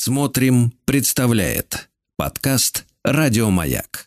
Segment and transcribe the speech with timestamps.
[0.00, 4.06] Смотрим, представляет подкаст Радиомаяк.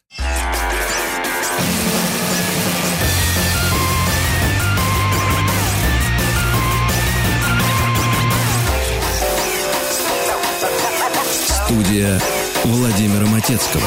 [11.66, 12.22] Студия
[12.64, 13.84] Владимира Матецкого.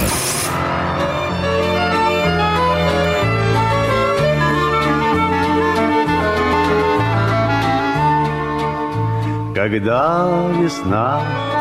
[9.54, 11.53] Когда весна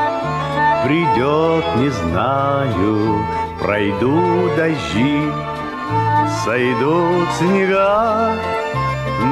[0.83, 3.25] придет, не знаю,
[3.59, 5.21] Пройду дожди,
[6.43, 8.33] сойдут снега,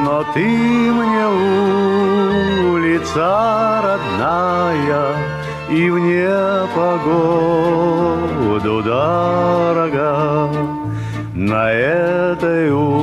[0.04, 1.27] Но ты мне
[2.74, 5.16] улица родная
[5.70, 7.12] И в непогоду
[8.84, 10.49] дорога.
[11.34, 13.02] На этой улице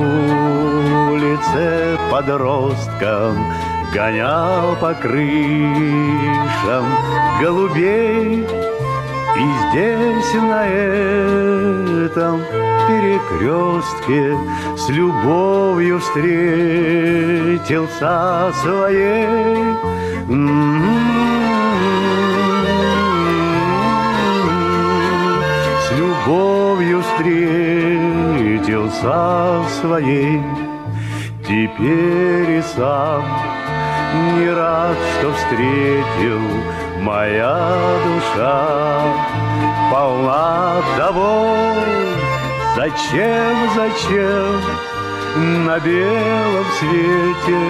[2.09, 3.35] подросткам
[3.93, 6.85] Гонял по крышам
[7.41, 8.45] голубей.
[9.35, 12.41] И здесь на этом
[12.87, 14.37] перекрестке
[14.75, 16.53] С любовью встретился
[18.61, 19.57] своей.
[25.81, 28.39] С любовью встретился
[29.81, 30.41] своей.
[31.47, 33.23] Теперь и сам
[34.13, 36.41] не рад, что встретил
[36.99, 37.71] моя
[38.05, 38.67] душа
[39.91, 41.55] полна того,
[42.75, 44.61] зачем, зачем
[45.65, 47.61] на белом свете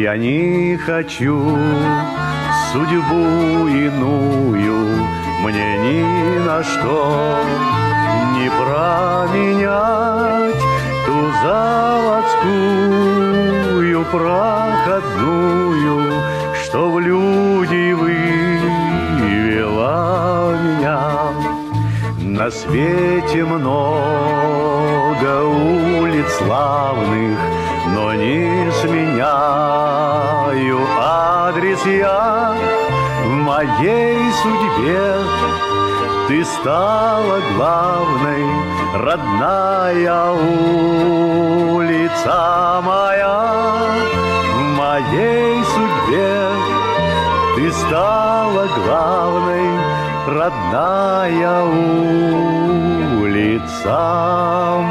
[0.09, 1.37] Я не хочу
[2.73, 5.05] судьбу иную
[5.43, 6.01] Мне ни
[6.39, 7.43] на что
[8.33, 10.63] не променять
[11.05, 15.99] Ту заводскую проходную
[16.55, 19.77] Что в люди вывела
[20.63, 21.03] меня.
[22.21, 27.58] На свете много улиц славных
[28.09, 29.21] но не сменяю
[30.99, 32.55] адрес я
[33.25, 35.13] в моей судьбе.
[36.27, 38.45] Ты стала главной,
[38.95, 40.33] родная
[41.83, 42.37] улица
[42.83, 43.41] моя.
[44.55, 46.49] В моей судьбе
[47.57, 49.69] ты стала главной,
[50.27, 51.63] родная
[53.23, 53.99] улица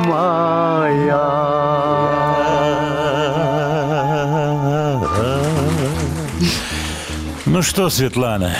[0.05, 1.56] моя.
[7.57, 8.55] Ну что, Светлана,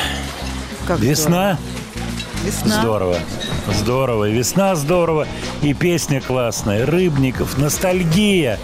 [0.87, 1.59] Как весна?
[2.47, 2.79] Весна.
[2.81, 3.17] Здорово.
[3.73, 4.29] Здорово.
[4.29, 5.27] Весна здорово.
[5.61, 6.85] И песня классная.
[6.85, 7.57] Рыбников.
[7.57, 8.57] Ностальгия.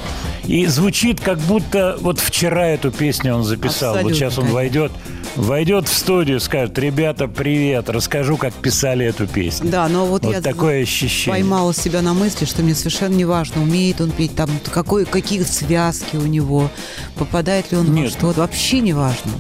[0.46, 3.92] И звучит, как будто вот вчера эту песню он записал.
[3.94, 4.92] вот Абсолютно, сейчас он войдет,
[5.36, 9.70] войдет в студию, скажет, ребята, привет, расскажу, как писали эту песню.
[9.70, 11.34] Да, но вот, Вот я такое ощущение.
[11.40, 15.44] поймала себя на мысли, что мне совершенно не важно, умеет он петь, там какой, какие
[15.44, 16.70] связки у него,
[17.16, 18.12] попадает ли он во Нет.
[18.12, 19.32] что-то, вообще не важно.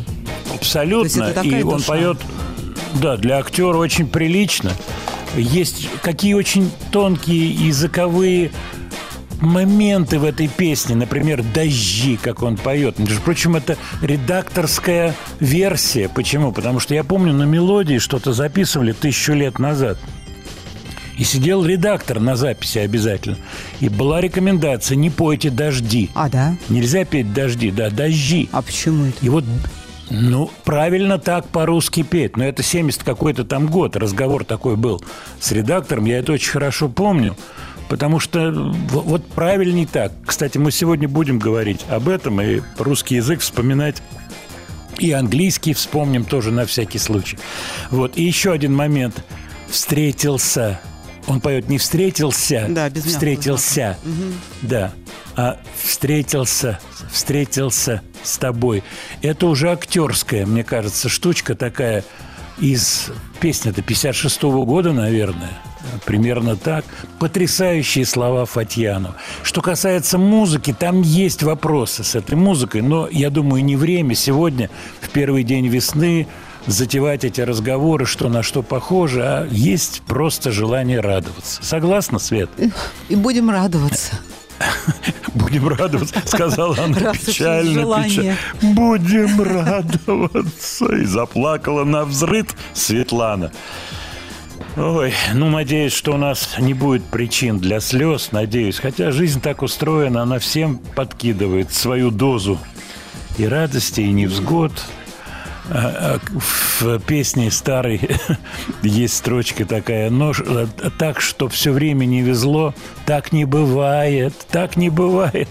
[0.54, 1.34] Абсолютно.
[1.44, 1.88] И он душа.
[1.88, 2.18] поет,
[2.96, 4.72] да, для актера очень прилично.
[5.36, 8.52] Есть какие очень тонкие языковые
[9.44, 12.98] моменты в этой песне, например, «Дожди», как он поет.
[13.00, 16.10] Между прочим, это редакторская версия.
[16.10, 16.52] Почему?
[16.52, 19.98] Потому что я помню, на мелодии что-то записывали тысячу лет назад.
[21.18, 23.38] И сидел редактор на записи обязательно.
[23.80, 26.10] И была рекомендация «Не пойте дожди».
[26.16, 26.56] А, да?
[26.70, 28.50] Нельзя петь дожди, да, дожди.
[28.52, 29.18] А почему это?
[29.22, 29.44] И вот,
[30.10, 32.38] ну, правильно так по-русски петь.
[32.38, 33.96] Но это 70 какой-то там год.
[33.96, 35.02] Разговор такой был
[35.40, 36.06] с редактором.
[36.06, 37.36] Я это очень хорошо помню.
[37.90, 40.12] Потому что в- вот правильней так.
[40.26, 44.02] Кстати, мы сегодня будем говорить об этом и русский язык вспоминать.
[45.00, 47.38] И английский вспомним тоже на всякий случай.
[47.90, 48.18] Вот.
[48.18, 49.24] И еще один момент.
[49.68, 50.80] Встретился.
[51.28, 53.98] Он поет не встретился, Да, без встретился.
[54.62, 54.94] Да.
[55.36, 56.80] А встретился,
[57.12, 58.84] встретился с тобой.
[59.22, 62.04] Это уже актерская, мне кажется, штучка такая
[62.60, 63.10] из
[63.40, 65.52] песни-то 56-го года, наверное.
[66.06, 66.86] Примерно так.
[67.20, 69.16] Потрясающие слова Фатьянова.
[69.42, 74.70] Что касается музыки, там есть вопросы с этой музыкой, но, я думаю, не время сегодня,
[75.02, 76.28] в первый день весны,
[76.68, 81.64] затевать эти разговоры, что на что похоже, а есть просто желание радоваться.
[81.64, 82.50] Согласна, Свет?
[83.10, 84.20] И будем радоваться.
[85.34, 88.38] Будем радоваться, сказала она Раз печально, печально.
[88.62, 90.86] Будем радоваться.
[90.96, 93.52] И заплакала на взрыв Светлана.
[94.76, 98.80] Ой, ну, надеюсь, что у нас не будет причин для слез, надеюсь.
[98.80, 102.58] Хотя жизнь так устроена, она всем подкидывает свою дозу
[103.38, 104.72] и радости, и невзгод.
[105.74, 108.00] А, а, В песне старой
[108.84, 110.68] есть строчка такая, но э,
[111.00, 112.76] так, что все время не везло,
[113.08, 115.50] так не бывает, так не бывает.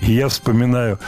[0.00, 0.98] Я вспоминаю,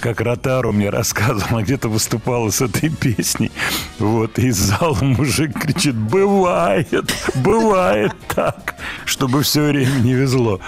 [0.00, 3.52] как Ротару мне рассказывал, где-то выступала с этой песней.
[3.98, 10.58] Вот, и из зала мужик кричит, бывает, бывает так, чтобы все время не везло.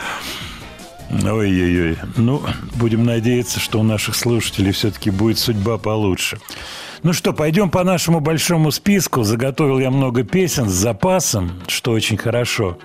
[1.10, 1.98] Ой-ой-ой.
[2.16, 2.42] Ну,
[2.76, 6.38] будем надеяться, что у наших слушателей все-таки будет судьба получше.
[7.02, 9.22] Ну что, пойдем по нашему большому списку.
[9.22, 12.78] Заготовил я много песен с запасом, что очень хорошо.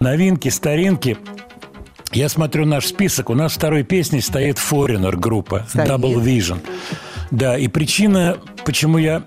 [0.00, 1.16] Новинки, старинки.
[2.12, 3.30] Я смотрю наш список.
[3.30, 5.88] У нас второй песней стоит Foreigner группа Стоит.
[5.88, 6.58] Double Vision.
[7.30, 9.22] Да, и причина, почему я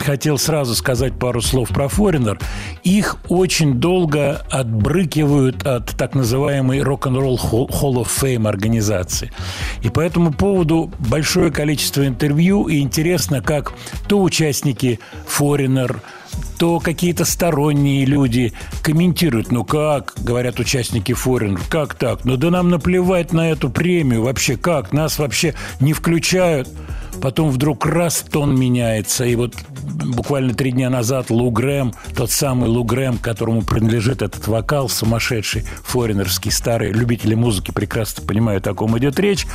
[0.00, 2.40] хотел сразу сказать пару слов про Foreigner.
[2.82, 7.38] Их очень долго отбрыкивают от так называемой Rock-and-Roll
[7.68, 9.32] Hall of Fame организации.
[9.82, 13.72] И по этому поводу большое количество интервью, и интересно, как
[14.08, 16.00] то участники Foreigner,
[16.58, 18.52] то какие-то сторонние люди
[18.82, 22.24] комментируют, ну как, говорят участники Foreigner, как так?
[22.24, 24.92] Ну да нам наплевать на эту премию вообще, как?
[24.92, 26.68] Нас вообще не включают.
[27.20, 29.24] Потом вдруг раз тон меняется.
[29.24, 29.54] И вот
[30.04, 35.64] буквально три дня назад Лу Грэм, тот самый Лу Грэм, которому принадлежит этот вокал сумасшедший,
[35.82, 39.46] форинерский, старый, любители музыки прекрасно понимают, о ком идет речь,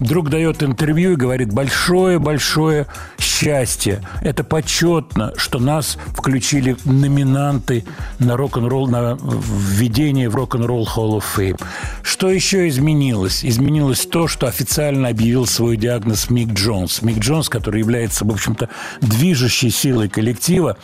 [0.00, 2.86] вдруг дает интервью и говорит большое-большое
[3.18, 4.02] счастье.
[4.20, 7.84] Это почетно, что нас включили номинанты
[8.18, 11.60] на рок-н-ролл, на введение в рок-н-ролл Hall of Fame.
[12.02, 13.44] Что еще изменилось?
[13.44, 17.01] Изменилось то, что официально объявил свой диагноз Мик Джонс.
[17.02, 18.68] Мик Джонс, который является, в общем-то,
[19.00, 20.76] движущей силой коллектива,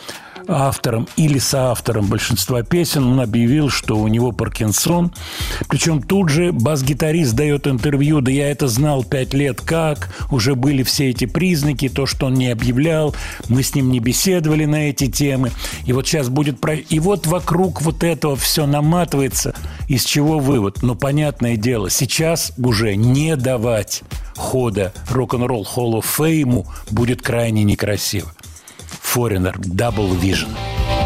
[0.49, 5.11] автором или соавтором большинства песен, он объявил, что у него Паркинсон.
[5.67, 10.83] Причем тут же бас-гитарист дает интервью, да я это знал пять лет как, уже были
[10.83, 13.15] все эти признаки, то, что он не объявлял,
[13.47, 15.51] мы с ним не беседовали на эти темы.
[15.85, 16.59] И вот сейчас будет...
[16.59, 16.75] Про...
[16.75, 19.53] И вот вокруг вот этого все наматывается,
[19.87, 20.81] из чего вывод?
[20.81, 23.35] Ну, понятное дело, сейчас уже не
[24.35, 28.31] хода рок-н-ролл Hall of Fame будет крайне некрасиво.
[29.09, 30.98] Foreigner, Double Vision.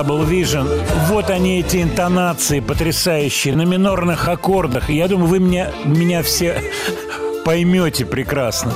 [0.00, 0.66] Double Vision.
[1.08, 4.88] Вот они, эти интонации потрясающие на минорных аккордах.
[4.88, 6.62] Я думаю, вы меня, меня все
[7.44, 8.72] поймете прекрасно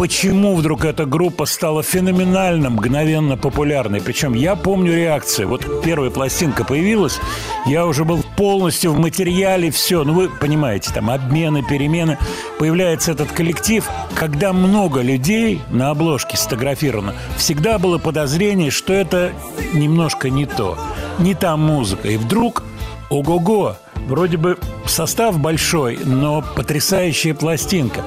[0.00, 4.00] почему вдруг эта группа стала феноменально, мгновенно популярной.
[4.00, 5.44] Причем я помню реакции.
[5.44, 7.20] Вот первая пластинка появилась,
[7.66, 10.02] я уже был полностью в материале, все.
[10.02, 12.16] Ну, вы понимаете, там обмены, перемены.
[12.58, 13.86] Появляется этот коллектив.
[14.14, 19.32] Когда много людей на обложке сфотографировано, всегда было подозрение, что это
[19.72, 20.78] немножко не то.
[21.18, 22.08] Не та музыка.
[22.08, 22.62] И вдруг,
[23.08, 23.76] ого-го,
[24.08, 28.02] вроде бы состав большой, но потрясающая пластинка.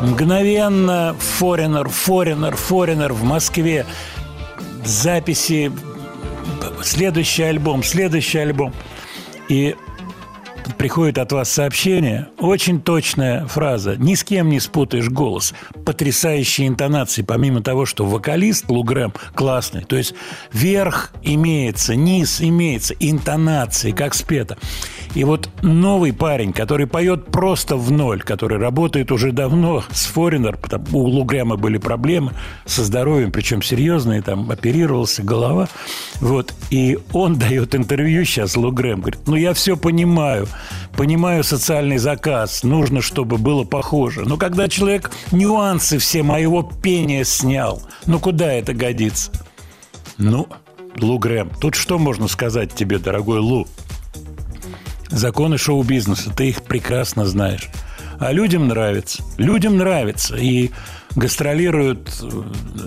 [0.00, 3.86] Мгновенно Форинер, Форинер, Форинер в Москве.
[4.84, 5.72] Записи,
[6.82, 8.72] следующий альбом, следующий альбом.
[9.48, 9.76] И
[10.78, 17.22] приходит от вас сообщение, очень точная фраза, ни с кем не спутаешь голос, потрясающие интонации,
[17.22, 20.14] помимо того, что вокалист Лугрэм классный, то есть
[20.52, 24.58] верх имеется, низ имеется, интонации, как спето.
[25.14, 30.58] И вот новый парень, который поет просто в ноль, который работает уже давно с Форинер,
[30.92, 32.32] у Лугрэма были проблемы
[32.66, 35.68] со здоровьем, причем серьезные, там оперировался голова,
[36.20, 40.48] вот, и он дает интервью сейчас Лугрэм, говорит, ну я все понимаю,
[40.96, 47.82] понимаю социальный заказ, нужно, чтобы было похоже, но когда человек нюансы все моего пения снял,
[48.06, 49.30] ну куда это годится?
[50.18, 50.48] Ну,
[50.98, 53.66] Лу Грэм, тут что можно сказать тебе, дорогой Лу?
[55.14, 57.70] законы шоу-бизнеса, ты их прекрасно знаешь.
[58.18, 59.22] А людям нравится.
[59.38, 60.36] Людям нравится.
[60.36, 60.70] И
[61.16, 62.10] гастролируют,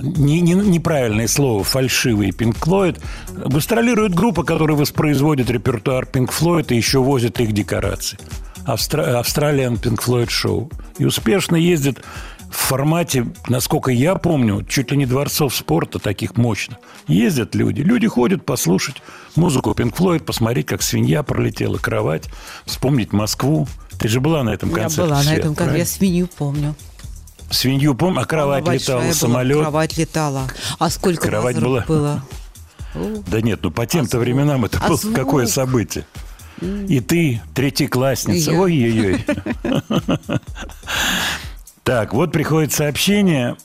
[0.01, 6.75] не, не, неправильное слово, фальшивый Пинк Флойд, гастролирует группа, которая воспроизводит репертуар Пинк Флойд и
[6.75, 8.17] еще возит их декорации.
[8.65, 9.19] Австра...
[9.19, 10.69] Австралиан Пинк Флойд шоу.
[10.97, 12.03] И успешно ездит
[12.51, 16.77] в формате, насколько я помню, чуть ли не дворцов спорта таких мощно.
[17.07, 17.81] Ездят люди.
[17.81, 19.01] Люди ходят послушать
[19.35, 22.25] музыку Пинк Флойд, посмотреть, как свинья пролетела кровать,
[22.65, 23.67] вспомнить Москву.
[23.99, 25.01] Ты же была на этом концерте.
[25.01, 25.79] Я была на этом концерте.
[25.79, 26.75] Я свинью помню.
[27.49, 29.59] Свинью помню, а кровать Она летала, была, самолет.
[29.61, 30.47] Кровать летала.
[30.79, 31.81] А сколько Кровать была?
[31.87, 32.23] было?
[33.27, 35.13] Да нет, ну по тем-то А временам это А было звук?
[35.15, 36.05] какое событие.
[36.61, 38.51] И ты, третьеклассница.
[38.53, 39.23] Ой-ой-ой.
[41.83, 43.55] Так, вот приходит сообщение.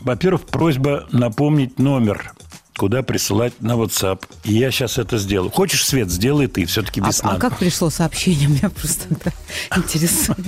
[0.00, 2.32] Во-первых, просьба напомнить номер,
[2.78, 4.22] куда присылать на WhatsApp.
[4.44, 5.50] И я сейчас это сделаю.
[5.50, 6.64] Хочешь, Свет, сделай ты.
[6.64, 7.32] Все-таки А, весна.
[7.32, 8.46] а как пришло сообщение?
[8.48, 9.32] Меня просто это
[9.76, 10.38] интересует.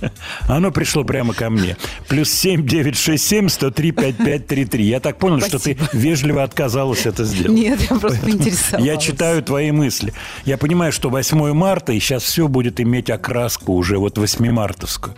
[0.48, 1.76] Оно пришло прямо ко мне.
[2.08, 4.84] Плюс семь девять шесть семь сто три пять пять три три.
[4.84, 5.88] Я так понял, что ты Спасибо.
[5.92, 7.56] вежливо отказалась это сделать.
[7.56, 8.86] Нет, я просто поинтересовалась.
[8.86, 10.12] Я читаю твои мысли.
[10.44, 15.12] Я понимаю, что 8 марта, и сейчас все будет иметь окраску уже вот 8-мартовскую.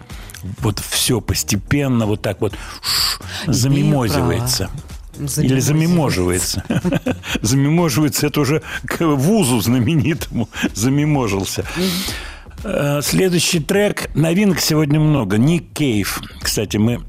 [0.61, 2.53] Вот все постепенно вот так вот
[2.83, 3.21] ш,
[5.19, 5.43] замимозивается.
[5.43, 6.65] Или замиможивается.
[7.43, 11.65] Замиможивается, это уже к вузу знаменитому замиможился.
[12.65, 14.11] Э, Следующий трек.
[14.15, 15.39] Новинок сегодня много.
[15.39, 16.21] Ник Кейв.
[16.41, 17.01] Кстати, мы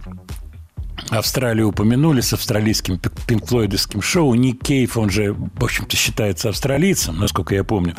[1.09, 4.33] Австралию упомянули с австралийским пинкфлойдовским шоу.
[4.33, 7.95] Ник Кейв, он же, в общем-то, считается австралийцем, насколько я помню.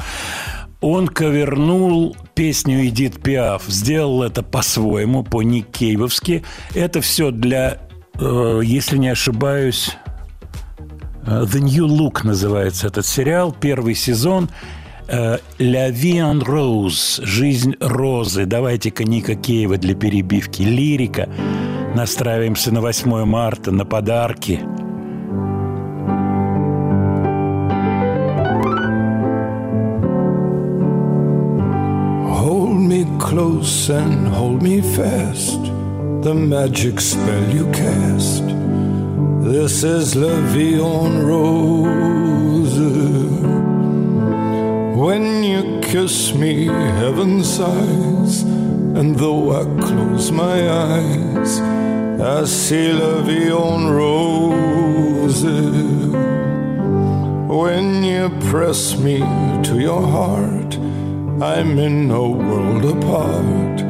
[0.81, 3.65] Он ковернул песню Эдит Пиаф.
[3.67, 6.45] Сделал это по-своему, по-никейвовски.
[6.75, 7.88] Это все для,
[8.21, 9.97] если не ошибаюсь,
[11.25, 13.55] э, The New Look называется этот сериал.
[13.59, 14.49] Первый сезон.
[15.09, 18.45] Э, «La vie en rose»– «Жизнь розы».
[18.45, 20.63] Давайте-ка Ника Кейва для перебивки.
[20.63, 21.29] Лирика.
[21.95, 24.61] Настраиваемся на 8 марта, на подарки.
[32.41, 35.78] Hold me close and hold me fast.
[36.21, 38.45] The magic spell you cast.
[39.45, 42.79] This is La Vie en Rose.
[44.99, 48.43] When you kiss me, heaven sighs.
[48.43, 51.61] And though I close my eyes,
[52.21, 55.45] I see La Vie en Rose.
[57.49, 59.21] When you press me
[59.63, 60.77] to your heart,
[61.41, 63.83] I'm in a world apart,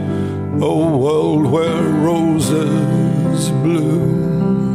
[0.62, 4.75] a world where roses bloom.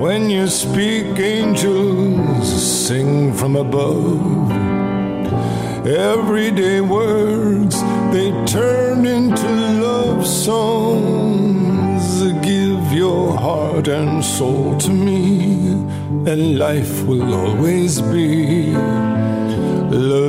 [0.00, 4.50] When you speak, angels sing from above.
[5.86, 7.80] Everyday words
[8.12, 9.48] they turn into
[9.86, 12.02] love songs.
[12.42, 15.72] Give your heart and soul to me,
[16.30, 18.74] and life will always be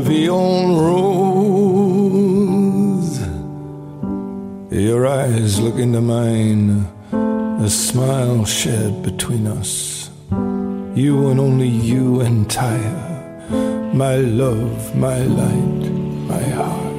[0.04, 1.83] vie en rose.
[4.74, 6.88] Your eyes look into mine,
[7.62, 10.10] a smile shared between us.
[10.96, 13.50] you and only you entire.
[13.94, 15.92] My love, my light,
[16.28, 16.93] my heart.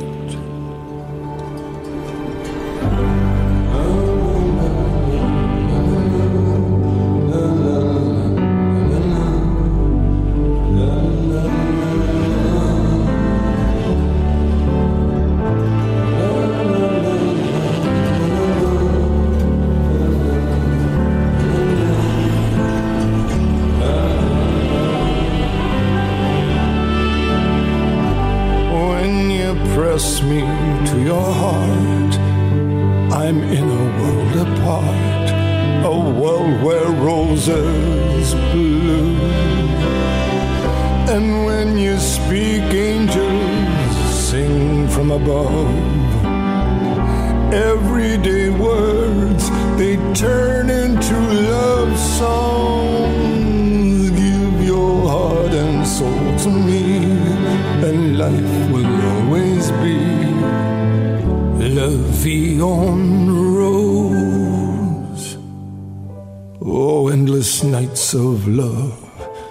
[68.15, 68.99] Of love,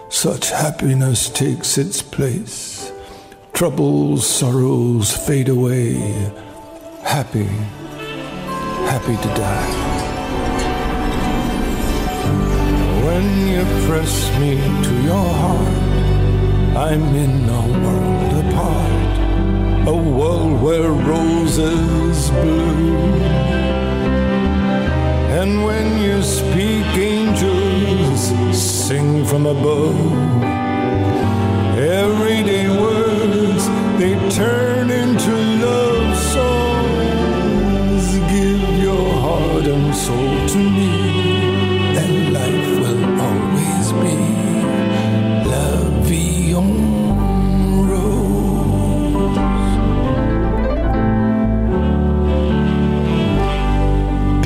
[0.09, 2.91] such happiness takes its place.
[3.51, 5.93] Troubles, sorrows fade away.
[7.03, 7.49] Happy,
[8.89, 9.73] happy to die.
[13.05, 14.55] When you press me
[14.87, 15.83] to your heart,
[16.75, 23.43] I'm in a world apart, a world where roses bloom.
[25.35, 28.21] And when you speak, angels
[28.55, 29.97] sing from above.
[31.75, 33.63] Everyday words
[33.97, 35.31] they turn into
[35.65, 38.05] love songs.
[38.31, 41.02] Give your heart and soul to me,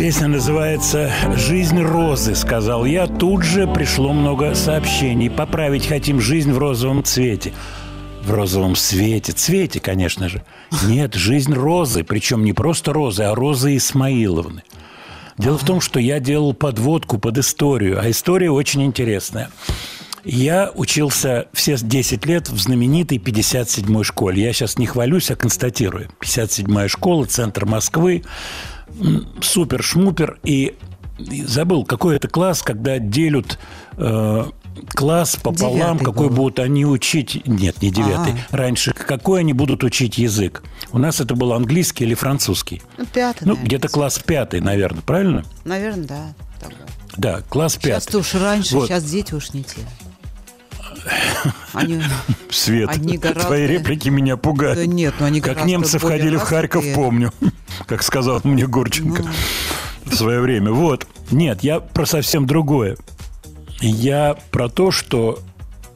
[0.08, 3.08] Песня называется «Жизнь розы», сказал я.
[3.08, 5.30] Тут же пришло много сообщений.
[5.30, 7.52] Поправить хотим жизнь в розовом цвете.
[8.24, 9.34] В розовом свете.
[9.34, 10.46] Цвете, конечно же.
[10.86, 12.06] Нет, жизнь розы.
[12.06, 14.64] Причем не просто розы, а розы Исмаиловны.
[15.38, 19.50] Дело в том, что я делал подводку под историю, а история очень интересная.
[20.24, 24.42] Я учился все 10 лет в знаменитой 57-й школе.
[24.42, 26.10] Я сейчас не хвалюсь, а констатирую.
[26.22, 28.24] 57-я школа, центр Москвы,
[29.42, 30.40] супер-шмупер.
[30.44, 30.76] И
[31.20, 33.58] и забыл, какой это класс, когда делят
[33.94, 34.46] э,
[34.90, 36.36] класс пополам, Девятый какой был.
[36.36, 37.42] будут они учить.
[37.48, 38.36] Нет, не девятый.
[38.52, 38.56] А.
[38.56, 40.62] Раньше, какой они будут учить язык.
[40.92, 42.84] У нас это был английский или французский.
[43.00, 43.66] Ну, пятый, Ну, наверное.
[43.66, 45.44] где-то класс пятый, наверное, правильно?
[45.66, 46.34] Наверное, да.
[47.18, 47.88] Да, класс пятый.
[47.94, 48.88] Сейчас-то уж раньше, Вот.
[48.88, 49.82] сейчас дети уж не те.
[51.74, 52.02] Они...
[52.50, 54.78] Свет, Одни гораздо- твои реплики меня пугают.
[54.78, 56.96] Да нет, ну они Как немцы входили в Харьков, развитые.
[56.96, 57.34] помню.
[57.88, 59.30] Как сказал мне Гурченко Ну.
[60.12, 60.72] в свое время.
[60.72, 61.08] Вот.
[61.32, 62.98] Нет, я про совсем другое.
[63.80, 65.40] Я про то, что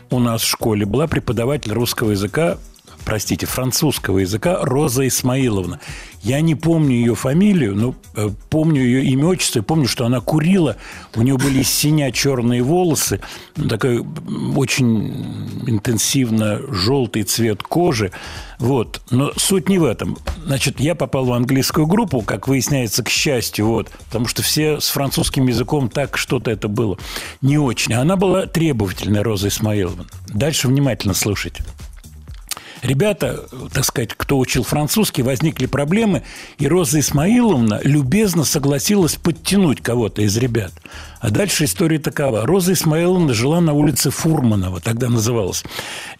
[0.09, 2.57] у нас в школе была преподаватель русского языка,
[3.05, 5.79] простите, французского языка Роза Исмаиловна.
[6.21, 10.19] Я не помню ее фамилию, но э, помню ее имя, отчество, и помню, что она
[10.19, 10.77] курила,
[11.15, 13.21] у нее были синя черные волосы,
[13.55, 14.05] ну, такой
[14.55, 18.11] очень интенсивно желтый цвет кожи.
[18.59, 19.01] Вот.
[19.09, 20.17] Но суть не в этом.
[20.45, 24.89] Значит, я попал в английскую группу, как выясняется, к счастью, вот, потому что все с
[24.89, 26.99] французским языком так что-то это было
[27.41, 27.93] не очень.
[27.93, 30.05] Она была требовательная, Роза Исмаиловна.
[30.27, 31.63] Дальше внимательно слушайте.
[32.81, 36.23] Ребята, так сказать, кто учил французский, возникли проблемы,
[36.57, 40.73] и Роза Исмаиловна любезно согласилась подтянуть кого-то из ребят.
[41.19, 42.45] А дальше история такова.
[42.45, 45.63] Роза Исмаиловна жила на улице Фурманова, тогда называлась.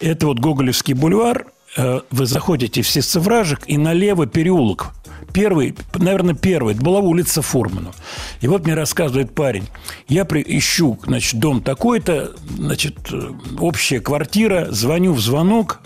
[0.00, 1.46] Это вот Гоголевский бульвар,
[1.76, 4.90] Э, вы заходите в Сесцевражик, и налево переулок.
[5.32, 7.94] Первый, наверное, первый, это была улица Фурманова.
[8.42, 9.68] И вот мне рассказывает парень,
[10.08, 15.80] я ищу, значит, дом такой-то, значит, э, общая квартира, звоню в звонок,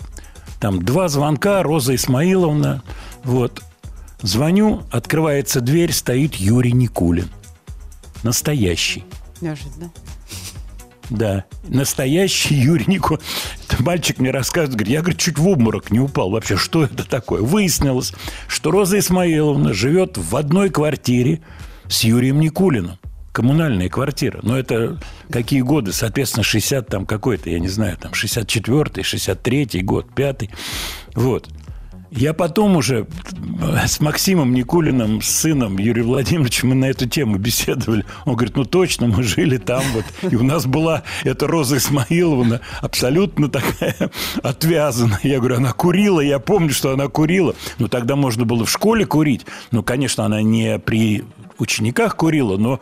[0.59, 2.83] там два звонка, Роза Исмаиловна,
[3.23, 3.61] вот.
[4.21, 7.29] Звоню, открывается дверь, стоит Юрий Никулин.
[8.23, 9.05] Настоящий.
[9.41, 9.91] Неожиданно.
[11.09, 13.21] Да, настоящий Юрий Никулин.
[13.79, 16.31] Мальчик мне рассказывает, говорит, я, говорит, чуть в обморок не упал.
[16.31, 17.41] Вообще, что это такое?
[17.41, 18.13] Выяснилось,
[18.47, 21.41] что Роза Исмаиловна живет в одной квартире
[21.87, 22.97] с Юрием Никулиным.
[23.37, 24.39] Коммунальная квартира.
[24.41, 24.97] Но это
[25.29, 25.93] какие годы?
[25.93, 30.49] Соответственно, 60 там какой-то, я не знаю, там 64-й, 63-й год, 5-й.
[31.13, 31.47] Вот.
[32.09, 33.05] Я потом уже
[33.85, 38.05] с Максимом Никулиным, с сыном Юрием Владимировичем, мы на эту тему беседовали.
[38.25, 40.31] Он говорит, ну точно, мы жили там вот.
[40.31, 44.09] И у нас была эта Роза Исмаиловна, абсолютно такая
[44.41, 45.19] отвязанная.
[45.21, 47.53] Я говорю, она курила, я помню, что она курила.
[47.77, 49.45] Ну тогда можно было в школе курить.
[49.69, 51.23] Ну, конечно, она не при
[51.59, 52.79] учениках курила, но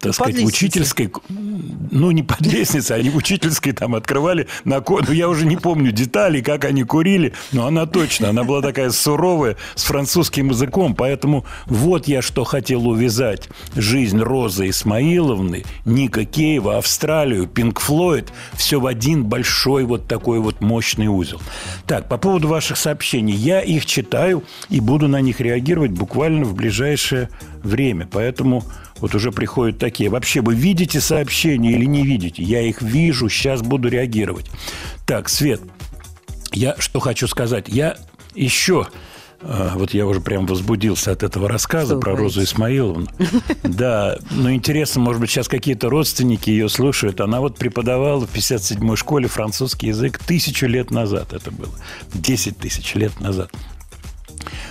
[0.00, 4.82] так сказать, в учительской, ну, не под лестницей, они в учительской там открывали на.
[4.86, 8.90] Ну, я уже не помню деталей, как они курили, но она точно, она была такая
[8.90, 13.48] суровая, с французским языком, поэтому вот я что хотел увязать.
[13.74, 20.60] Жизнь Розы Исмаиловны, Ника Кейва, Австралию, Пинк Флойд, все в один большой вот такой вот
[20.60, 21.40] мощный узел.
[21.86, 23.34] Так, по поводу ваших сообщений.
[23.34, 27.28] Я их читаю и буду на них реагировать буквально в ближайшее
[27.66, 28.64] время, поэтому
[28.98, 30.08] вот уже приходят такие.
[30.08, 32.42] Вообще, вы видите сообщения или не видите?
[32.42, 34.46] Я их вижу, сейчас буду реагировать.
[35.04, 35.60] Так, Свет,
[36.52, 37.68] я что хочу сказать.
[37.68, 37.96] Я
[38.34, 38.88] еще
[39.40, 43.06] э, вот я уже прям возбудился от этого рассказа что про Розу Исмаиловну.
[43.62, 47.20] Да, но интересно, может быть, сейчас какие-то родственники ее слушают.
[47.20, 51.74] Она вот преподавала в 57-й школе французский язык тысячу лет назад это было.
[52.14, 53.50] 10 тысяч лет назад.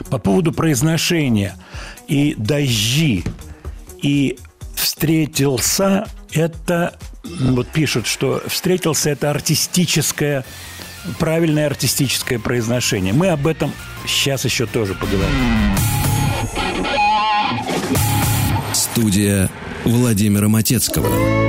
[0.09, 1.55] По поводу произношения
[2.07, 3.23] и дожди
[4.01, 4.37] и
[4.75, 10.45] встретился это, вот пишут, что встретился это артистическое,
[11.19, 13.13] правильное артистическое произношение.
[13.13, 13.71] Мы об этом
[14.07, 15.33] сейчас еще тоже поговорим.
[18.73, 19.49] Студия
[19.85, 21.44] Владимира Матецкого.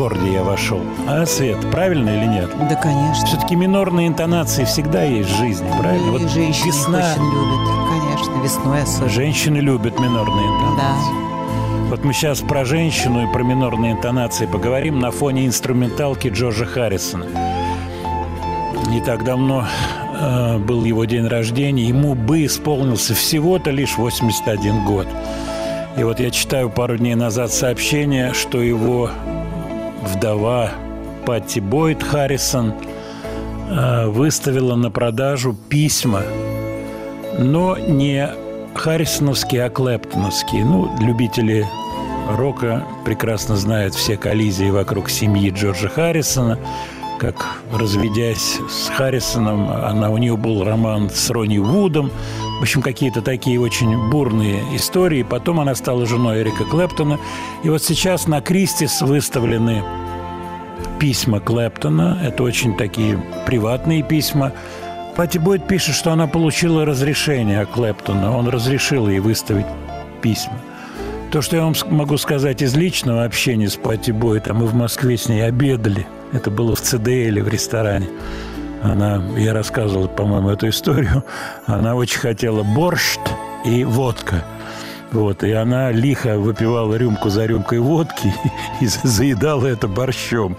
[0.00, 0.80] Аккорде я вошел.
[1.06, 2.50] А, Свет, правильно или нет?
[2.70, 3.26] Да, конечно.
[3.26, 6.06] Все-таки минорные интонации всегда есть в жизни, правильно?
[6.06, 6.98] И вот женщины весна...
[6.98, 9.08] очень любят, конечно, весной особенно.
[9.10, 11.12] Женщины любят минорные интонации.
[11.12, 11.88] Да.
[11.90, 17.26] Вот мы сейчас про женщину и про минорные интонации поговорим на фоне инструменталки Джорджа Харрисона.
[18.88, 19.66] Не так давно
[20.18, 25.08] э, был его день рождения, ему бы исполнился всего-то лишь 81 год.
[25.98, 29.10] И вот я читаю пару дней назад сообщение, что его
[30.02, 30.70] вдова
[31.26, 32.74] Патти Бойд Харрисон
[33.70, 36.22] э, выставила на продажу письма,
[37.38, 38.28] но не
[38.74, 40.64] харрисоновские, а клэптоновские.
[40.64, 41.66] Ну, любители
[42.36, 46.58] рока прекрасно знают все коллизии вокруг семьи Джорджа Харрисона,
[47.18, 52.10] как, разведясь с Харрисоном, она, у нее был роман с Ронни Вудом,
[52.60, 55.22] в общем, какие-то такие очень бурные истории.
[55.22, 57.18] Потом она стала женой Эрика Клэптона.
[57.64, 59.82] И вот сейчас на Кристис выставлены
[60.98, 62.20] письма Клэптона.
[62.22, 64.52] Это очень такие приватные письма.
[65.16, 68.36] Пати Бойд пишет, что она получила разрешение Клэптона.
[68.36, 69.66] Он разрешил ей выставить
[70.20, 70.60] письма.
[71.32, 74.74] То, что я вам могу сказать из личного общения с Пати Бойд, а мы в
[74.74, 76.06] Москве с ней обедали.
[76.34, 78.08] Это было в ЦДЛ в ресторане.
[78.82, 81.24] Она, я рассказывал, по-моему, эту историю.
[81.66, 83.18] Она очень хотела борщ
[83.64, 84.44] и водка.
[85.12, 88.32] Вот, и она лихо выпивала рюмку за рюмкой водки
[88.80, 90.56] и заедала это борщом.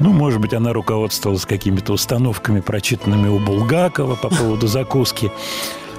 [0.00, 5.30] Ну, может быть, она руководствовалась какими-то установками, прочитанными у Булгакова по поводу закуски,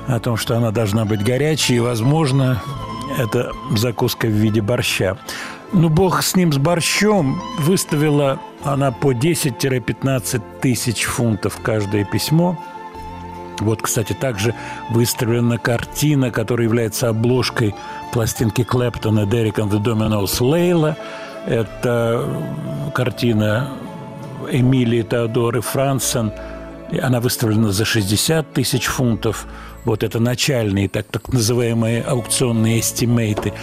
[0.08, 2.62] о том, что она должна быть горячей, и, возможно,
[3.18, 5.18] это закуска в виде борща.
[5.72, 7.42] Ну, бог с ним, с борщом.
[7.60, 12.58] Выставила она по 10-15 тысяч фунтов каждое письмо.
[13.60, 14.54] Вот, кстати, также
[14.90, 17.74] выставлена картина, которая является обложкой
[18.12, 20.98] пластинки Клэптона «Derek and the Dominoes Лейла».
[21.46, 22.28] Это
[22.94, 23.70] картина
[24.52, 26.34] Эмилии Теодоры Франсен.
[27.02, 29.46] Она выставлена за 60 тысяч фунтов.
[29.86, 33.54] Вот это начальные, так, так называемые аукционные эстимейты.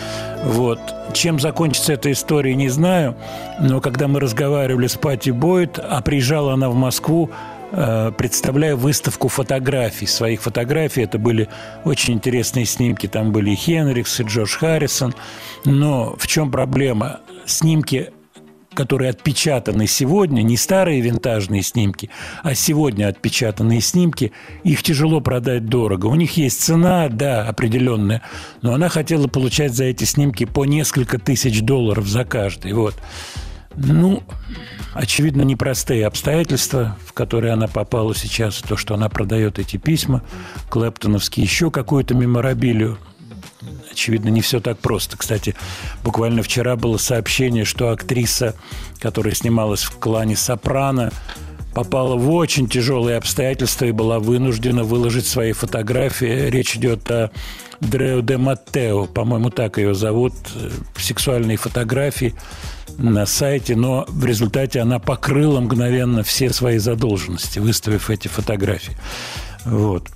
[0.44, 0.78] Вот.
[1.12, 3.16] Чем закончится эта история, не знаю.
[3.60, 7.30] Но когда мы разговаривали с Пати Бойт, а приезжала она в Москву
[7.72, 11.02] э, представляю выставку фотографий, своих фотографий.
[11.02, 11.48] Это были
[11.84, 13.08] очень интересные снимки.
[13.08, 15.14] Там были и Хенрикс, и Джордж Харрисон.
[15.64, 17.20] Но в чем проблема?
[17.46, 18.12] Снимки
[18.74, 22.10] которые отпечатаны сегодня, не старые винтажные снимки,
[22.42, 24.32] а сегодня отпечатанные снимки,
[24.64, 26.06] их тяжело продать дорого.
[26.06, 28.22] У них есть цена, да, определенная,
[28.62, 32.72] но она хотела получать за эти снимки по несколько тысяч долларов за каждый.
[32.72, 32.94] Вот.
[33.74, 34.22] Ну,
[34.92, 40.22] очевидно, непростые обстоятельства, в которые она попала сейчас, то, что она продает эти письма,
[40.68, 42.98] клэптоновские, еще какую-то меморабилию.
[43.92, 45.16] Очевидно, не все так просто.
[45.16, 45.54] Кстати,
[46.02, 48.54] буквально вчера было сообщение, что актриса,
[48.98, 51.12] которая снималась в клане «Сопрано»,
[51.74, 56.50] попала в очень тяжелые обстоятельства и была вынуждена выложить свои фотографии.
[56.50, 57.30] Речь идет о
[57.80, 60.34] Дрео де Маттео, по-моему, так ее зовут,
[60.96, 62.34] сексуальные фотографии
[62.98, 68.96] на сайте, но в результате она покрыла мгновенно все свои задолженности, выставив эти фотографии.
[69.64, 70.08] Вот.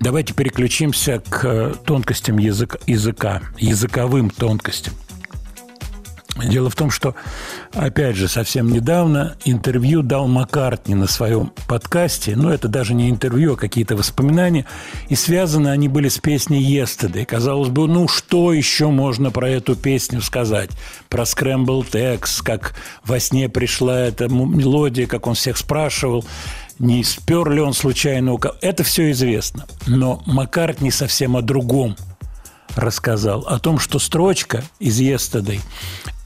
[0.00, 4.94] Давайте переключимся к тонкостям языка, языка языковым тонкостям.
[6.42, 7.14] Дело в том, что,
[7.74, 12.34] опять же, совсем недавно интервью дал Маккартни на своем подкасте.
[12.34, 14.64] Но это даже не интервью, а какие-то воспоминания.
[15.08, 17.26] И связаны они были с песней «Yesterday».
[17.26, 20.70] Казалось бы, ну что еще можно про эту песню сказать?
[21.08, 26.24] Про Scramble Text, как во сне пришла эта мелодия, как он всех спрашивал
[26.80, 28.56] не спер ли он случайно у кого.
[28.62, 29.66] Это все известно.
[29.86, 31.94] Но Маккартни совсем о другом
[32.74, 33.42] рассказал.
[33.42, 35.60] О том, что строчка из «Yesterday»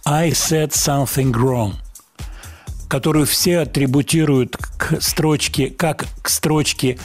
[0.05, 1.73] I said something wrong,
[2.88, 6.99] которую все атрибутируют к строчке, как к строчке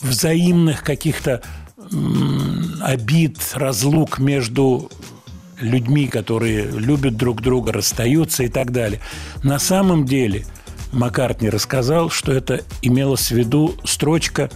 [0.00, 1.40] взаимных каких-то
[2.80, 4.90] обид, разлук между
[5.60, 9.00] людьми, которые любят друг друга, расстаются и так далее.
[9.44, 10.46] На самом деле
[10.92, 14.50] Маккартни рассказал, что это имелось в виду строчка,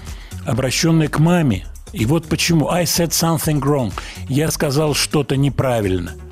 [0.44, 1.66] обращенная к маме.
[1.92, 2.68] И вот почему.
[2.70, 3.92] I said something wrong.
[4.28, 6.12] Я сказал что-то неправильно–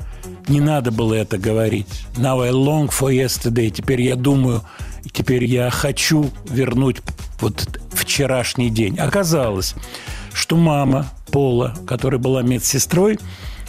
[0.48, 1.86] не надо было это говорить.
[2.16, 3.70] Now I long for yesterday.
[3.70, 4.62] Теперь я думаю,
[5.12, 6.98] теперь я хочу вернуть
[7.40, 8.98] вот вчерашний день.
[8.98, 9.74] Оказалось,
[10.32, 13.18] что мама Пола, которая была медсестрой,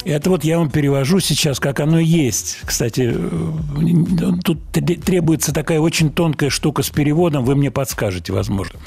[0.06, 2.60] это вот я вам перевожу сейчас, как оно есть.
[2.64, 8.80] Кстати, э, тут требуется такая очень тонкая штука с переводом, вы мне подскажете, возможно.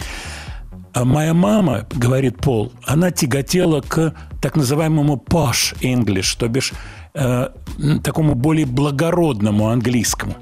[0.92, 6.72] А моя мама, говорит Пол, она тяготела к так называемому posh English, то бишь
[7.14, 7.48] э,
[8.02, 10.36] такому более благородному английскому.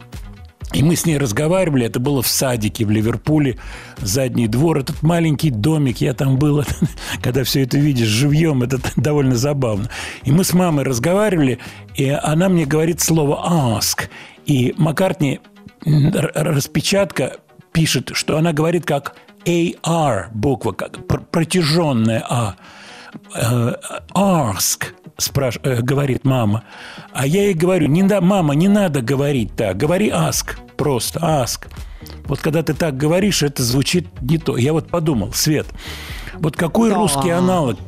[0.72, 3.58] И мы с ней разговаривали, это было в садике в Ливерпуле,
[3.98, 6.64] задний двор, этот маленький домик, я там был,
[7.22, 9.90] когда все это видишь живьем, это довольно забавно.
[10.24, 11.58] И мы с мамой разговаривали,
[11.94, 14.08] и она мне говорит слово «ask»,
[14.44, 15.40] и Маккартни
[15.84, 17.36] распечатка
[17.72, 22.56] пишет, что она говорит как AR буква, как протяженная А.
[23.34, 23.74] Э,
[24.14, 25.58] ask, спраш...
[25.62, 26.64] Э, говорит мама.
[27.12, 31.66] А я ей говорю, не да, мама, не надо говорить так, говори ask, просто ask.
[32.26, 34.56] Вот когда ты так говоришь, это звучит не то.
[34.56, 35.66] Я вот подумал, Свет,
[36.34, 36.96] вот какой да.
[36.96, 37.78] русский аналог,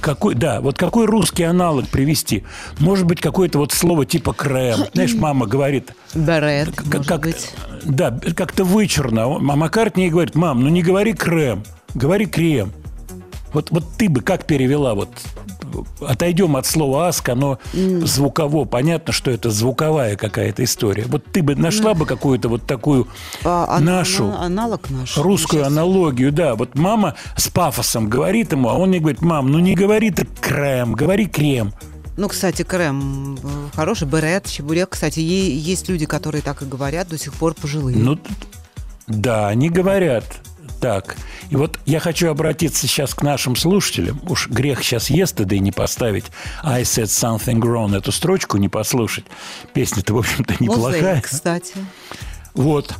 [0.00, 2.44] какой, да, вот какой русский аналог привести?
[2.78, 4.86] Может быть, какое-то вот слово типа крем.
[4.94, 5.92] Знаешь, мама говорит...
[6.14, 7.54] Берет, как, как, быть.
[7.84, 9.24] Да, как-то вычурно.
[9.24, 11.64] А Маккартни говорит, мам, ну не говори крем,
[11.94, 12.72] говори крем.
[13.52, 15.10] Вот, вот ты бы как перевела вот
[16.00, 18.06] отойдем от слова аск, оно mm.
[18.06, 18.64] звуково.
[18.64, 21.04] Понятно, что это звуковая какая-то история.
[21.06, 21.98] Вот ты бы нашла mm.
[21.98, 23.08] бы какую-то вот такую
[23.44, 25.72] а, нашу аналог наш, русскую сейчас.
[25.72, 26.54] аналогию, да.
[26.54, 30.26] Вот мама с пафосом говорит ему, а он мне говорит, мам, ну не говори ты
[30.40, 31.72] крем, говори крем.
[32.16, 33.38] Ну, кстати, крем
[33.74, 34.90] хороший, берет, чебурек.
[34.90, 37.98] Кстати, есть люди, которые так и говорят, до сих пор пожилые.
[37.98, 38.18] Ну,
[39.06, 40.24] да, они говорят
[40.80, 41.16] так.
[41.50, 44.20] И вот я хочу обратиться сейчас к нашим слушателям.
[44.28, 46.26] Уж грех сейчас ест да и не поставить
[46.62, 49.24] I said something wrong, эту строчку не послушать.
[49.74, 51.16] Песня-то, в общем-то, неплохая.
[51.16, 51.74] Музей, кстати.
[52.54, 52.94] Вот.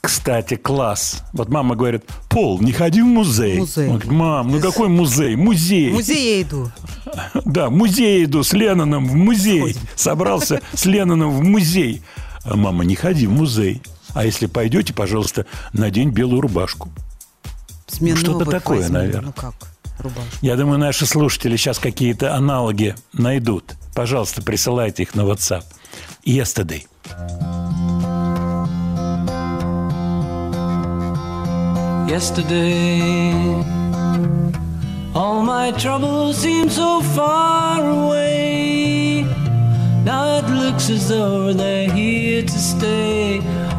[0.00, 1.24] Кстати, класс.
[1.32, 3.58] Вот мама говорит, Пол, не ходи в музей.
[3.58, 3.88] Музей.
[3.88, 5.34] Он говорит, мам, ну какой музей?
[5.34, 5.90] Музей.
[5.90, 6.70] В музей я иду.
[7.44, 9.60] Да, в музей иду с Ленноном в музей.
[9.60, 9.80] Сходим.
[9.96, 12.02] Собрался с Ленноном в музей.
[12.44, 13.82] А мама, не ходи в музей.
[14.14, 16.90] А если пойдете, пожалуйста, надень белую рубашку.
[17.88, 18.94] Смену Что-то такое, возьму.
[18.98, 19.22] наверное.
[19.22, 19.54] Ну как?
[19.98, 20.28] Рубашку.
[20.42, 23.74] Я думаю, наши слушатели сейчас какие-то аналоги найдут.
[23.94, 25.64] Пожалуйста, присылайте их на WhatsApp.
[26.24, 26.84] Yesterday.
[32.28, 33.62] Yesterday,
[35.14, 39.24] all my troubles seem so far away.
[40.04, 43.40] Now it looks as though they're here to stay.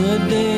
[0.00, 0.51] yesterday.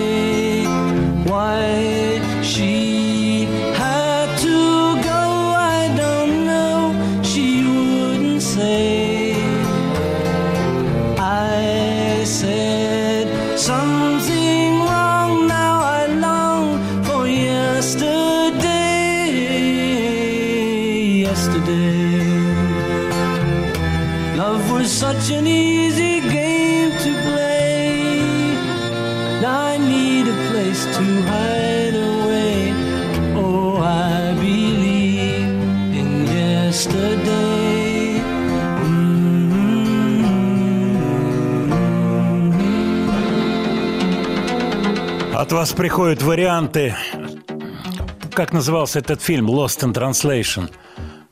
[45.64, 46.94] Вас приходят варианты.
[48.35, 50.70] Как назывался этот фильм Lost in Translation?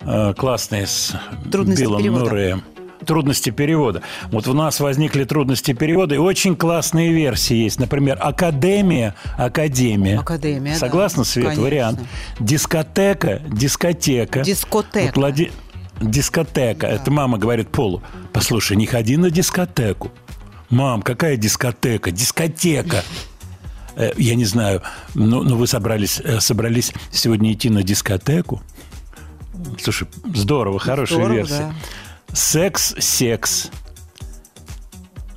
[0.01, 1.15] Э, Классный с
[1.51, 2.25] Трудности Биллом перевода.
[2.25, 2.63] Мюрреем.
[3.07, 4.01] Трудности перевода.
[4.31, 7.79] Вот у нас возникли трудности перевода, и очень классные версии есть.
[7.79, 10.21] Например, Академия, Академия.
[10.21, 10.79] Академия, да.
[10.79, 11.45] Согласна, Свет?
[11.49, 11.65] Конечно.
[11.65, 12.01] Вариант.
[12.41, 14.45] Дискотека, дискотека.
[14.45, 15.13] Дискотека.
[15.15, 15.53] Вот Влади-
[16.01, 16.87] Дискотека.
[16.87, 18.03] Это мама говорит Полу.
[18.33, 20.11] Послушай, не ходи на дискотеку.
[20.71, 22.11] Мам, какая дискотека?
[22.11, 23.05] Дискотека.
[23.97, 24.83] Э, Я не знаю,
[25.15, 28.63] но, но вы собрались, э, собрались сегодня идти на дискотеку?
[29.81, 31.75] Слушай, здорово, хорошая Здорово, версия.
[32.33, 33.71] Секс, секс.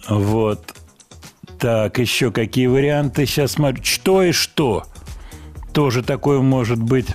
[0.07, 0.73] Вот.
[1.59, 3.25] Так, еще какие варианты?
[3.25, 3.83] Сейчас смотрю.
[3.83, 4.85] Что и что?
[5.73, 7.07] Тоже такое может быть.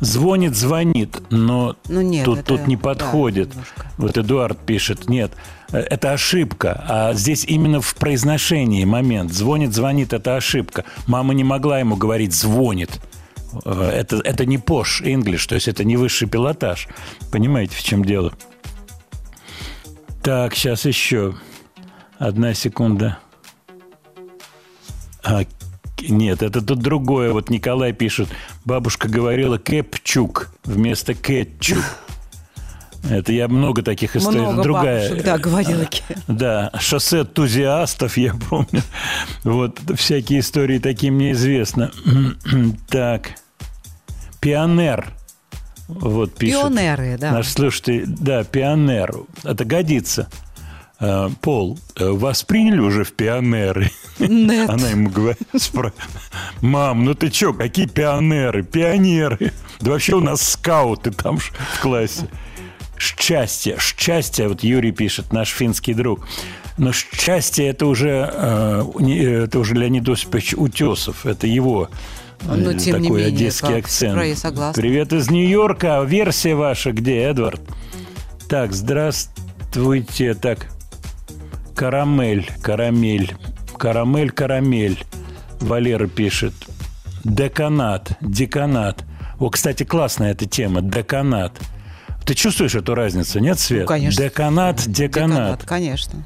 [0.00, 3.50] Звонит, звонит, но Ну, нет, тут, это- тут не да, подходит.
[3.50, 3.86] немножко.
[3.96, 5.32] вот Эдуард пишет, нет,
[5.78, 6.84] это ошибка.
[6.88, 9.32] А здесь именно в произношении момент.
[9.32, 10.84] Звонит, звонит, это ошибка.
[11.06, 13.00] Мама не могла ему говорить «звонит».
[13.64, 16.88] Э, Это, это не пош English, то есть это не высший пилотаж.
[17.30, 18.32] Понимаете, в чем дело?
[20.22, 21.34] Так, сейчас еще.
[22.18, 23.18] Одна секунда.
[25.22, 25.44] А,
[26.00, 27.32] нет, это тут другое.
[27.32, 28.28] Вот Николай пишет.
[28.64, 31.82] Бабушка говорила кепчук вместо кетчук.
[33.10, 34.40] Это я много таких историй.
[34.40, 35.08] Много Другая.
[35.08, 35.88] бабушек, да, говорила.
[36.28, 38.82] Да, шоссе энтузиастов, я помню.
[39.42, 41.90] Вот всякие истории такие мне известны.
[42.88, 43.32] Так.
[44.40, 45.12] Пионер.
[45.88, 46.60] Вот пишет.
[46.60, 47.32] Пионеры, да.
[47.32, 49.14] Наш слушатель, да, пионер.
[49.42, 50.28] Это годится.
[51.00, 53.90] Э, Пол, э, вас приняли уже в пионеры?
[54.18, 54.70] Нет.
[54.70, 55.40] Она ему говорит,
[56.60, 58.62] мам, ну ты чё, какие пионеры?
[58.62, 59.52] Пионеры.
[59.80, 62.28] Да вообще у нас скауты там в классе.
[62.98, 66.26] Счастье, счастье, вот Юрий пишет, наш финский друг.
[66.78, 71.88] Но счастье это уже, э, не- это уже Леонид Осипович Утесов, это его
[72.42, 74.38] э, Но, тем не такой менее, одесский акцент.
[74.38, 74.80] согласна.
[74.80, 76.02] Привет из Нью-Йорка.
[76.04, 77.60] Версия ваша где, Эдвард?
[78.48, 80.34] Так, здравствуйте.
[80.34, 80.66] Так,
[81.74, 83.34] карамель, карамель,
[83.78, 85.04] карамель, карамель.
[85.60, 86.52] Валера пишет.
[87.24, 89.04] Деканат, деканат.
[89.38, 90.82] О, кстати, классная эта тема.
[90.82, 91.58] Деканат.
[92.24, 93.82] Ты чувствуешь эту разницу, нет, Свет?
[93.82, 94.24] Ну, конечно.
[94.24, 94.96] Деканат, деканат.
[94.96, 96.24] Деканат, конечно.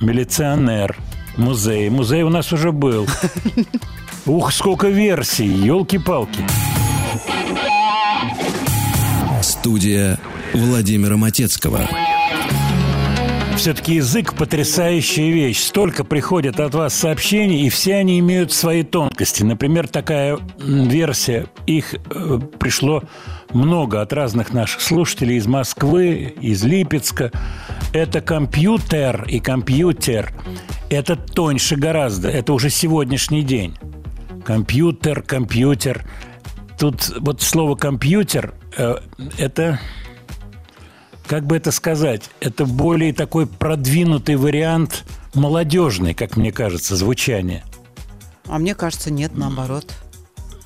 [0.00, 0.96] Милиционер,
[1.36, 1.88] музей.
[1.90, 3.06] Музей у нас уже был.
[4.26, 6.44] Ух, сколько версий, елки-палки.
[9.42, 10.18] Студия
[10.52, 11.88] Владимира Матецкого.
[13.58, 15.58] Все-таки язык– потрясающая вещь.
[15.58, 19.42] Столько приходит от вас сообщений, и все они имеют свои тонкости.
[19.42, 21.46] Например, такая версия.
[21.66, 23.02] Их э, пришло
[23.52, 27.32] много от разных наших слушателей из Москвы, из Липецка.
[27.92, 30.32] Это компьютер и компьютер.
[30.88, 32.28] Это тоньше гораздо.
[32.28, 33.76] Это уже сегодняшний день.
[34.44, 36.04] Компьютер, компьютер.
[36.78, 38.98] Тут вот слово компьютер э,
[39.36, 39.80] это
[41.28, 45.04] как бы это сказать, это более такой продвинутый вариант
[45.34, 47.62] молодежный, как мне кажется, звучание.
[48.46, 49.92] А мне кажется, нет, наоборот.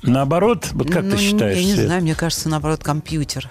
[0.01, 1.57] Наоборот, вот как Ну, ты считаешь?
[1.57, 1.85] Я не Свет?
[1.85, 3.49] знаю, мне кажется, наоборот, компьютер.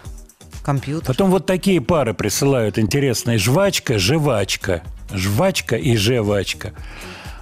[0.65, 1.07] Компьютер.
[1.07, 3.37] Потом вот такие пары присылают интересные.
[3.37, 4.83] Жвачка, жвачка.
[5.13, 6.73] Жвачка и жевачка.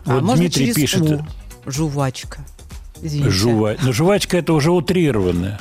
[0.04, 1.02] а Вот можно Дмитрий через пишет...
[1.02, 1.24] «у».
[1.70, 2.44] Жувачка.
[3.02, 3.30] Извините.
[3.30, 3.76] Жува...
[3.82, 5.60] Но жвачка это уже утрированное.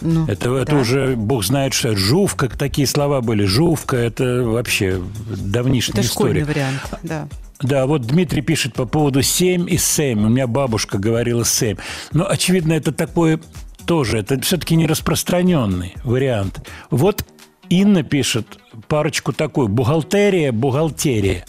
[0.00, 0.78] Ну, Это, это да.
[0.80, 3.44] уже, бог знает, что жувка, такие слова были.
[3.44, 6.54] Жувка, это вообще давнишняя Это школьный история.
[6.54, 7.28] вариант, да.
[7.62, 10.26] Да, вот Дмитрий пишет по поводу 7 и 7.
[10.26, 11.76] У меня бабушка говорила 7.
[12.12, 13.40] Но, очевидно, это такое
[13.86, 16.60] тоже, это все-таки не распространенный вариант.
[16.90, 17.24] Вот
[17.70, 19.68] Инна пишет парочку такую.
[19.68, 21.46] Бухгалтерия, бухгалтерия.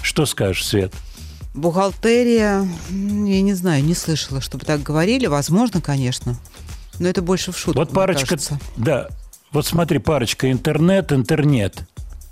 [0.00, 0.92] Что скажешь, Свет?
[1.54, 5.26] Бухгалтерия, я не знаю, не слышала, чтобы так говорили.
[5.26, 6.36] Возможно, конечно.
[6.98, 8.58] Но это больше в шутку, Вот парочка, кажется.
[8.76, 9.08] да,
[9.52, 11.84] вот смотри, парочка интернет, интернет.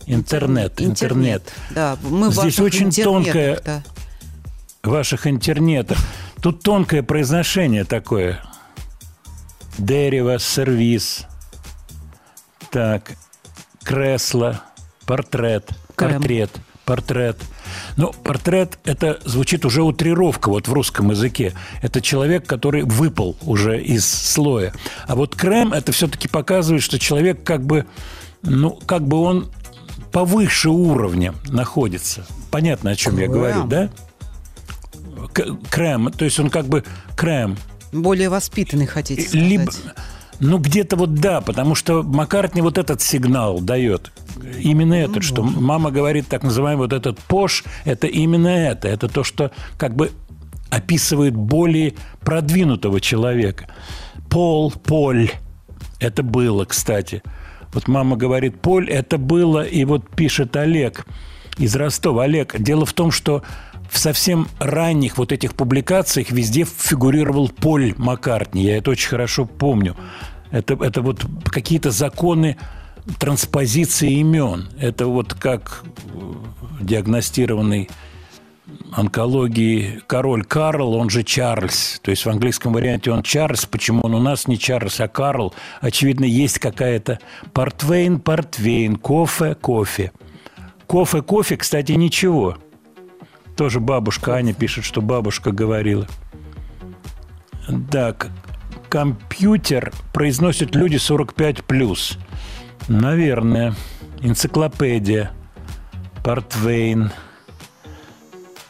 [0.07, 1.53] Интернет, интернет.
[1.71, 3.83] Да, мы Здесь очень тонкое- да.
[4.83, 5.99] ваших интернетах.
[6.41, 8.43] Тут тонкое произношение такое.
[9.79, 11.27] Дерево, сервис.
[12.71, 13.13] Так,
[13.85, 14.63] кресло,
[15.07, 16.51] портрет, портрет,
[16.85, 17.37] портрет.
[17.97, 21.53] Ну, портрет– это звучит уже утрировка вот в русском языке.
[21.83, 24.73] Это человек, который выпал уже из слоя.
[25.07, 27.87] А вот крем– это все-таки показывает, что человек как бы,
[28.43, 29.51] ну, как бы он
[30.11, 32.27] повыше уровня находится.
[32.51, 33.33] Понятно, о чем я Крем.
[33.33, 33.91] говорю, да?
[35.33, 36.85] К- крем, то есть он как бы
[37.17, 37.57] крем.
[37.93, 39.47] Более воспитанный, хотите сказать.
[39.49, 39.73] Либо,
[40.43, 44.11] ну, где-то вот да, потому что Маккартни вот этот сигнал дает.
[44.59, 48.89] Именно этот, что мама говорит так называемый вот этот пош, это именно это.
[48.89, 50.11] Это то, что как бы
[50.69, 53.69] описывает более продвинутого человека.
[54.29, 55.31] Пол, Поль,
[56.01, 57.23] это было, кстати.
[57.73, 61.07] Вот мама говорит, Поль, это было, и вот пишет Олег
[61.57, 62.25] из Ростова.
[62.25, 63.45] Олег, дело в том, что
[63.93, 68.65] в совсем ранних вот этих публикациях везде фигурировал Поль Маккартни.
[68.65, 69.95] Я это очень хорошо помню.
[70.53, 72.59] Это, это вот какие-то законы
[73.19, 74.69] транспозиции имен.
[74.79, 76.19] Это вот как э,
[76.83, 77.91] диагностированный
[78.93, 81.99] онкологии король Карл, он же Чарльз.
[82.03, 83.65] То есть в английском варианте он Чарльз.
[83.65, 85.55] Почему он у нас не Чарльз, а Карл?
[85.81, 87.19] Очевидно, есть какая-то
[87.55, 90.13] портвейн, портвейн, кофе, кофе.
[90.87, 92.59] Кофе, кофе, кстати, ничего.
[93.57, 96.07] Тоже бабушка Аня пишет, что бабушка говорила.
[97.91, 98.31] Так,
[98.93, 102.19] компьютер произносят люди 45 плюс.
[102.89, 103.75] Наверное.
[104.21, 105.31] Энциклопедия.
[106.23, 107.11] Портвейн.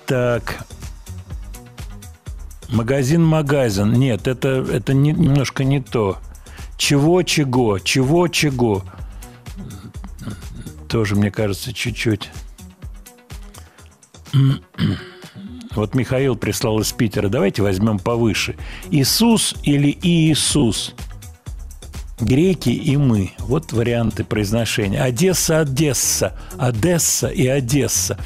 [0.07, 0.65] Так.
[2.69, 3.95] Магазин-магазин.
[3.95, 6.19] Нет, это, это не- немножко не то.
[6.77, 7.81] Чего-чего?
[7.81, 8.85] Чего-чего?
[10.89, 12.31] Тоже, мне кажется, чуть-чуть.
[15.75, 17.29] Вот Михаил прислал из Питера.
[17.29, 18.57] Давайте возьмем повыше.
[18.91, 20.95] Иисус или Иисус?
[22.21, 23.33] Греки и мы.
[23.41, 25.03] Вот варианты произношения.
[25.03, 26.39] Одесса, Одесса.
[26.57, 28.17] Одесса и Одесса.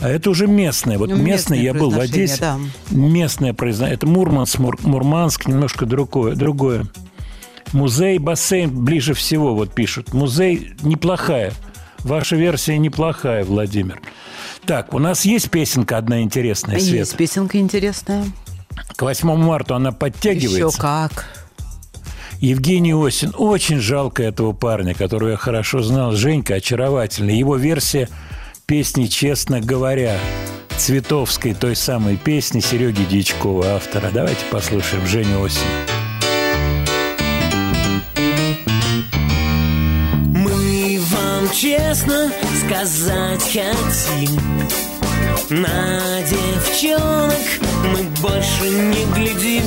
[0.00, 0.98] А это уже местное.
[0.98, 2.38] Вот Ну, местное, местное я был в Одессе.
[2.40, 2.58] да.
[2.90, 3.94] Местное произношение.
[3.96, 6.34] Это Мурманск, Мур- Мурманск, немножко другое.
[6.34, 6.86] другое.
[7.72, 10.12] Музей, бассейн ближе всего, вот пишут.
[10.14, 11.52] Музей неплохая.
[12.04, 14.00] Ваша версия неплохая, Владимир.
[14.66, 17.00] Так, у нас есть песенка одна интересная, Свет.
[17.00, 18.24] Есть песенка интересная.
[18.96, 20.80] К 8 марта она Еще подтягивается.
[20.80, 21.26] как.
[22.40, 23.32] Евгений Осин.
[23.36, 26.12] Очень жалко этого парня, которого я хорошо знал.
[26.12, 27.38] Женька очаровательный.
[27.38, 28.08] Его версия
[28.66, 30.18] песни «Честно говоря»
[30.76, 34.10] Цветовской, той самой песни Сереги Дьячкова, автора.
[34.12, 35.60] Давайте послушаем Женю Осин.
[41.54, 42.32] Честно
[42.64, 44.40] сказать хотим.
[45.50, 47.36] На девчонок
[47.84, 49.64] мы больше не глядим.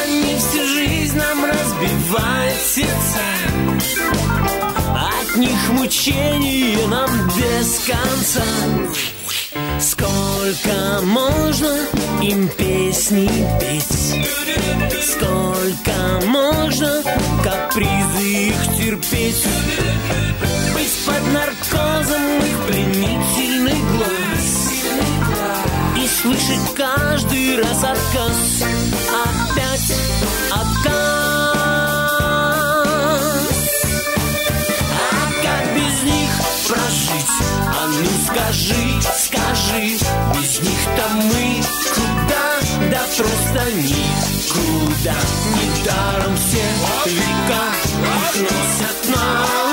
[0.00, 3.20] Они всю жизнь нам разбивают сердца
[4.94, 8.44] От них мучения нам без конца
[9.82, 11.76] Сколько можно
[12.22, 13.28] им песни
[13.58, 14.24] петь?
[15.04, 17.02] Сколько можно
[17.42, 19.44] капризы их терпеть?
[20.72, 24.72] Быть под наркозом их пленительный глаз.
[25.98, 28.62] И слышать каждый раз отказ.
[29.24, 29.96] Опять
[30.52, 31.31] отказ
[38.02, 39.98] ну скажи, скажи,
[40.34, 41.62] без них-то мы
[41.94, 42.90] куда?
[42.90, 45.16] Да просто никуда.
[45.54, 46.64] Недаром все
[47.10, 47.64] века
[48.02, 49.71] их носят на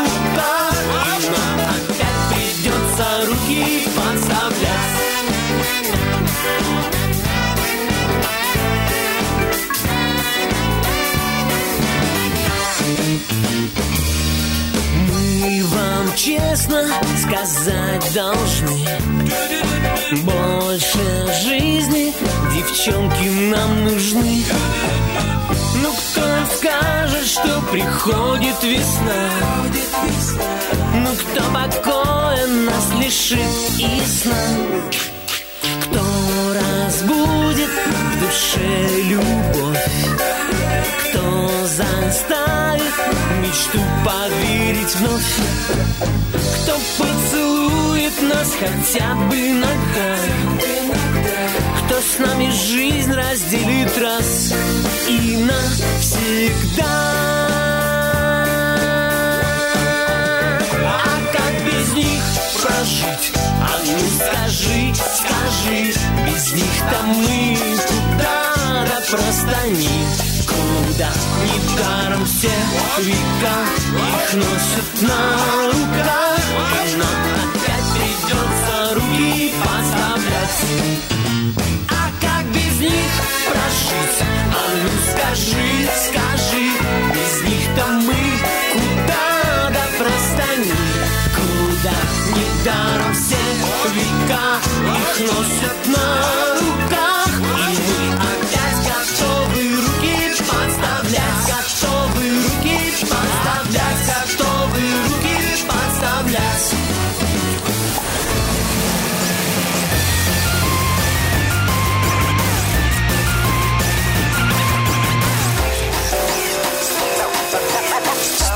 [16.30, 16.86] честно
[17.18, 18.88] сказать должны.
[20.24, 22.14] Больше жизни
[22.54, 24.44] девчонки нам нужны.
[25.82, 29.30] Ну кто скажет, что приходит весна?
[30.94, 35.09] Ну кто покоя нас лишит и сна
[36.60, 39.78] разбудит в душе любовь
[41.04, 42.94] Кто заставит
[43.42, 45.36] мечту поверить вновь.
[46.64, 50.16] Кто поцелует нас хотя бы иногда?
[51.86, 54.54] Кто с нами жизнь разделит раз
[55.08, 56.80] и навсегда
[62.70, 63.32] прожить?
[63.62, 65.94] А ну скажи, скажи
[66.26, 67.58] Без них-то мы
[67.88, 71.12] куда да просто никуда
[71.44, 72.52] Недаром все
[73.00, 73.58] века
[73.96, 75.20] их носят на
[75.68, 76.40] руках
[76.86, 80.60] И нам опять придется руки поставлять
[81.90, 81.92] А
[82.22, 83.12] как без них
[83.48, 84.18] прожить?
[84.22, 85.68] А ну скажи,
[86.08, 86.66] скажи
[87.14, 88.22] Без них-то мы
[88.74, 89.86] куда да
[91.80, 91.96] никуда
[92.36, 93.36] Недаром все
[93.94, 96.06] века их носят на
[96.60, 97.30] руках.
[97.58, 106.68] И мы опять готовы руки подставлять Готовы руки подставлять Готовы руки подставлять.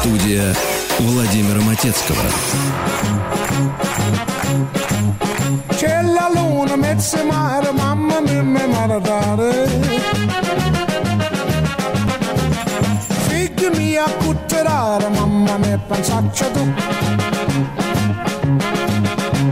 [0.01, 0.53] Студия
[1.06, 2.22] Владимира Матецкого.
[13.76, 16.74] mia cutterara, mamma mia pensaccia tu.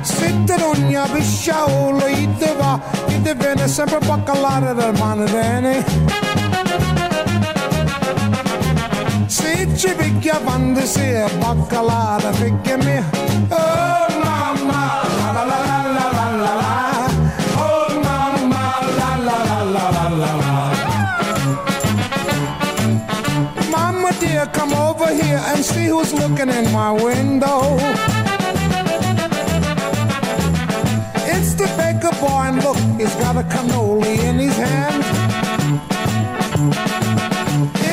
[0.02, 5.24] Se te non ne abisciaolo, i te va, i te viene sempre baccalare dal mano
[5.26, 6.30] bene.
[24.22, 27.62] Dear, come over here and see who's looking in my window.
[31.34, 35.04] It's the baker boy, and look, he's got a cannoli in his hand.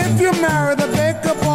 [0.02, 0.87] If you marry the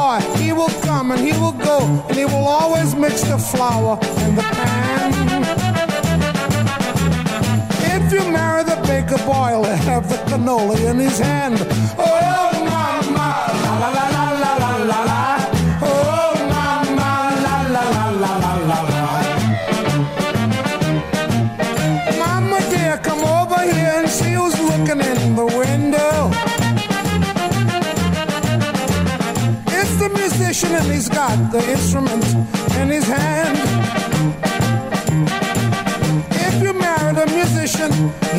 [0.03, 3.97] boy, he will come and he will go, and he will always mix the flour
[4.25, 5.11] in the pan.
[7.95, 11.57] If you marry the baker boy, he'll have the cannoli in his hand.
[11.97, 12.22] Oh,
[30.93, 32.23] he's got the instrument
[32.79, 33.57] in his hand.
[36.47, 37.91] If you marry the musician,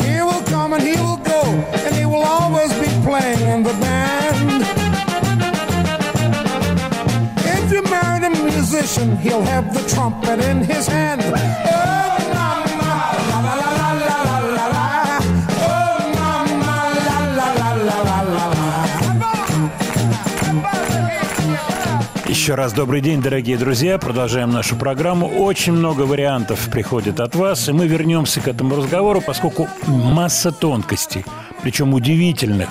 [0.04, 1.42] he will come and he will go,
[1.84, 4.62] and he will always be playing in the band.
[7.56, 11.73] If you marry the musician, he'll have the trumpet in his hand.
[22.44, 23.96] Еще раз добрый день, дорогие друзья.
[23.96, 25.26] Продолжаем нашу программу.
[25.26, 31.24] Очень много вариантов приходит от вас, и мы вернемся к этому разговору, поскольку масса тонкостей,
[31.62, 32.68] причем удивительных,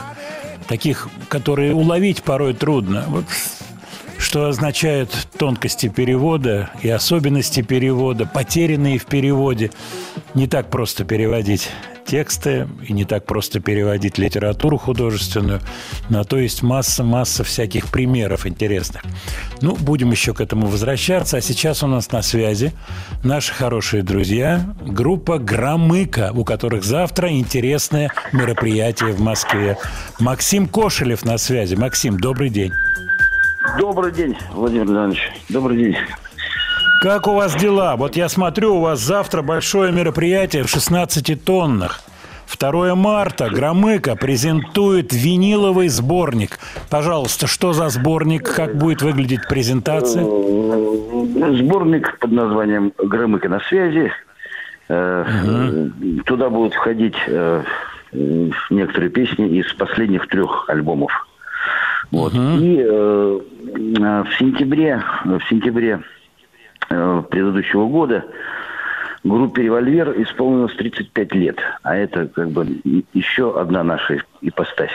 [0.67, 3.05] таких, которые уловить порой трудно.
[3.07, 3.26] Вот
[4.19, 5.09] что означают
[5.39, 9.71] тонкости перевода и особенности перевода, потерянные в переводе.
[10.36, 11.71] Не так просто переводить
[12.14, 15.61] тексты и не так просто переводить литературу художественную.
[16.09, 19.01] На то есть масса-масса всяких примеров интересных.
[19.61, 21.38] Ну, будем еще к этому возвращаться.
[21.38, 22.72] А сейчас у нас на связи
[23.24, 29.80] наши хорошие друзья, группа «Громыка», у которых завтра интересное мероприятие в Москве.
[30.20, 31.74] Максим Кошелев на связи.
[31.74, 32.74] Максим, добрый день.
[33.80, 35.32] Добрый день, Владимир Иванович.
[35.49, 35.95] Добрый день.
[37.04, 37.97] Как у вас дела?
[37.97, 41.99] Вот я смотрю, у вас завтра большое мероприятие в 16 тоннах.
[42.58, 46.60] 2 марта Громыко презентует виниловый сборник.
[46.89, 48.49] Пожалуйста, что за сборник?
[48.56, 50.24] Как будет выглядеть презентация?
[50.24, 54.10] Э, Сборник под названием «Громыка на связи».
[54.88, 55.89] Э,
[56.26, 57.64] Туда будут входить э,
[58.70, 61.12] некоторые песни из последних трех альбомов.
[62.12, 62.34] Вот.
[62.34, 63.39] И э,
[63.76, 65.99] э, в сентябре, в сентябре
[67.30, 68.26] предыдущего года
[69.24, 71.58] группе «Револьвер» исполнилось 35 лет.
[71.84, 72.66] А это как бы
[73.14, 74.91] еще одна наша ипостась.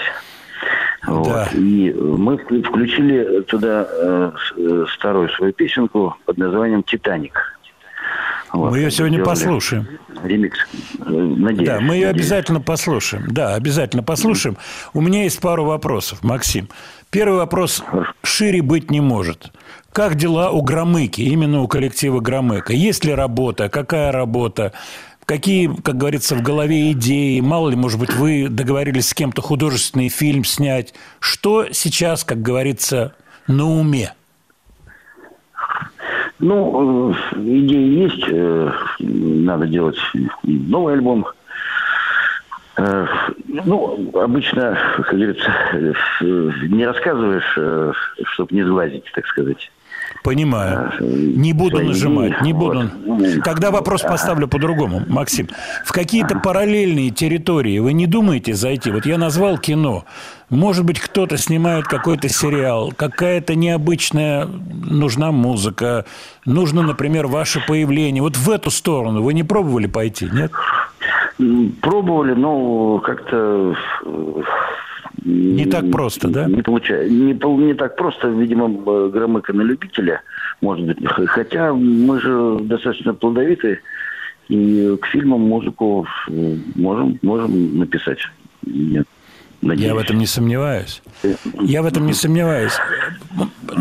[1.07, 1.26] Вот.
[1.28, 1.49] Да.
[1.55, 7.55] И мы вклю- включили туда э, э, старую свою песенку под названием «Титаник».
[8.53, 8.70] Вот.
[8.70, 9.86] Мы ее сегодня Сделали послушаем.
[10.24, 10.59] Ремикс.
[11.01, 11.68] Э, Надеюсь.
[11.68, 12.26] Да, мы ее надеюсь.
[12.26, 13.24] обязательно послушаем.
[13.28, 14.57] Да, обязательно послушаем.
[14.94, 16.68] У меня есть пару вопросов, Максим.
[17.11, 17.82] Первый вопрос
[18.22, 19.50] шире быть не может.
[19.92, 22.72] Как дела у Громыки, именно у коллектива Громыка?
[22.74, 23.68] Есть ли работа?
[23.68, 24.72] Какая работа?
[25.24, 27.40] Какие, как говорится, в голове идеи?
[27.40, 30.94] Мало ли, может быть, вы договорились с кем-то художественный фильм снять?
[31.18, 33.14] Что сейчас, как говорится,
[33.46, 34.12] на уме?
[36.38, 38.24] Ну, э, идеи есть.
[38.28, 39.98] э, Надо делать
[40.42, 41.26] новый альбом.
[42.78, 43.06] Э,
[43.64, 45.92] Ну, обычно, как говорится, э,
[46.68, 47.96] не рассказываешь,
[48.34, 49.70] чтобы не сглазить, так сказать.
[50.24, 50.92] Понимаю.
[51.00, 52.90] Э, Не буду нажимать, не буду.
[53.44, 55.48] Тогда вопрос поставлю по-другому, Максим.
[55.84, 58.90] В какие-то параллельные территории вы не думаете зайти?
[58.90, 60.04] Вот я назвал кино.
[60.50, 66.06] Может быть, кто-то снимает какой-то сериал, какая-то необычная нужна музыка,
[66.46, 68.22] нужно, например, ваше появление.
[68.22, 70.50] Вот в эту сторону вы не пробовали пойти, нет?
[71.80, 73.76] Пробовали, но как-то...
[74.05, 74.43] э,
[75.24, 76.47] Не так просто, да?
[76.47, 77.12] Не получается.
[77.12, 80.22] Не, не так просто, видимо, громыка на любителя,
[80.61, 80.99] может быть.
[81.07, 83.80] Хотя мы же достаточно плодовиты,
[84.49, 88.18] и к фильмам музыку э, можем, можем написать.
[88.66, 89.07] Нет.
[89.61, 89.89] Надеюсь.
[89.89, 91.03] Я в этом не сомневаюсь.
[91.61, 92.78] Я в этом не сомневаюсь.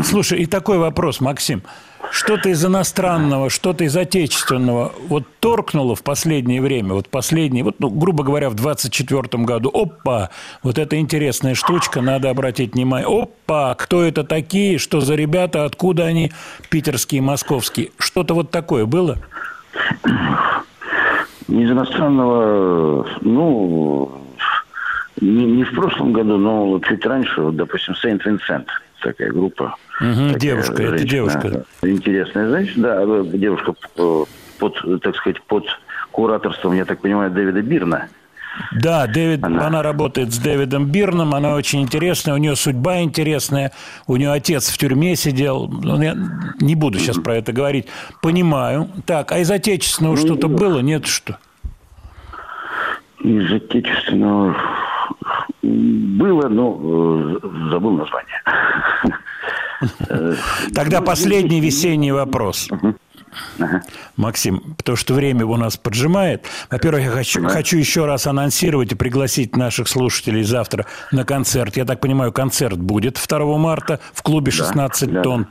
[0.04, 1.62] Слушай, и такой вопрос, Максим.
[2.12, 7.90] Что-то из иностранного, что-то из отечественного вот торкнуло в последнее время, вот последний, вот, ну,
[7.90, 9.70] грубо говоря, в 24 году.
[9.74, 10.30] Опа,
[10.64, 13.08] вот эта интересная штучка, надо обратить внимание.
[13.08, 16.32] Опа, кто это такие, что за ребята, откуда они,
[16.70, 17.92] питерские, московские.
[17.98, 19.18] Что-то вот такое было?
[21.48, 24.12] Из иностранного, ну,
[25.22, 28.68] не, не в прошлом году, но чуть раньше, вот, допустим, Saint Vincent,
[29.02, 29.76] такая группа.
[30.00, 31.66] Мгм, Такая девушка, это женщина, девушка.
[31.82, 34.24] Интересная женщина, да, девушка э,
[34.60, 35.66] под, так сказать, под
[36.12, 38.08] кураторством, я так понимаю, Дэвида Бирна.
[38.72, 39.68] Да, Дэвид, она...
[39.68, 43.72] Она- работает с Дэвидом Бирном, она очень интересная, у нее судьба интересная,
[44.08, 46.16] у нее отец в тюрьме сидел, Ну, я
[46.60, 47.88] не буду сейчас про это говорить,
[48.22, 48.90] понимаю.
[49.06, 51.38] Так, а из отечественного Ну, что-то было, нет что?
[53.20, 54.56] Из отечественного
[55.62, 58.42] было, но э, забыл название.
[60.74, 62.70] Тогда ну, последний весенний вопрос.
[64.16, 66.46] Максим, потому что время у нас поджимает.
[66.70, 71.78] Во-первых, я хочу, хочу еще раз анонсировать и пригласить наших слушателей завтра на концерт.
[71.78, 75.48] Я так понимаю, концерт будет 2 марта в клубе 16 да, тонн.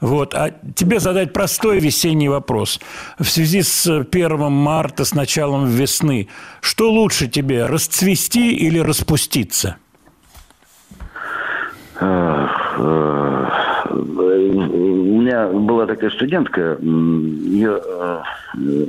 [0.00, 0.34] Вот.
[0.34, 2.80] А тебе задать простой весенний вопрос.
[3.18, 6.28] В связи с 1 марта, с началом весны,
[6.60, 9.76] что лучше тебе, расцвести или распуститься?
[12.00, 12.46] Э,
[12.78, 13.46] э,
[13.90, 18.22] У меня была такая студентка, ее э,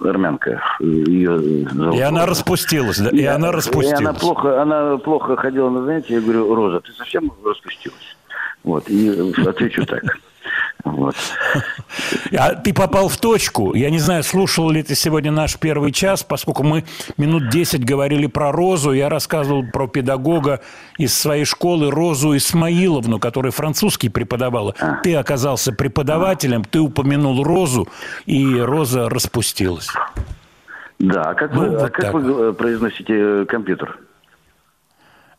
[0.06, 3.10] армянка, ее зовут И она распустилась, да?
[3.10, 4.00] И она И распустилась.
[4.00, 6.16] она плохо, она плохо ходила на занятия.
[6.16, 8.16] Я говорю, Роза, ты совсем распустилась?
[8.64, 10.04] Вот, и отвечу так.
[10.84, 11.16] Вот.
[12.38, 13.74] А ты попал в точку.
[13.76, 16.86] Я не знаю, слушал ли ты сегодня наш первый час, поскольку мы
[17.18, 18.94] минут 10 говорили про Розу.
[18.94, 20.62] Я рассказывал про педагога
[20.98, 24.74] из своей школы Розу Исмаиловну, которая французский преподавала.
[25.04, 27.88] Ты оказался преподавателем, ты упомянул Розу,
[28.26, 29.90] и Роза распустилась.
[31.00, 34.00] Да, а как, Ну, вы, а вот как так вы произносите э, компьютер?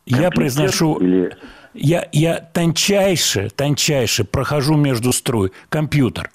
[0.05, 0.95] Я Компьютер произношу...
[0.97, 1.35] или-
[1.73, 5.51] Я, я тончайше, тончайше прохожу между струй.
[5.69, 6.29] Компьютер.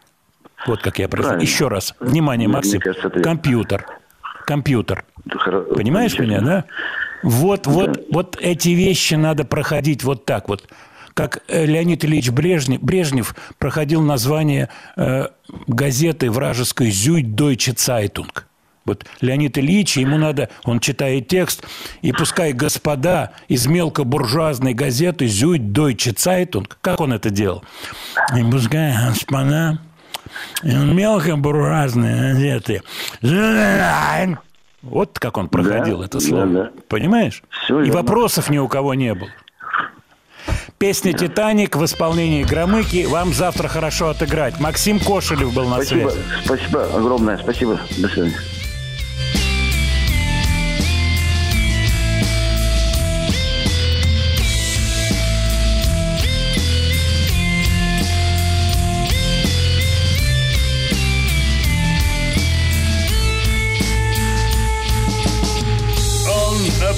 [0.66, 1.40] Вот как я произношу.
[1.40, 1.94] Еще раз.
[2.00, 2.80] Внимание, Максим.
[2.80, 3.86] кажется, это- Компьютер.
[4.46, 5.04] Компьютер.
[5.76, 6.64] Понимаешь меня, да?
[7.22, 10.68] Вот, вот, вот эти вещи надо проходить вот так вот.
[11.14, 15.26] Как э, Леонид Ильич Брежнев, Брежнев проходил название э,
[15.66, 18.46] газеты вражеской «Süddeutsche Zeitung».
[18.88, 21.64] Вот Леонид Ильич, ему надо, он читает текст,
[22.02, 27.62] и пускай господа из мелкобуржуазной газеты «Süddeutsche Zeitung», как он это делал?
[28.36, 29.78] И пускай господа
[30.62, 32.82] из мелкобуржуазной газеты
[34.82, 36.46] вот как он проходил Да, это слово.
[36.46, 36.70] да, да.
[36.88, 37.42] Понимаешь?
[37.64, 39.28] Всё И вопросов ни у кого не было.
[40.78, 44.60] Песня «Титаник» в исполнении Громыки вам завтра хорошо отыграть.
[44.60, 46.24] Максим Кошелев был на Спасибо, связи.
[46.44, 47.80] спасибо огромное, спасибо.
[47.98, 48.36] До свидания.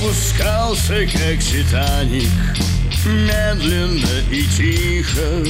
[0.01, 2.31] Опускался, как Титаник
[3.07, 5.43] Медленно и тихо,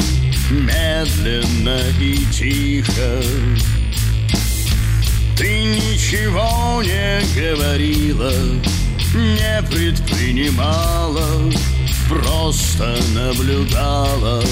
[0.50, 3.22] медленно и тихо.
[5.36, 8.32] Ты ничего не говорила,
[9.14, 11.52] не предпринимала
[12.08, 14.44] Просто наблюдала.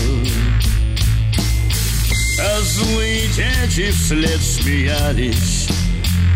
[2.40, 5.68] А злые дети вслед смеялись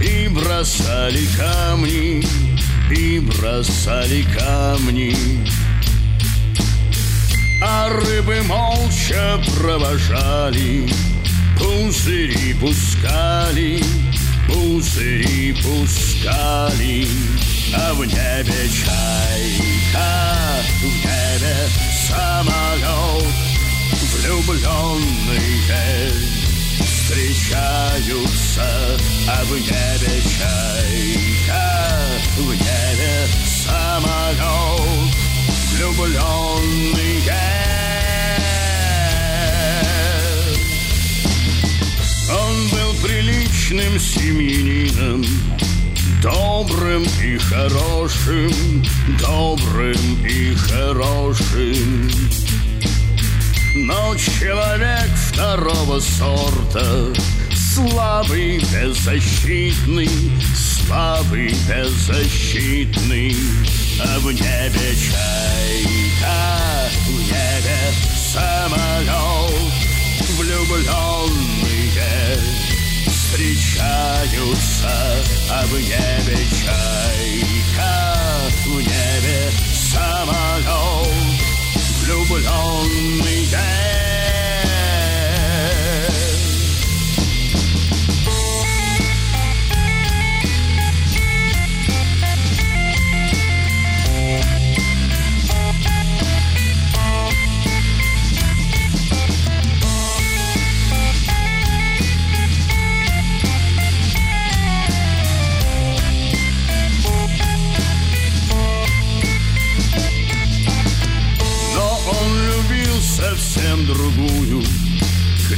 [0.01, 2.25] И бросали камни
[2.91, 5.17] И бросали камни.
[7.65, 10.89] А рыбы молча провожали,
[11.57, 13.81] Пузыри пускали,
[14.49, 17.07] пузыри пускали,
[17.73, 20.11] А в небе чайка,
[20.81, 21.57] в небе
[22.09, 23.33] самолет,
[24.13, 26.11] Влюбленные
[26.81, 28.67] встречаются,
[29.29, 31.72] А в небе чайка,
[32.37, 34.41] в самолет,
[35.73, 37.23] влюбленные.
[42.31, 45.25] Он был приличным семьянином,
[46.23, 48.53] добрым и хорошим,
[49.21, 52.11] добрым и хорошим.
[53.75, 57.13] Но человек второго сорта,
[57.55, 60.11] слабый, беззащитный,
[60.93, 63.35] слабый, беззащитный,
[63.99, 66.39] а в небе чайка,
[67.07, 67.81] в небе
[68.15, 69.73] самолет,
[70.37, 71.89] влюбленные
[73.07, 74.93] встречаются,
[75.51, 77.93] а в небе чайка,
[78.67, 81.09] в небе самолет,
[82.03, 83.82] влюбленные.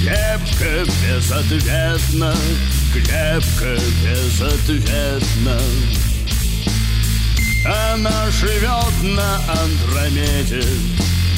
[0.05, 2.37] Крепко, безответно
[2.93, 5.59] Крепко, безответно.
[7.65, 10.63] Она живет на Андромеде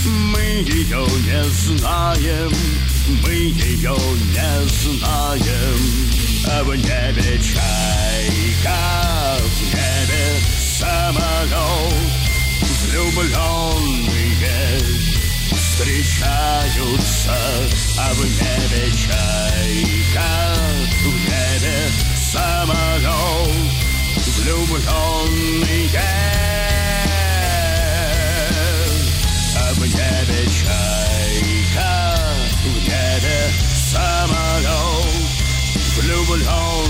[0.04, 2.52] Мы ее не знаем
[3.22, 3.96] Мы ее
[4.34, 5.80] не знаем.
[6.48, 8.80] А в небе чайка
[9.42, 10.40] В небе
[10.76, 12.16] самолет
[12.82, 13.96] влюбленные
[15.76, 17.36] встречаются,
[17.98, 20.30] а в небе чайка,
[21.02, 23.50] в небе самолет,
[24.38, 26.00] влюбленные,
[29.54, 31.92] а в небе чайка,
[32.64, 33.38] в небе
[33.90, 35.12] самолет,
[35.98, 36.86] влюбленные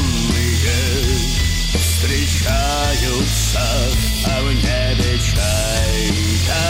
[1.75, 3.65] встречаются,
[4.27, 6.63] а в небе чайка,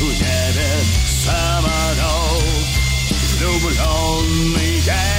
[0.00, 2.66] в небе самолет,
[3.38, 3.86] влюбленные.
[3.86, 5.13] Он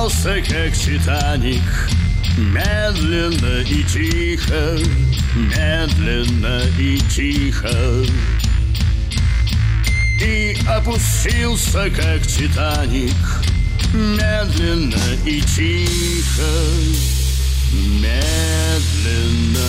[0.00, 1.90] опускался, как Титаник,
[2.38, 4.78] медленно и тихо,
[5.34, 7.68] медленно и тихо.
[10.22, 13.12] И опустился, как Титаник,
[13.92, 14.96] медленно
[15.26, 16.50] и тихо,
[18.00, 19.68] медленно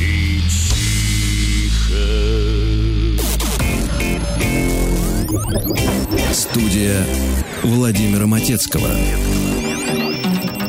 [0.00, 2.51] и тихо.
[6.32, 7.04] Студия
[7.62, 8.88] Владимира Матецкого.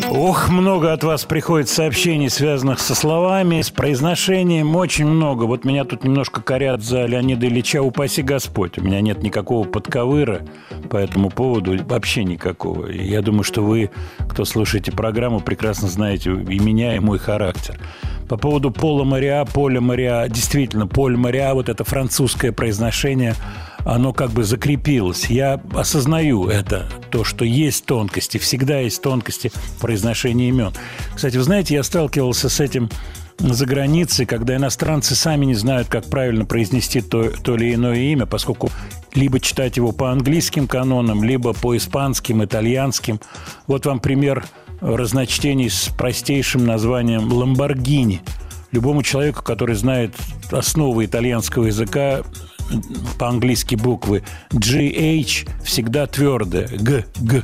[0.10, 5.46] Ох, много от вас приходит сообщений, связанных со словами, с произношением, очень много.
[5.46, 8.78] Вот меня тут немножко корят за Леонида Ильича, упаси Господь.
[8.78, 10.42] У меня нет никакого подковыра
[10.90, 12.88] по этому поводу, вообще никакого.
[12.92, 13.90] Я думаю, что вы,
[14.30, 17.80] кто слушаете программу, прекрасно знаете и меня, и мой характер.
[18.30, 23.34] По поводу Пола Мариа, Поля Мариа, действительно, Поль Мариа, вот это французское произношение,
[23.86, 25.26] оно как бы закрепилось.
[25.26, 30.74] Я осознаю это, то, что есть тонкости, всегда есть тонкости в произношении имен.
[31.16, 32.90] Кстати, вы знаете, я сталкивался с этим
[33.40, 38.26] за границей, когда иностранцы сами не знают, как правильно произнести то, то или иное имя,
[38.26, 38.70] поскольку
[39.16, 43.20] либо читать его по английским канонам, либо по испанским, итальянским.
[43.68, 44.46] Вот вам пример
[44.82, 48.22] разночтений с простейшим названием «Ламборгини».
[48.72, 50.16] Любому человеку, который знает
[50.52, 52.22] основы итальянского языка,
[53.18, 57.44] по-английски буквы GH всегда твердые, Г, Г.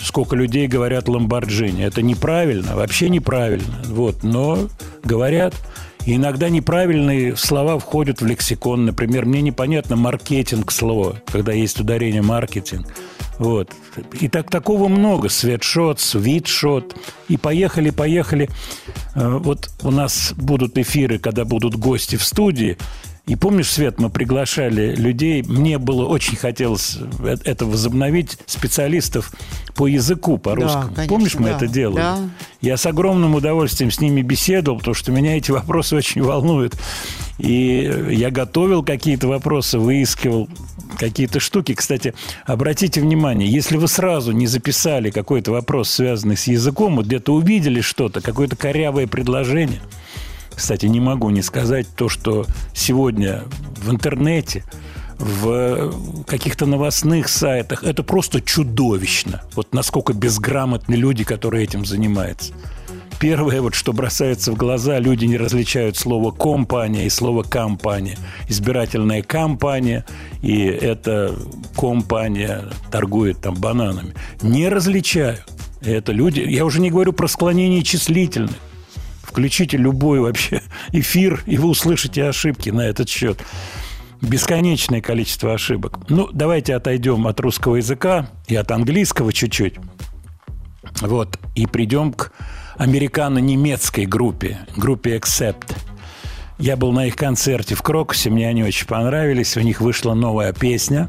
[0.00, 1.84] Сколько людей говорят Ламборджини.
[1.84, 3.82] Это неправильно, вообще неправильно.
[3.86, 4.68] Вот, но
[5.04, 5.54] говорят.
[6.06, 8.84] И иногда неправильные слова входят в лексикон.
[8.84, 12.88] Например, мне непонятно маркетинг слово, когда есть ударение маркетинг.
[13.38, 13.70] Вот.
[14.20, 15.28] И так такого много.
[15.28, 16.96] Светшот, свитшот.
[17.28, 18.48] И поехали, поехали.
[19.14, 22.76] Э, вот у нас будут эфиры, когда будут гости в студии.
[23.26, 29.32] И помнишь, Свет, мы приглашали людей, мне было очень хотелось э, это возобновить, специалистов
[29.76, 30.88] по языку, по русскому.
[30.88, 31.96] Да, конечно, помнишь, мы да, это делали?
[31.96, 32.18] Да.
[32.60, 36.76] Я с огромным удовольствием с ними беседовал, потому что меня эти вопросы очень волнуют.
[37.38, 40.48] И я готовил какие-то вопросы, выискивал
[40.98, 41.74] какие-то штуки.
[41.74, 42.14] Кстати,
[42.44, 47.82] обратите внимание, если вы сразу не записали какой-то вопрос, связанный с языком, вот где-то увидели
[47.82, 49.80] что-то, какое-то корявое предложение–
[50.54, 53.42] кстати, не могу не сказать то, что сегодня
[53.76, 54.64] в интернете,
[55.18, 59.42] в каких-то новостных сайтах, это просто чудовищно.
[59.54, 62.52] Вот насколько безграмотны люди, которые этим занимаются.
[63.20, 68.18] Первое, вот что бросается в глаза, люди не различают слово «компания» и слово «компания».
[68.48, 70.04] Избирательная компания,
[70.40, 71.32] и эта
[71.76, 74.14] компания торгует там бананами.
[74.42, 75.44] Не различают.
[75.82, 78.56] Это люди, я уже не говорю про склонение числительных.
[79.32, 80.60] Включите любой вообще
[80.92, 83.42] эфир, и вы услышите ошибки на этот счет.
[84.20, 86.00] Бесконечное количество ошибок.
[86.10, 89.76] Ну, давайте отойдем от русского языка и от английского чуть-чуть.
[91.00, 92.30] Вот, и придем к
[92.76, 95.74] американо-немецкой группе, группе Accept.
[96.58, 99.56] Я был на их концерте в Крокусе, мне они очень понравились.
[99.56, 101.08] У них вышла новая песня.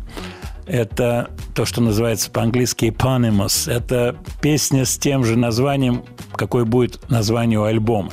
[0.66, 3.72] Это то, что называется по-английски eponymous.
[3.72, 6.04] Это песня с тем же названием,
[6.34, 8.12] какое будет название у альбома.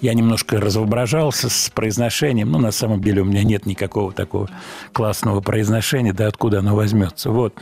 [0.00, 4.48] Я немножко разоображался с произношением, но на самом деле у меня нет никакого такого
[4.92, 7.30] классного произношения, да откуда оно возьмется.
[7.30, 7.54] Вот.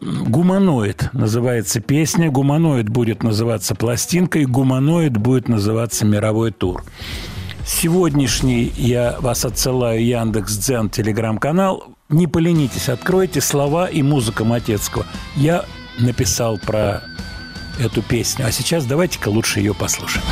[0.00, 6.84] «Гуманоид» называется песня, «Гуманоид» будет называться пластинкой, «Гуманоид» будет называться мировой тур.
[7.64, 15.06] Сегодняшний я вас отсылаю Яндекс Дзен телеграм-канал не поленитесь, откройте слова и музыка Матецкого.
[15.34, 15.64] Я
[15.98, 17.02] написал про
[17.78, 18.46] эту песню.
[18.46, 20.24] А сейчас давайте-ка лучше ее послушаем.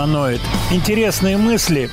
[0.00, 0.40] Гуманоид.
[0.70, 1.90] Интересные мысли.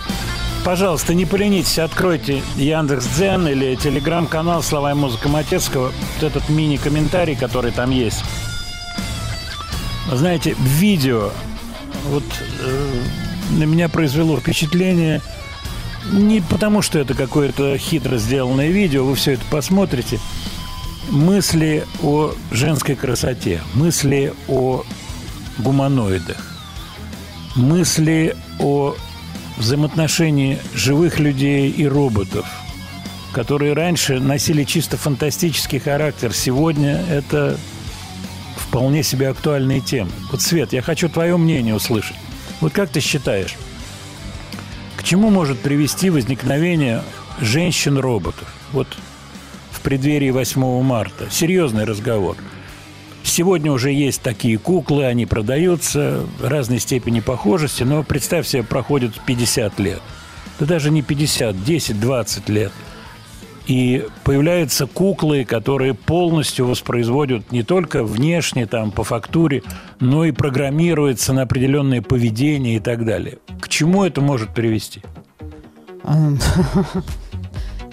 [0.63, 5.91] Пожалуйста, не поленитесь, откройте Яндекс Дзен или телеграм-канал «Слова и музыка Матецкого».
[6.15, 8.23] Вот этот мини-комментарий, который там есть.
[10.09, 11.31] Знаете, видео
[12.05, 12.23] вот
[12.61, 13.01] э,
[13.57, 15.21] на меня произвело впечатление
[16.09, 20.17] не потому, что это какое-то хитро сделанное видео, вы все это посмотрите.
[21.09, 24.83] Мысли о женской красоте, мысли о
[25.57, 26.56] гуманоидах,
[27.57, 28.95] мысли о
[29.57, 32.45] взаимоотношении живых людей и роботов,
[33.33, 36.33] которые раньше носили чисто фантастический характер.
[36.33, 37.57] Сегодня это
[38.55, 40.11] вполне себе актуальные темы.
[40.31, 42.15] Вот, Свет, я хочу твое мнение услышать.
[42.61, 43.55] Вот как ты считаешь,
[44.95, 47.03] к чему может привести возникновение
[47.41, 48.47] женщин-роботов?
[48.71, 48.87] Вот
[49.71, 51.27] в преддверии 8 марта.
[51.31, 52.35] Серьезный разговор.
[53.37, 59.77] Сегодня уже есть такие куклы, они продаются разной степени похожести, но представь себе, проходит 50
[59.77, 60.01] лет.
[60.59, 62.71] Да даже не 50, 10, 20 лет.
[63.67, 69.61] И появляются куклы, которые полностью воспроизводят не только внешне, там, по фактуре,
[69.99, 73.37] но и программируются на определенное поведение и так далее.
[73.61, 75.03] К чему это может привести?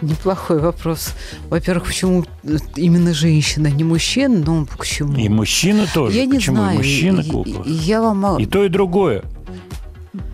[0.03, 1.15] Неплохой вопрос.
[1.49, 2.25] Во-первых, почему
[2.77, 5.17] именно женщина, не мужчина, но почему?
[5.17, 6.17] И мужчина тоже.
[6.19, 6.57] Я не почему?
[6.57, 6.75] знаю.
[6.75, 7.21] И мужчина
[7.65, 8.39] И- Я вам...
[8.39, 9.23] И то, и другое.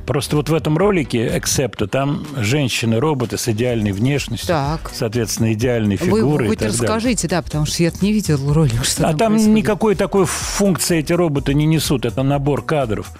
[0.06, 4.90] Просто вот в этом ролике «Эксепта» там женщины-роботы с идеальной внешностью, Так.
[4.92, 6.82] соответственно, идеальной Вы фигурой хоть и так далее.
[6.88, 9.56] расскажите, да, потому что я не видел ролик, что А там происходит.
[9.56, 12.04] никакой такой функции эти роботы не несут.
[12.06, 13.12] Это набор кадров.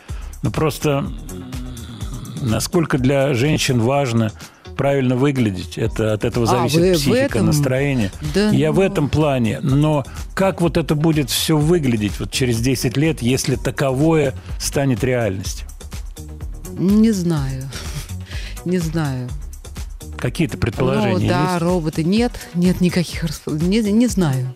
[0.42, 1.04] Ну просто
[2.42, 4.32] насколько для женщин важно
[4.80, 7.46] правильно выглядеть, это от этого А, зависит вы в психика, этом?
[7.46, 8.10] настроение.
[8.32, 8.82] Да Я в ну.
[8.82, 9.60] этом плане.
[9.60, 15.68] Но как вот это будет все выглядеть вот через 10 лет, если таковое станет реальностью?
[16.78, 17.68] Не знаю.
[18.64, 19.28] Не знаю.
[20.16, 21.62] Какие-то предположения ну, да, есть?
[21.62, 22.02] роботы.
[22.02, 23.24] Нет, нет никаких...
[23.46, 24.54] Не, не знаю.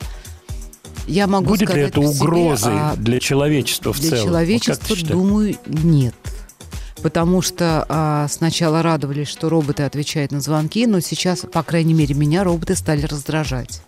[1.06, 4.22] Я могу Будет ли сказать это по себе, угрозой а для человечества в для целом?
[4.22, 5.12] Вот как человечества, считаешь?
[5.12, 6.14] думаю, нет.
[7.04, 12.14] Потому что а, сначала радовались, что роботы отвечают на звонки, но сейчас, по крайней мере,
[12.14, 13.82] меня роботы стали раздражать.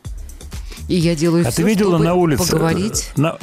[0.87, 2.53] И я делаю А все, ты видела чтобы на улице?
[2.53, 3.39] поговорить э, На,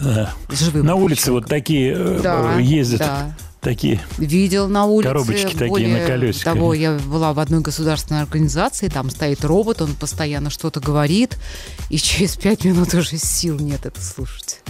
[0.00, 3.36] э, живым на улице вот такие э, Да, ездят, да.
[3.60, 5.08] такие Видел на улице.
[5.08, 6.54] Коробочки такие более на колесиках.
[6.54, 11.38] того, я была в одной государственной организации, там стоит робот, он постоянно что-то говорит,
[11.90, 14.62] и через пять минут уже сил нет это слушать.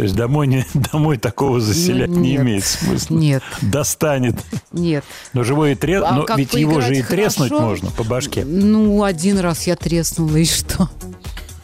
[0.00, 2.40] То есть домой, не, домой такого заселять Ну, не нет.
[2.40, 3.14] имеет смысла.
[3.16, 4.34] Нет, Достанет.
[4.72, 5.04] нет.
[5.34, 6.02] Но живой и трес...
[6.06, 7.66] А Но ведь его же и поиграть треснуть хорошо?
[7.66, 8.46] можно по башке.
[8.46, 10.88] Ну, один раз я треснула, и что?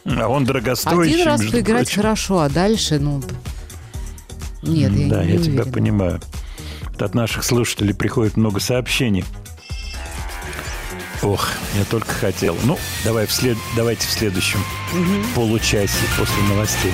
[0.05, 2.01] А он дорогостоящий, Один раз поиграть прочим.
[2.03, 3.23] хорошо, а дальше, ну...
[4.61, 5.71] Нет, я Да, не я тебя уверена.
[5.71, 6.21] понимаю.
[6.91, 9.25] Вот От наших слушателей приходит много сообщений.
[11.23, 12.55] Ох, я только хотел.
[12.65, 13.57] Ну, давай в след...
[13.75, 14.59] давайте в следующем
[15.33, 16.93] получасе после новостей.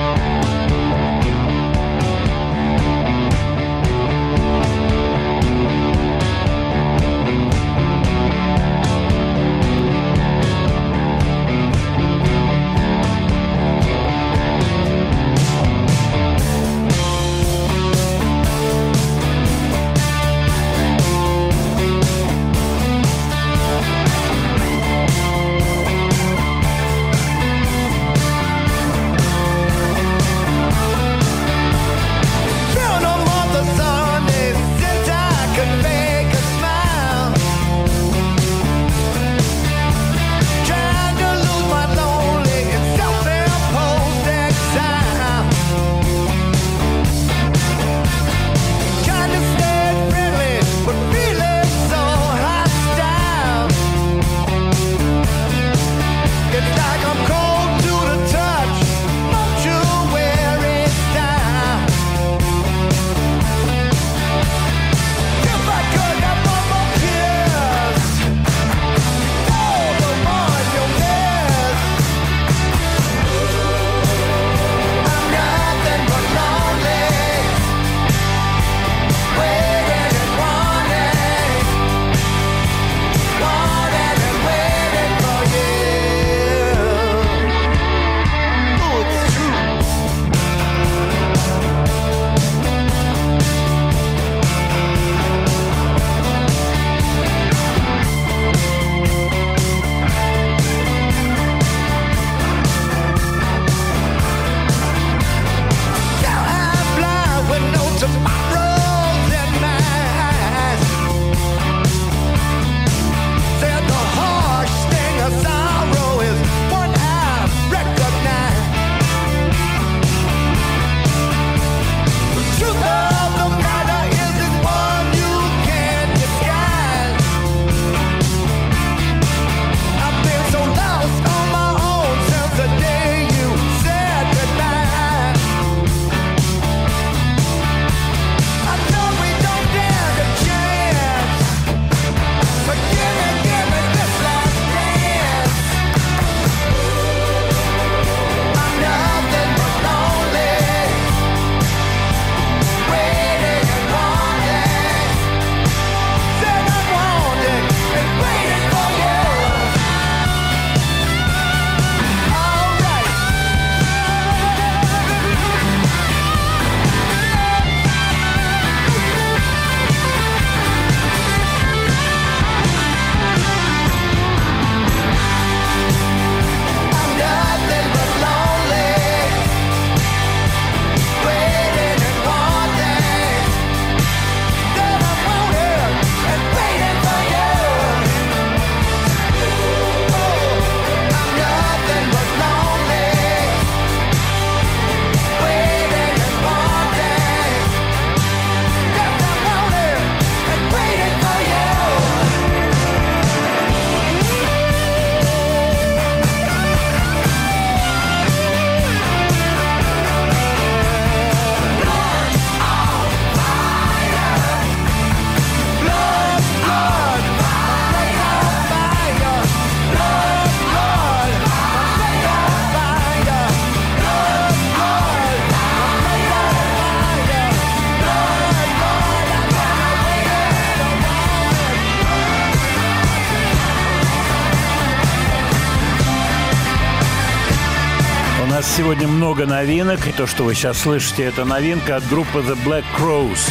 [238.91, 240.05] Сегодня много новинок.
[240.05, 243.49] И то, что вы сейчас слышите, это новинка от группы The Black Crows.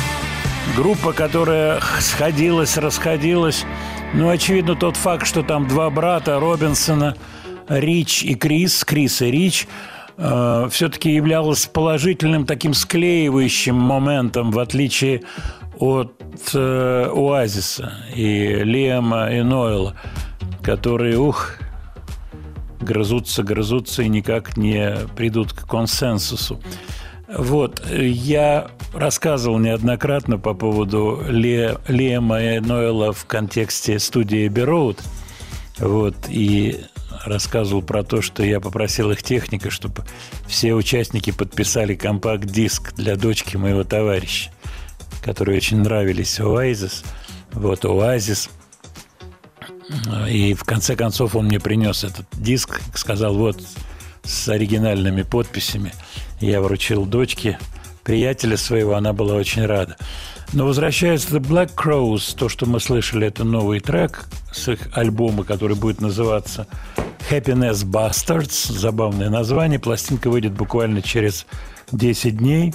[0.76, 3.64] Группа, которая сходилась, расходилась.
[4.12, 7.16] Ну, очевидно, тот факт, что там два брата Робинсона,
[7.70, 9.66] Рич и Крис, Крис и Рич,
[10.18, 15.22] э, все-таки являлась положительным таким склеивающим моментом, в отличие
[15.78, 16.12] от
[16.52, 19.96] э, Оазиса и Лема и Нойла,
[20.62, 21.54] которые, ух,
[22.80, 26.60] грызутся, грызутся и никак не придут к консенсусу.
[27.28, 34.62] Вот, я рассказывал неоднократно по поводу Ле, Лема и Нойла в контексте студии Эбби
[35.78, 36.80] Вот, и
[37.24, 40.04] рассказывал про то, что я попросил их техника, чтобы
[40.48, 44.50] все участники подписали компакт-диск для дочки моего товарища,
[45.22, 47.04] которые очень нравились Оазис.
[47.52, 48.50] Вот, Оазис–
[50.28, 53.60] и в конце концов он мне принес этот диск, сказал, вот,
[54.22, 55.92] с оригинальными подписями.
[56.40, 57.58] Я вручил дочке
[58.04, 59.96] приятеля своего, она была очень рада.
[60.52, 65.44] Но возвращаясь The Black Crows, то, что мы слышали, это новый трек с их альбома,
[65.44, 66.66] который будет называться
[67.30, 68.72] Happiness Bastards.
[68.72, 69.78] Забавное название.
[69.78, 71.46] Пластинка выйдет буквально через
[71.92, 72.74] 10 дней,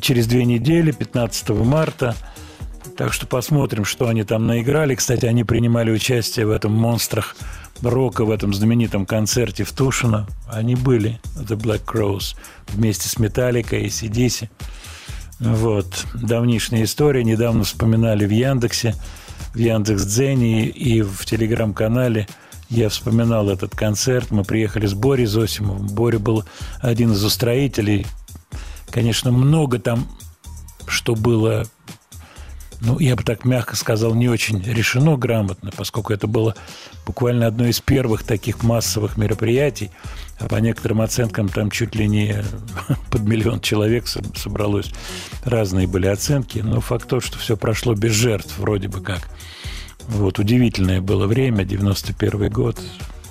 [0.00, 2.14] через две недели, 15 марта–
[2.98, 4.96] так что посмотрим, что они там наиграли.
[4.96, 7.36] Кстати, они принимали участие в этом «Монстрах
[7.80, 10.26] рока», в этом знаменитом концерте в Тушино.
[10.50, 14.48] Они были, The Black Crows, вместе с Металликой и CDC.
[15.38, 16.06] Вот.
[16.12, 17.22] Давнишняя история.
[17.22, 18.96] Недавно вспоминали в Яндексе,
[19.54, 22.26] в Яндекс.Дзене и в Телеграм-канале
[22.68, 24.32] я вспоминал этот концерт.
[24.32, 25.86] Мы приехали с Борей Зосимовым.
[25.86, 26.44] Боря был
[26.80, 28.08] один из устроителей.
[28.90, 30.08] Конечно, много там
[30.88, 31.64] что было
[32.80, 36.54] ну, я бы так мягко сказал, не очень решено грамотно, поскольку это было
[37.06, 39.90] буквально одно из первых таких массовых мероприятий,
[40.38, 42.36] а по некоторым оценкам там чуть ли не
[43.10, 44.92] под миллион человек собралось.
[45.44, 49.28] Разные были оценки, но факт тот, что все прошло без жертв вроде бы как.
[50.06, 52.80] Вот, удивительное было время, 91 год.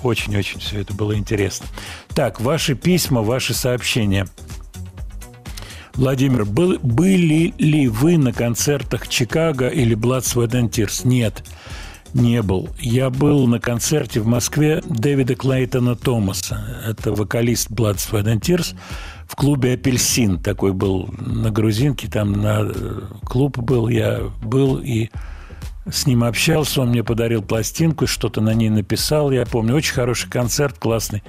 [0.02, 1.66] Очень-очень все это было интересно.
[2.14, 4.28] Так, ваши письма, ваши сообщения–
[5.98, 11.00] Владимир, был, были ли вы на концертах Чикаго или Blood, Sweat and Tears?
[11.02, 11.42] Нет,
[12.14, 12.68] не был.
[12.78, 16.84] Я был на концерте в Москве Дэвида Клейтона Томаса.
[16.86, 18.76] Это вокалист Blood, Sweat and Tears
[19.26, 20.38] в клубе «Апельсин».
[20.38, 25.08] Такой был на грузинке, там на э, клуб был, я был и
[25.90, 29.74] с ним общался, он мне подарил пластинку, что-то на ней написал, я помню.
[29.74, 31.24] Очень хороший концерт, классный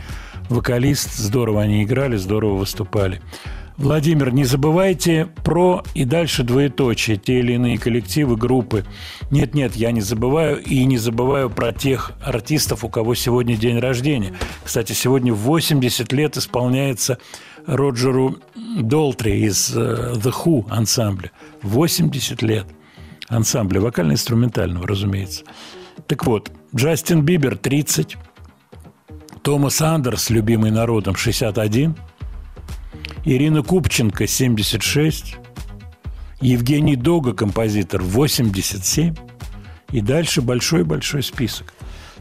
[0.48, 3.20] вокалист, здорово они играли, здорово выступали.
[3.80, 8.84] Владимир, не забывайте про и дальше двоеточие, те или иные коллективы, группы.
[9.32, 14.34] Нет-нет, я не забываю и не забываю про тех артистов, у кого сегодня день рождения.
[14.66, 17.20] Кстати, сегодня 80 лет исполняется
[17.66, 18.40] Роджеру
[18.82, 21.32] Долтри из э, The Who ансамбля.
[21.62, 22.66] 80 лет
[23.30, 25.46] ансамбля, вокально-инструментального, разумеется.
[26.06, 28.18] Так вот, Джастин Бибер 30,
[29.42, 31.96] Томас Андерс, любимый народом, 61–
[33.26, 35.36] Ирина Купченко 76,
[36.40, 39.16] Евгений Дога, композитор, 87.
[39.92, 41.74] И дальше большой-большой список.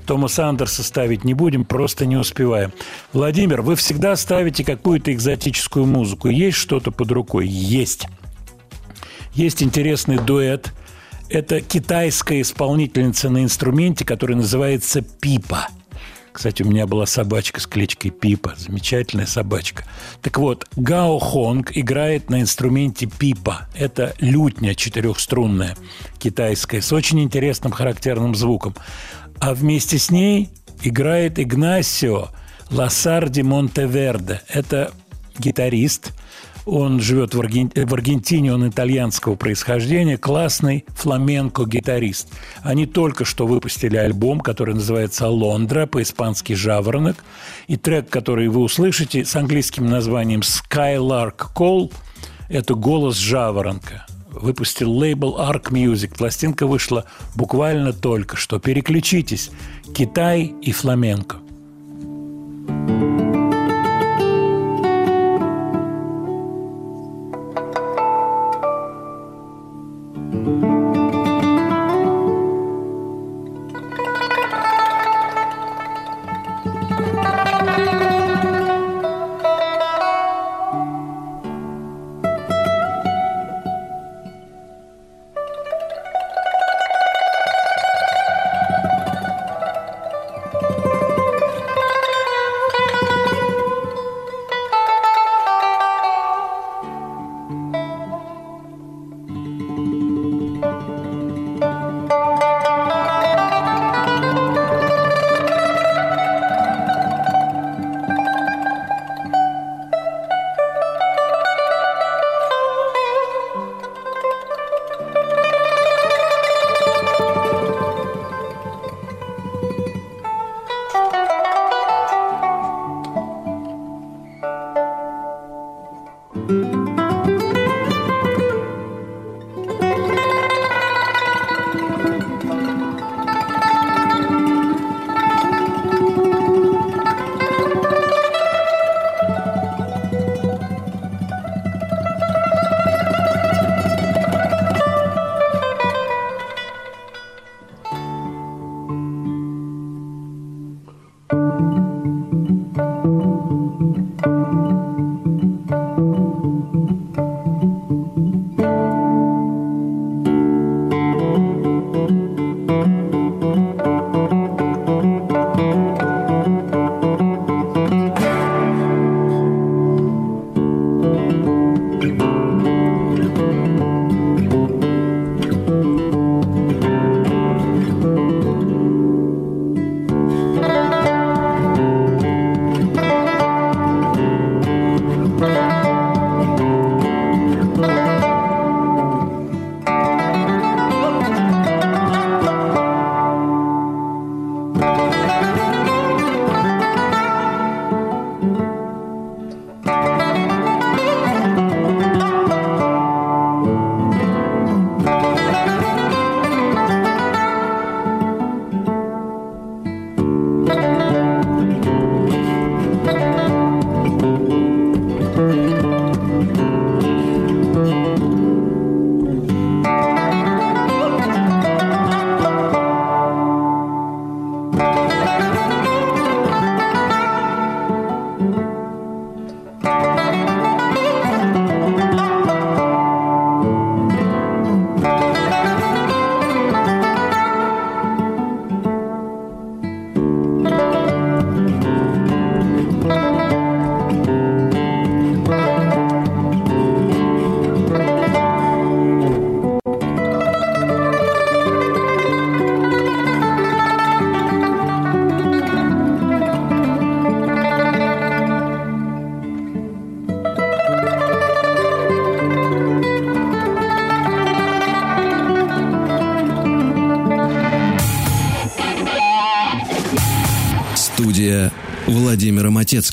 [0.06, 2.72] Томаса Андерса ставить не будем, просто не успеваем.
[3.12, 6.28] Владимир, вы всегда ставите какую-то экзотическую музыку.
[6.28, 7.46] Есть что-то под рукой?
[7.46, 8.08] Есть.
[9.34, 10.72] Есть интересный дуэт.
[11.28, 15.68] Это китайская исполнительница на инструменте, который называется пипа–
[16.39, 19.82] кстати, у меня была собачка с кличкой Пипа, замечательная собачка.
[20.23, 23.66] Так вот, Гао Хонг играет на инструменте пипа.
[23.74, 25.77] Это лютня четырехструнная,
[26.20, 28.77] китайская, с очень интересным характерным звуком.
[29.40, 30.51] А вместе с ней
[30.85, 32.28] играет Игнасио
[32.70, 34.40] Лассарди Монтеверде.
[34.48, 34.93] Это
[35.40, 36.12] гитарист–
[36.69, 37.70] он живет в, Арген...
[37.74, 42.28] в Аргентине, он итальянского происхождения, классный фламенко-гитарист.
[42.62, 47.16] Они только что выпустили альбом, который называется «Лондра», по-испански «Жаворонок»,
[47.66, 51.93] и трек, который вы услышите с английским названием «Skylark Call»–
[52.49, 54.07] это голос жаворонка.
[54.31, 56.16] Выпустил лейбл Arc Music.
[56.16, 57.05] Пластинка вышла
[57.35, 58.59] буквально только что.
[58.59, 59.51] Переключитесь.
[59.95, 61.36] Китай и фламенко.
[62.69, 62.97] thank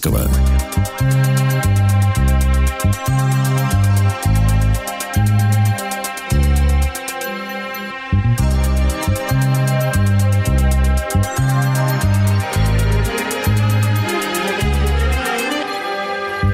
[0.06, 0.22] Матецкого.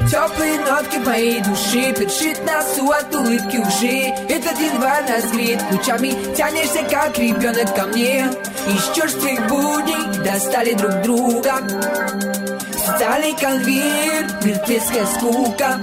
[0.09, 4.13] Теплые нотки моей души Першит носу от улыбки уши.
[4.29, 8.29] Этот январь нас греет лучами Тянешься, как ребенок ко мне.
[8.67, 11.53] Из черствых будней достали друг друга
[13.11, 15.81] Социальный конвейер, мертвецкая скука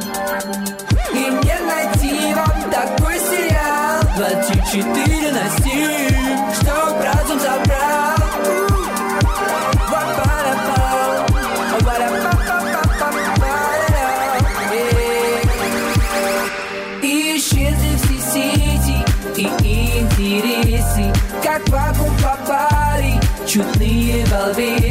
[1.12, 6.14] И мне найти вам такой сериал 24 на 7
[6.54, 8.18] Чтоб разум забрал.
[17.02, 19.04] Исчезли все сети
[19.36, 19.44] и
[20.00, 24.87] интересы Как вакуум попали чудные балбесы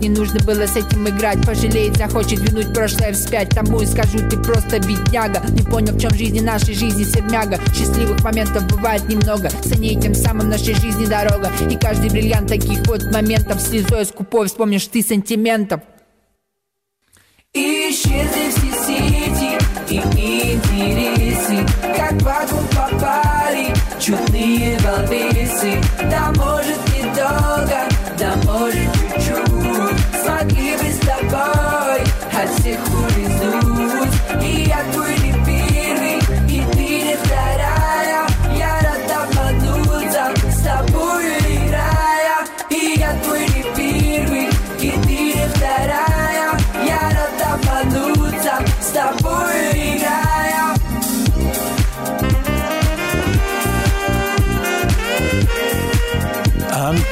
[0.00, 1.44] не нужно было с этим играть.
[1.46, 3.50] Пожалеет, захочет вернуть прошлое вспять.
[3.50, 5.42] Тому и скажу, ты просто бедняга.
[5.50, 7.58] Не понял, в чем жизни нашей жизни сермяга.
[7.74, 9.50] Счастливых моментов бывает немного.
[9.62, 11.50] Цени тем самым нашей жизни дорога.
[11.70, 14.48] И каждый бриллиант таких вот моментов Слезой скупой.
[14.48, 15.80] Вспомнишь ты сантиментов.
[17.52, 19.58] Исчезли все сети
[19.90, 19.96] и
[20.52, 21.66] интересы.
[21.96, 25.78] Как в вакуум попали чудные балбесы
[26.10, 28.99] Да может недолго, да может
[32.60, 34.70] от всех улизнуть И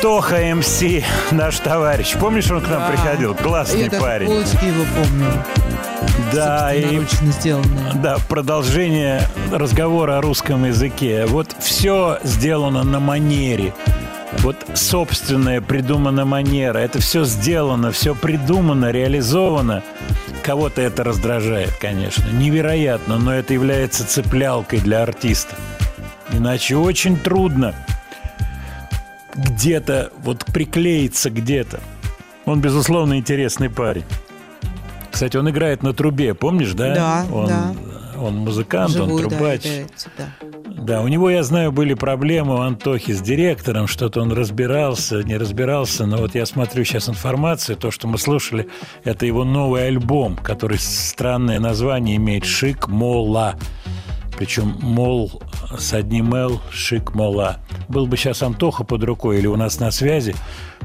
[0.09, 0.83] Антоха МС,
[1.33, 2.17] наш товарищ.
[2.19, 2.89] Помнишь, он к нам Да.
[2.89, 3.35] приходил?
[3.35, 4.27] Классный Я парень.
[4.29, 5.27] полочки его помню.
[6.33, 7.93] Да, и сделанные.
[7.97, 11.27] Да, продолжение разговора о русском языке.
[11.27, 13.75] Вот все сделано на манере.
[14.39, 16.79] Вот собственная придумана манера.
[16.79, 19.83] Это все сделано, все придумано, реализовано.
[20.43, 22.25] Кого-то это раздражает, конечно.
[22.33, 25.55] Невероятно, но это является цеплялкой для артиста.
[26.33, 27.75] Иначе очень трудно
[29.39, 31.81] где-то вот приклеиться где-то.
[32.45, 34.05] Он, безусловно, интересный парень.
[35.11, 36.95] Кстати, он играет на трубе, помнишь, да?
[36.95, 37.75] Да, он, да.
[38.19, 39.67] Он музыкант, он Живой, да, трубач.
[39.67, 40.29] играет всегда.
[40.89, 45.37] Да, у него, я знаю, были проблемы у Антохи с директором, что-то он разбирался, не
[45.37, 48.69] разбирался, но вот я смотрю сейчас информацию, то, что мы слушали,
[49.05, 53.57] это его новый альбом, который странное название имеет «Шик Мола».
[54.39, 55.43] Причем мол
[55.77, 57.59] с одним «л», «Шик Мола».
[57.89, 60.37] Был бы сейчас Антоха под рукой или у нас на связи,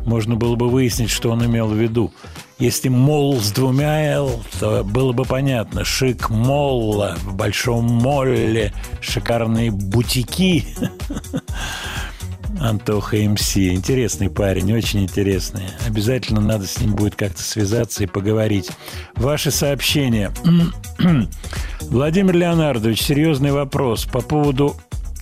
[0.06, 2.12] можно было бы выяснить, что он имел в виду.
[2.58, 5.86] Если мол с двумя «л», то было бы понятно.
[5.86, 10.66] Шик Молла в Большом Молле, шикарные бутики.
[12.60, 13.58] Антоха МС.
[13.58, 15.64] Интересный парень, очень интересный.
[15.88, 18.70] Обязательно надо с ним будет как-то связаться и поговорить.
[19.16, 20.32] Ваши сообщения.
[21.82, 24.76] Владимир Леонардович, серьезный вопрос по поводу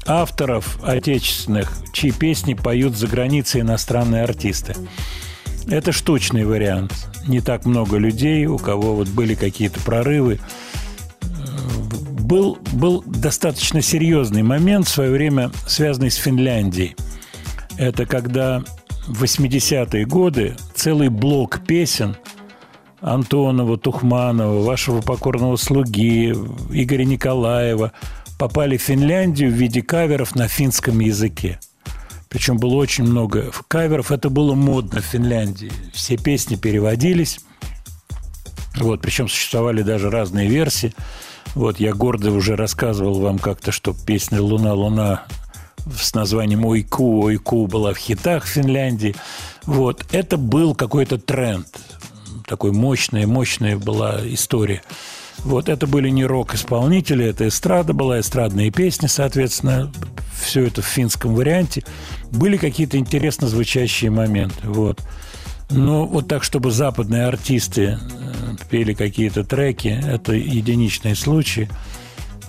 [0.06, 4.76] авторов отечественных, чьи песни поют за границей иностранные артисты.
[5.68, 6.94] Это штучный вариант.
[7.28, 10.40] Не так много людей, у кого вот были какие-то прорывы.
[12.20, 16.96] Был, был достаточно серьезный момент в свое время, связанный с Финляндией.
[17.82, 18.64] Это когда
[19.08, 22.16] в 80-е годы целый блок песен
[23.00, 26.30] Антонова, Тухманова, вашего покорного слуги,
[26.70, 27.92] Игоря Николаева
[28.38, 31.60] попали в Финляндию в виде каверов на финском языке.
[32.30, 34.12] Причем было очень много каверов.
[34.12, 35.72] Это было модно в Финляндии.
[35.92, 37.40] Все песни переводились.
[38.76, 40.94] Вот, причем существовали даже разные версии.
[41.56, 45.26] Вот, я гордо уже рассказывал вам как-то, что песня «Луна, луна»
[45.96, 49.16] с названием «Ойку, ойку» была в хитах в Финляндии.
[49.66, 51.68] Вот, это был какой-то тренд.
[52.48, 54.82] Такой мощная, мощная была история.
[55.40, 59.92] Вот это были не рок-исполнители, это эстрада была, эстрадные песни, соответственно,
[60.42, 61.84] все это в финском варианте.
[62.32, 64.68] Были какие-то интересно звучащие моменты.
[64.68, 65.00] Вот.
[65.70, 71.70] Но вот так, чтобы западные артисты э, пели какие-то треки, это единичные случаи.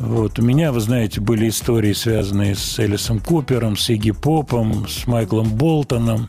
[0.02, 0.40] Вот.
[0.40, 5.48] У меня, вы знаете, были истории, связанные с Элисом Купером, с Игги Попом, с Майклом
[5.56, 6.28] Болтоном,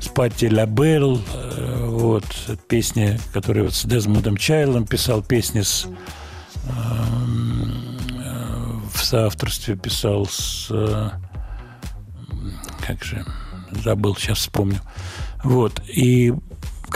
[0.00, 1.20] с Патти Лабелл.
[1.34, 2.24] Э, вот.
[2.68, 5.86] Песни, которые вот с Дезмондом Чайлом писал, песни с
[6.68, 11.10] эм, э, в соавторстве писал с э,
[12.80, 13.26] как же
[13.84, 14.80] забыл, сейчас вспомню.
[15.44, 15.82] Вот.
[15.86, 16.32] И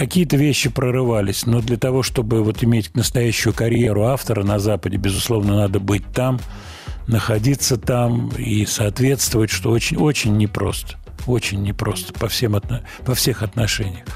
[0.00, 5.58] какие-то вещи прорывались, но для того, чтобы вот иметь настоящую карьеру автора на Западе, безусловно,
[5.58, 6.40] надо быть там,
[7.06, 10.96] находиться там и соответствовать, что очень, очень непросто.
[11.26, 12.58] Очень непросто по, всем,
[13.04, 14.06] по всех отношениях.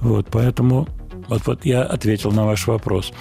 [0.00, 0.88] Вот, поэтому
[1.28, 3.12] вот, вот я ответил на ваш вопрос.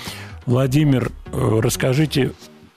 [0.45, 2.31] Владимир, э, расскажите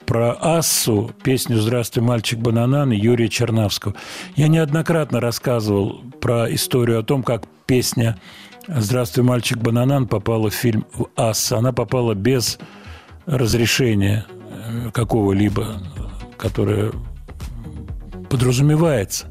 [0.05, 3.95] про Ассу, песню «Здравствуй, мальчик бананан» Юрия Чернавского.
[4.35, 8.19] Я неоднократно рассказывал про историю о том, как песня
[8.71, 10.85] «Здравствуй, мальчик бананан» попала в фильм
[11.17, 11.57] «Асса».
[11.57, 12.59] Она попала без
[13.25, 15.81] разрешения э, какого-либо,
[16.37, 16.93] которое
[18.29, 19.27] подразумевается.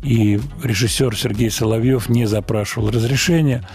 [0.00, 3.68] И режиссер Сергей Соловьев не запрашивал разрешения.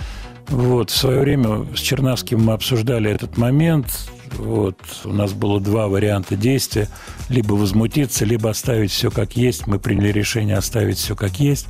[0.47, 4.09] Вот, в свое время с Чернавским мы обсуждали этот момент.
[4.38, 6.88] Вот, у нас было два варианта действия.
[7.27, 9.67] Либо возмутиться, либо оставить все как есть.
[9.67, 11.67] Мы приняли решение оставить все как есть.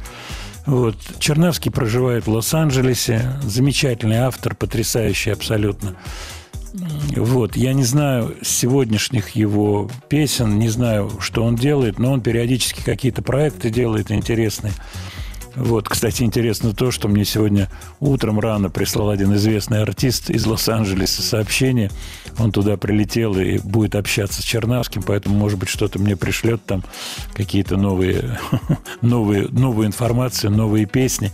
[0.65, 0.95] Вот.
[1.19, 3.33] Чернавский проживает в Лос-Анджелесе.
[3.43, 5.95] Замечательный автор, потрясающий абсолютно.
[7.15, 7.55] Вот.
[7.55, 13.21] Я не знаю сегодняшних его песен, не знаю, что он делает, но он периодически какие-то
[13.21, 14.73] проекты делает интересные.
[15.55, 17.69] Вот, кстати, интересно то, что мне сегодня
[17.99, 21.91] утром рано прислал один известный артист из Лос-Анджелеса сообщение.
[22.39, 26.83] Он туда прилетел и будет общаться с Чернавским, поэтому, может быть, что-то мне пришлет там
[27.33, 28.39] какие-то новые,
[29.01, 31.31] новые, новую информацию, новые песни.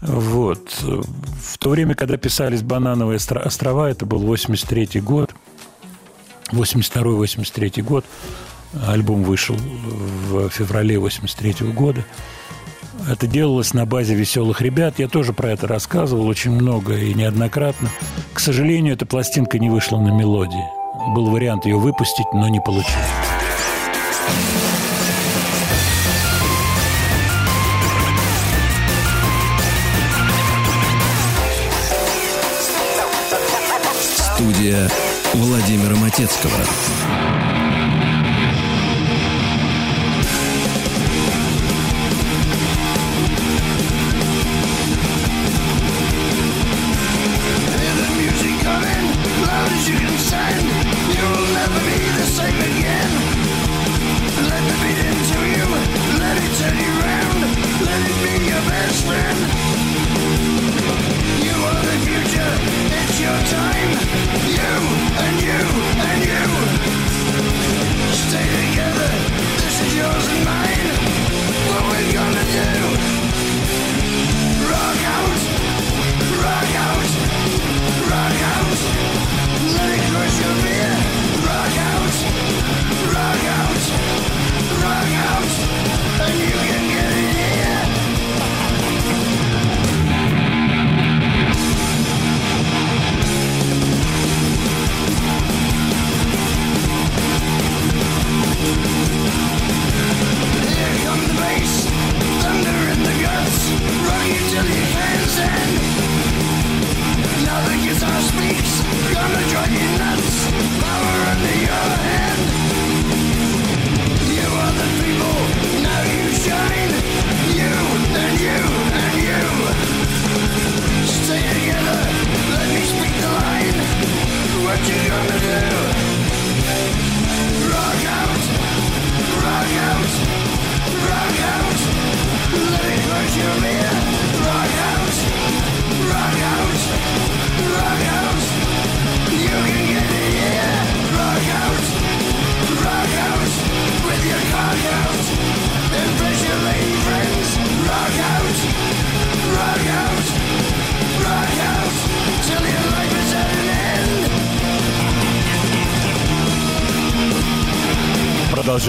[0.00, 0.76] Вот.
[0.82, 5.32] В то время, когда писались «Банановые острова», это был 83 год,
[6.50, 8.04] 82-83 год,
[8.86, 12.04] альбом вышел в феврале 83 года–
[13.06, 14.98] это делалось на базе веселых ребят.
[14.98, 17.90] Я тоже про это рассказывал очень много и неоднократно.
[18.32, 20.64] К сожалению, эта пластинка не вышла на мелодии.
[21.14, 22.96] Был вариант ее выпустить, но не получилось.
[34.34, 34.88] Студия
[35.34, 37.37] Владимира Матецкого.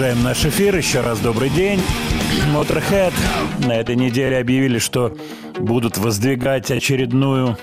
[0.00, 0.74] Продолжаем наш эфир.
[0.78, 1.78] Еще раз добрый день.
[2.54, 3.12] Motorhead
[3.66, 5.14] на этой неделе объявили, что
[5.58, 7.58] будут воздвигать очередную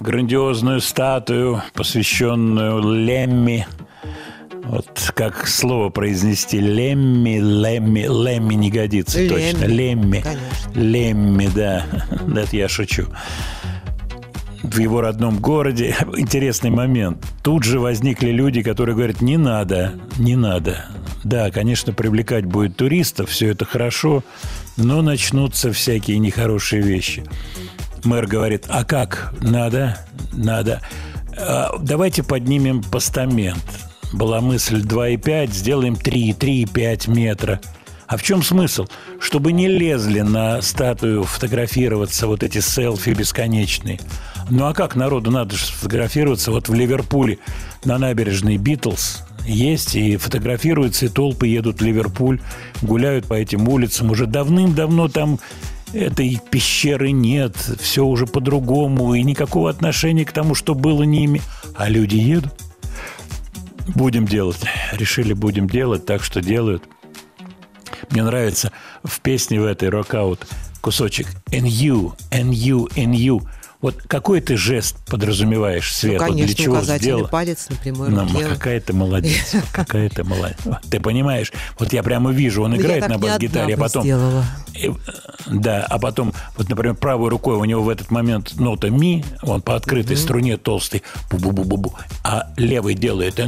[0.00, 3.66] грандиозную статую, посвященную Лемми.
[4.64, 9.64] Вот как слово произнести Лемми, Лемми, Лемми не годится Лемми, точно.
[9.66, 10.20] Лемми.
[10.22, 10.80] конечно.
[10.80, 11.84] Лемми, да.
[12.26, 13.06] Да, это я шучу.
[14.62, 15.94] В его родном городе.
[16.16, 17.22] Интересный момент.
[17.42, 20.86] Тут же возникли люди, которые говорят, не надо, не надо.
[21.24, 24.22] Да, конечно, привлекать будет туристов, все это хорошо,
[24.76, 27.24] но начнутся всякие нехорошие вещи.
[28.04, 29.34] Мэр говорит, а как?
[29.40, 29.98] Надо,
[30.32, 30.80] надо.
[31.36, 33.64] А, давайте поднимем постамент.
[34.12, 37.60] Была мысль 2,5, сделаем 3, 3,5 метра.
[38.06, 38.86] А в чем смысл?
[39.20, 44.00] Чтобы не лезли на статую фотографироваться вот эти селфи бесконечные.
[44.48, 46.50] Ну а как народу надо же сфотографироваться?
[46.50, 47.38] Вот в Ливерпуле
[47.84, 52.40] на набережной Битлз есть и фотографируются, и толпы едут в Ливерпуль,
[52.82, 54.10] гуляют по этим улицам.
[54.10, 55.38] Уже давным-давно там
[55.92, 61.40] этой пещеры нет, все уже по-другому, и никакого отношения к тому, что было не ими.
[61.76, 62.52] А люди едут.
[63.94, 64.60] Будем делать.
[64.92, 66.84] Решили, будем делать, так что делают.
[68.10, 68.72] Мне нравится
[69.02, 70.46] в песне в этой «Рокаут»
[70.80, 73.42] кусочек «And you, and you, and you».
[73.80, 76.20] Вот какой ты жест подразумеваешь, Свет?
[76.20, 77.28] Ну, Вот для конечно, чего указательный сделал?
[77.28, 78.46] палец на прямой Ну, руке.
[78.48, 80.58] какая ты молодец, какая ты молодец.
[80.90, 84.04] Ты понимаешь, вот я прямо вижу, он Ну, играет на бас-гитаре, а потом...
[85.46, 89.62] Да, а потом, вот, например, правой рукой у него в этот момент нота ми, он
[89.62, 91.94] по открытой струне толстый, бу-бу-бу-бу-бу,
[92.24, 93.38] а левый делает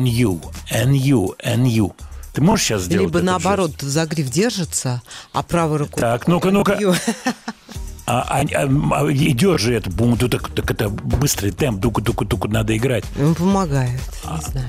[0.95, 1.93] you, and you.
[2.33, 3.83] Ты можешь сейчас сделать Либо наоборот, жест?
[3.83, 5.03] за гриф держится,
[5.33, 6.01] а правой рукой...
[6.01, 6.79] Так, ну-ка, ну-ка.
[8.13, 12.77] А, а- а- а идет же это, бум, так, так это быстрый темп, дуку-дуку-дуку надо
[12.77, 13.05] играть.
[13.23, 14.69] Он помогает, не знаю.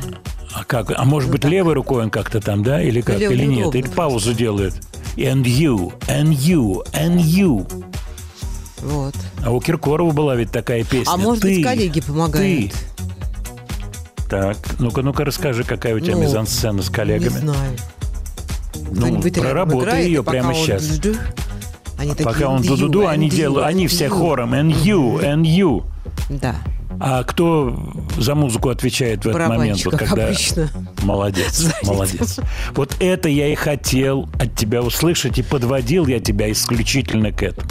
[0.53, 0.91] А как?
[0.95, 2.79] А может быть, левой рукой он как-то там, да?
[2.83, 3.17] Или как?
[3.17, 3.57] Левой Или нет?
[3.57, 4.75] неудобно Или паузу делает.
[5.17, 7.67] And you, and you, and you.
[8.81, 9.15] Вот.
[9.43, 11.11] А у Киркорова была ведь такая песня.
[11.11, 12.71] А может Ты, быть, коллеги помогают?
[12.71, 12.71] Ты.
[14.29, 17.39] Так, ну-ка, ну-ка, расскажи, какая у тебя Ну, мизансцена с Не коллегами.
[17.39, 17.77] знаю.
[18.91, 20.83] Ну, проработай ее пока прямо он сейчас.
[20.83, 21.15] жду,
[22.01, 24.09] Они такие, Пока он «And you, ду-ду-ду, они делают, они все you».
[24.09, 24.55] хором.
[24.55, 25.83] And you, and you.
[26.29, 26.55] Да.
[26.99, 27.77] А кто
[28.17, 29.85] за музыку отвечает в этот момент?
[29.85, 30.25] Вот когда...
[30.25, 30.67] обычно.
[31.03, 31.83] Молодец, Занят.
[31.83, 32.39] молодец.
[32.73, 37.69] Вот это я и хотел от тебя услышать, и подводил я тебя исключительно к этому.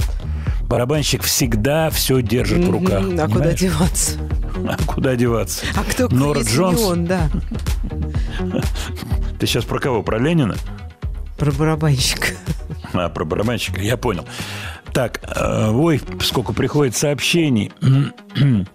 [0.62, 3.02] Барабанщик всегда все держит в руках.
[3.02, 3.58] А куда понимаешь?
[3.58, 4.12] деваться?
[4.68, 5.66] А куда деваться?
[5.74, 6.80] А кто, Нора Джонс?
[6.82, 7.28] он, да.
[9.40, 10.04] Ты сейчас про кого?
[10.04, 10.54] Про Ленина?
[11.36, 12.28] Про барабанщика.
[12.92, 14.24] А, про барабанщика, я понял.
[14.92, 17.72] Так, э, ой, сколько приходит сообщений.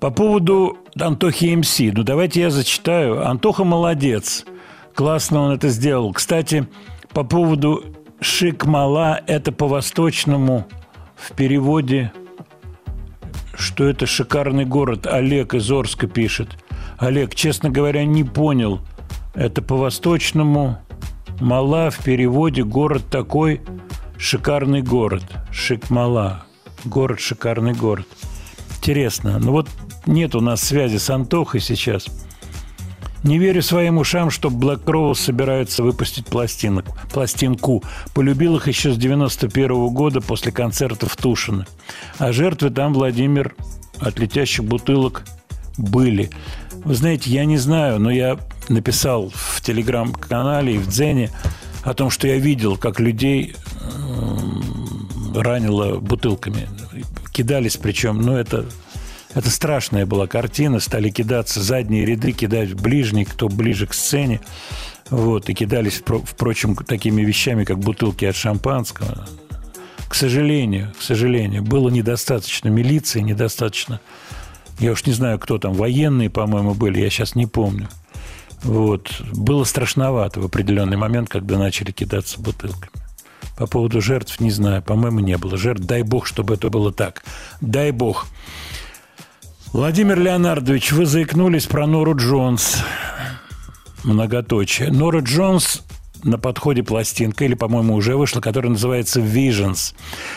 [0.00, 1.78] По поводу Антохи МС.
[1.78, 3.26] Ну, давайте я зачитаю.
[3.26, 4.44] Антоха молодец.
[4.94, 6.12] Классно он это сделал.
[6.12, 6.68] Кстати,
[7.12, 7.84] по поводу
[8.20, 10.66] Шикмала, это по-восточному
[11.16, 12.12] в переводе,
[13.54, 15.06] что это шикарный город.
[15.06, 16.56] Олег из Орска пишет.
[16.98, 18.80] Олег, честно говоря, не понял.
[19.34, 20.78] Это по-восточному
[21.40, 23.60] Мала в переводе город такой
[24.18, 25.24] шикарный город.
[25.52, 26.44] Шикмала.
[26.84, 28.06] Город шикарный город.
[28.78, 29.38] Интересно.
[29.38, 29.68] Ну вот
[30.06, 32.06] нет у нас связи с Антохой сейчас.
[33.22, 37.82] Не верю своим ушам, что Black Crowes собираются выпустить пластинок, пластинку.
[38.14, 41.66] Полюбил их еще с 91 года после концерта в Тушино.
[42.18, 43.56] А жертвы там, Владимир,
[43.98, 45.24] от летящих бутылок
[45.76, 46.30] были.
[46.84, 48.38] Вы знаете, я не знаю, но я
[48.68, 51.30] написал в телеграм-канале и в Дзене
[51.82, 56.68] о том, что я видел, как людей м, ранило бутылками.
[57.32, 58.66] Кидались причем, ну это,
[59.34, 60.80] это страшная была картина.
[60.80, 64.40] Стали кидаться задние ряды, кидать ближний, кто ближе к сцене.
[65.10, 69.28] Вот, и кидались, впро- впрочем, такими вещами, как бутылки от шампанского.
[70.08, 74.00] К сожалению, к сожалению, было недостаточно милиции, недостаточно
[74.78, 77.88] я уж не знаю, кто там, военные, по-моему, были, я сейчас не помню.
[78.62, 79.20] Вот.
[79.32, 82.92] Было страшновато в определенный момент, когда начали кидаться бутылками.
[83.56, 85.84] По поводу жертв не знаю, по-моему, не было жертв.
[85.84, 87.24] Дай бог, чтобы это было так.
[87.60, 88.26] Дай бог.
[89.72, 92.82] Владимир Леонардович, вы заикнулись про Нору Джонс.
[94.04, 94.92] Многоточие.
[94.92, 95.82] Нора Джонс
[96.24, 99.94] на подходе пластинка, или, по-моему, уже вышла, которая называется Visions.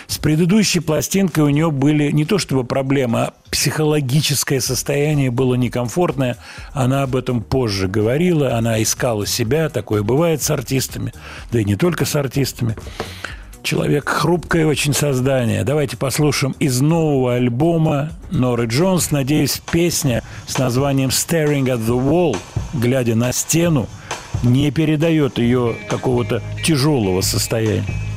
[0.07, 6.37] С предыдущей пластинкой у нее были не то чтобы проблемы, а психологическое состояние было некомфортное.
[6.73, 11.13] Она об этом позже говорила, она искала себя, такое бывает с артистами,
[11.51, 12.75] да и не только с артистами.
[13.61, 15.63] Человек хрупкое очень создание.
[15.63, 19.11] Давайте послушаем из нового альбома Норы Джонс.
[19.11, 22.37] Надеюсь, песня с названием «Staring at the Wall»,
[22.73, 23.87] глядя на стену,
[24.43, 28.08] не передает ее какого-то тяжелого состояния.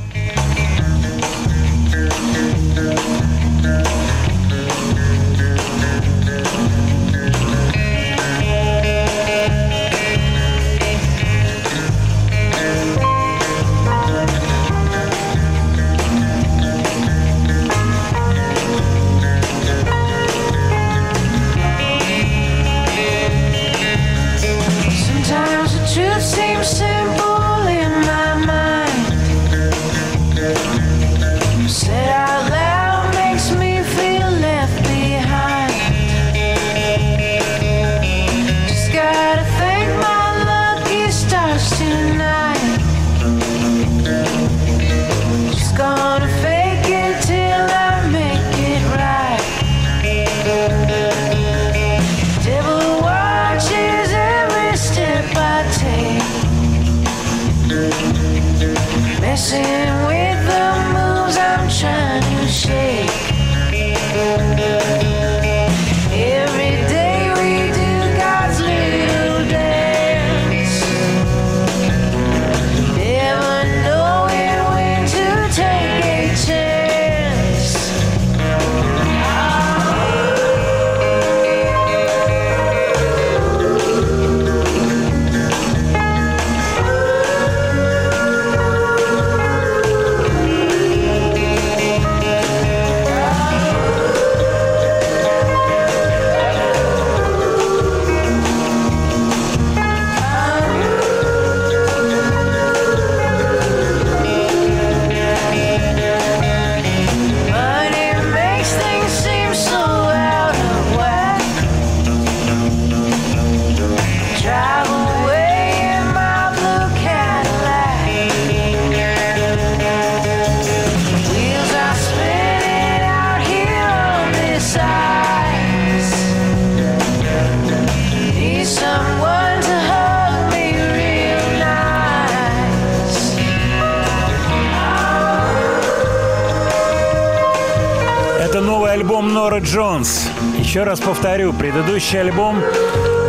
[140.72, 142.56] Еще раз повторю, предыдущий альбом,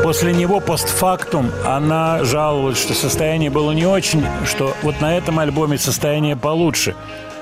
[0.02, 5.78] после него постфактум, она жаловалась, что состояние было не очень, что вот на этом альбоме
[5.78, 6.96] состояние получше.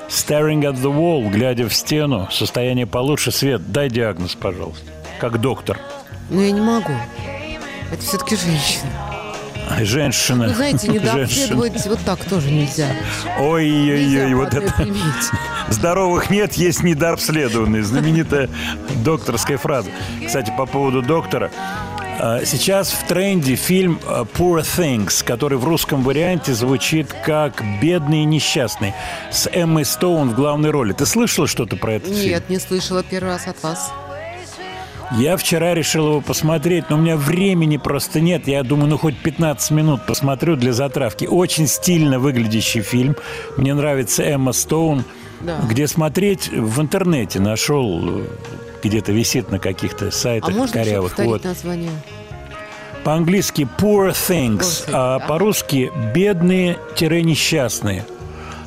[0.10, 3.32] Staring at the wall, глядя в стену, состояние получше.
[3.32, 4.88] Свет, дай диагноз, пожалуйста,
[5.19, 5.78] как доктор.
[6.32, 6.94] Но я не могу.
[7.91, 9.11] Это все-таки женщина.
[9.81, 10.48] Женщина.
[10.48, 11.23] Ну, знаете, не Женщина.
[11.23, 12.88] обследовать вот так тоже нельзя.
[13.39, 14.73] Ой-ой-ой, вот это...
[15.69, 17.84] Здоровых нет, есть недообследованные.
[17.84, 18.49] Знаменитая
[19.03, 19.89] докторская фраза.
[20.26, 21.52] Кстати, по поводу доктора.
[22.19, 28.22] А, Сейчас в тренде фильм а, Poor Things, который в русском варианте звучит как «Бедный
[28.22, 28.93] и несчастный»
[29.31, 30.93] с Эммой Стоун в главной роли.
[30.93, 32.30] Ты слышала что-то про этот фильм?
[32.30, 33.91] Нет, не слышала первый раз от вас.
[35.18, 38.48] Я вчера решил его посмотреть, но у меня времени просто нет.
[38.48, 41.26] Я думаю, ну хоть 15 минут посмотрю для затравки.
[41.26, 43.16] Очень стильно выглядящий фильм.
[43.58, 45.04] Мне нравится Эмма Стоун.
[45.42, 45.60] Да.
[45.68, 48.22] Где смотреть в интернете нашел,
[48.84, 51.10] где-то висит на каких-то А сайтах можно корявых.
[51.12, 51.44] повторить Вот.
[51.44, 51.92] название?
[53.04, 55.26] По-английски poor things, Poor things, а да.
[55.26, 58.06] по-русски бедные-несчастные.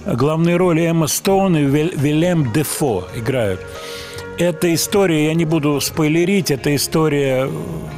[0.05, 3.61] Главные роли Эмма Стоун и Вил- Вильям Дефо играют.
[4.39, 7.47] Эта история, я не буду спойлерить, это история,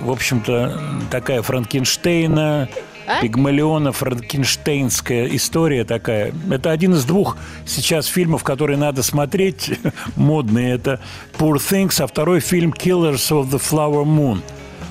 [0.02, 0.78] в общем-то,
[1.10, 2.68] такая Франкенштейна,
[3.06, 3.22] А?
[3.22, 6.34] Пигмалиона, франкенштейнская история такая.
[6.50, 9.78] Это один из двух сейчас фильмов, которые надо смотреть,
[10.16, 10.74] модные.
[10.74, 11.00] Это
[11.38, 14.40] Poor Things, а второй фильм Killers of the Flower Moon.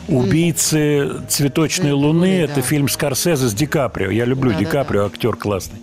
[0.07, 2.53] Убийцы цветочной Луны, да.
[2.53, 4.09] Это фильм Скорсезе с Ди Каприо.
[4.09, 5.80] Я люблю Да, Ди да, Каприо, актер классный.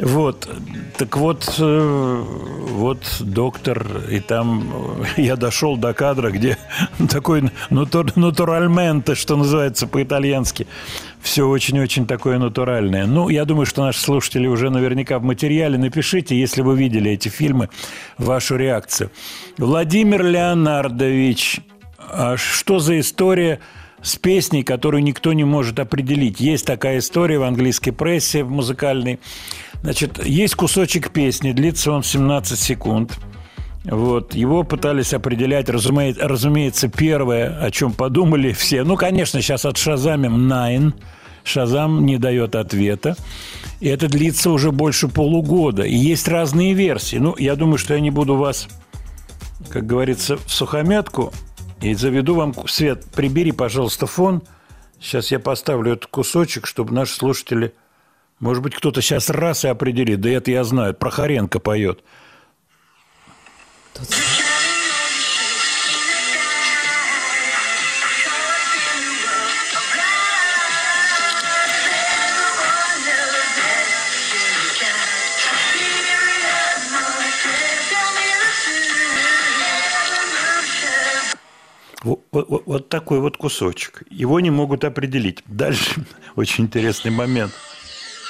[0.00, 0.48] Вот,
[0.96, 2.24] так вот, э,
[2.70, 6.56] вот доктор, и там э, я дошел до кадра, где
[7.10, 10.68] такой натур, натуральменте, что называется по-итальянски.
[11.20, 13.06] Все очень-очень такое натуральное.
[13.06, 15.78] Ну, я думаю, что наши слушатели уже наверняка в материале.
[15.78, 17.68] Напишите, если вы видели эти фильмы,
[18.18, 19.10] вашу реакцию.
[19.56, 21.60] Владимир Леонардович,
[21.98, 23.58] а что за история
[24.00, 26.38] с песней, которую никто не может определить?
[26.38, 29.18] Есть такая история в английской прессе, в музыкальной.
[29.82, 33.18] Значит, есть кусочек песни, длится он 17 секунд.
[33.84, 34.34] Вот.
[34.34, 38.84] Его пытались определять, разумеется, разумеется, первое, о чем подумали все.
[38.84, 40.92] Ну, конечно, сейчас от Шазамим Nine.
[41.44, 43.16] Шазам не дает ответа.
[43.80, 45.84] И это длится уже больше полугода.
[45.84, 47.16] И есть разные версии.
[47.16, 48.68] Ну, я думаю, что я не буду вас,
[49.70, 51.32] как говорится, в сухомятку.
[51.80, 52.54] И заведу вам...
[52.66, 54.42] Свет, прибери, пожалуйста, фон.
[55.00, 57.72] Сейчас я поставлю этот кусочек, чтобы наши слушатели...
[58.40, 60.20] Может быть, кто-то сейчас раз и определит.
[60.20, 60.94] Да это я знаю.
[60.94, 62.02] Прохоренко поет.
[82.04, 84.02] Вот, вот- вот такой вот кусочек.
[84.08, 85.42] Его не могут определить.
[85.46, 86.04] Дальше
[86.36, 87.52] очень интересный момент.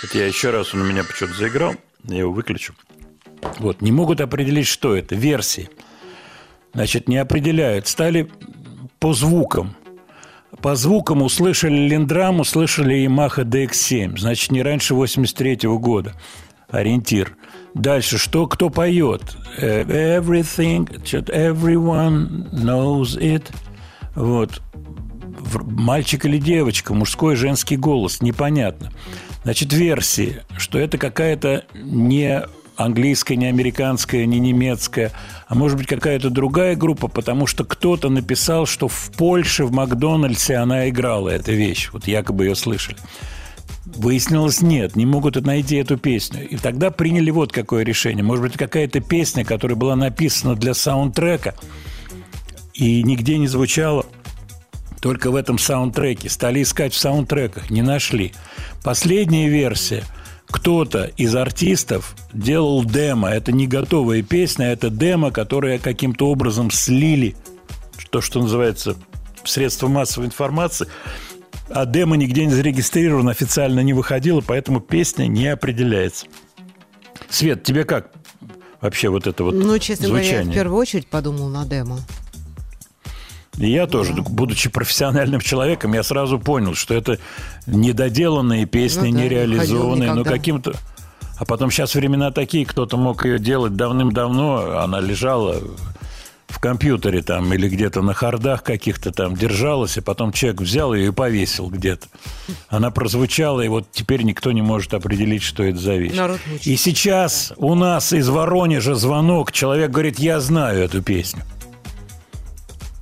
[0.03, 1.75] Вот я еще раз, он у меня почему-то заиграл.
[2.05, 2.75] Я его выключу.
[3.59, 5.15] Вот, не могут определить, что это.
[5.15, 5.71] Версии.
[6.73, 7.89] Значит, не определяют.
[7.89, 8.31] Стали
[8.99, 9.75] по звукам.
[10.63, 14.19] По звукам услышали Линдрам, услышали Yamaha DX7.
[14.19, 16.15] Значит, не раньше 83 года.
[16.69, 17.37] Ориентир.
[17.75, 19.37] Дальше, что, кто поет?
[19.57, 20.87] Э, Everything,
[21.29, 23.45] everyone knows it.
[24.15, 24.61] Вот.
[25.63, 28.91] Мальчик или девочка, мужской, женский голос, непонятно.
[29.49, 32.43] Значит, версии, что это какая-то не
[32.77, 35.11] английская, не американская, не немецкая,
[35.47, 40.57] а может быть какая-то другая группа, потому что кто-то написал, что в Польше, в Макдональдсе
[40.57, 41.89] она играла, эта вещь.
[41.95, 42.99] Вот якобы ее слышали.
[43.87, 46.47] Выяснилось, нет, не могут найти эту песню.
[46.47, 48.23] И тогда приняли вот какое решение.
[48.23, 51.55] Может быть, какая-то песня, которая была написана для саундтрека
[52.75, 54.05] и нигде не звучала,
[55.01, 56.29] только в этом саундтреке.
[56.29, 58.33] Стали искать в саундтреках, не нашли.
[58.83, 60.05] Последняя версия–
[60.51, 63.29] кто-то из артистов делал демо.
[63.29, 67.37] Это не готовая песня, это демо, которое каким-то образом слили.
[68.11, 68.97] То, что называется
[69.45, 70.89] средства массовой информации.
[71.69, 76.27] А демо нигде не зарегистрировано, официально не выходило, поэтому песня не определяется.
[77.29, 78.11] Свет, тебе как
[78.81, 80.33] вообще вот это вот Ну, честно звучание?
[80.33, 81.99] говоря, я в первую очередь подумал на демо.
[83.59, 87.19] И я тоже, будучи профессиональным человеком, я сразу понял, что это
[87.67, 90.75] недоделанные песни, Ну да, не нереализованные, но каким-то...
[91.39, 95.61] А потом сейчас времена такие, кто-то мог ее делать давным-давно, она лежала
[96.49, 101.09] в компьютере там или где-то на хардах каких-то там держалась, и потом человек взял ее
[101.09, 102.07] и повесил где-то.
[102.69, 106.17] Она прозвучала, и вот теперь никто не может определить, что это за вещь.
[106.65, 111.43] И сейчас у нас из Воронежа звонок, человек говорит, я знаю эту песню.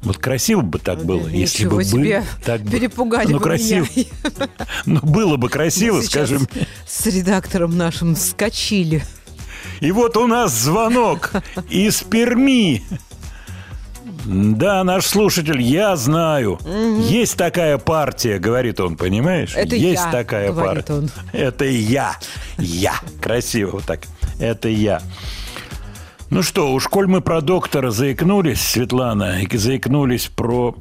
[0.02, 2.20] Вот красиво бы так было, если Ничего бы себе.
[2.20, 3.86] бы так бы- Перепугали ну, вы красиво.
[3.97, 4.06] меня.
[4.85, 6.47] Ну, было бы красиво, мне.
[6.86, 9.02] С редактором нашим вскочили.
[9.81, 11.32] И вот у нас звонок
[11.70, 12.82] из Перми.
[14.24, 16.59] Да, наш слушатель, я знаю.
[17.09, 19.52] Есть такая партия, говорит он, понимаешь?
[19.55, 20.93] Это Есть я, такая партия.
[20.94, 21.10] он.
[21.32, 22.16] Это я.
[22.59, 22.94] Я.
[23.20, 24.01] Красиво вот так.
[24.40, 25.01] Это я.
[26.31, 30.74] Ну что, уж коль мы про доктора заикнулись, Светлана, и заикнулись про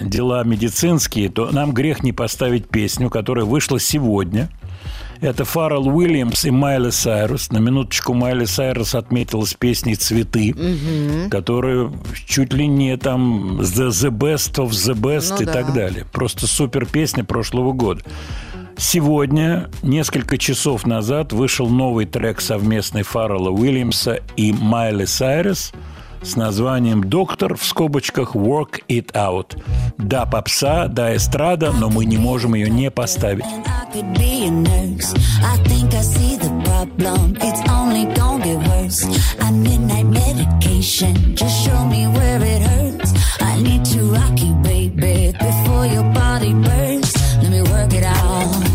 [0.00, 4.50] дела медицинские, то нам грех не поставить песню, которая вышла сегодня.
[5.22, 7.50] Это Фаррелл Уильямс и Майли Сайрус.
[7.50, 10.54] На минуточку Майли Сайрус отметилась песней «Цветы»,
[11.30, 11.90] которая
[12.26, 15.52] чуть ли не там the, the best of the best Ну и да.
[15.52, 16.04] так далее.
[16.12, 18.02] Просто супер песня прошлого года.
[18.78, 25.72] Сегодня, несколько часов назад, вышел новый трек совместный Фаррелла Уильямса и Майли Сайрес
[26.22, 29.62] с названием «Доктор» в скобочках «Work It Out».
[29.96, 33.44] Да, попса, да, эстрада, но мы не можем ее не поставить.
[45.38, 47.42] Before your body bursts.
[47.42, 48.65] Let me work it out.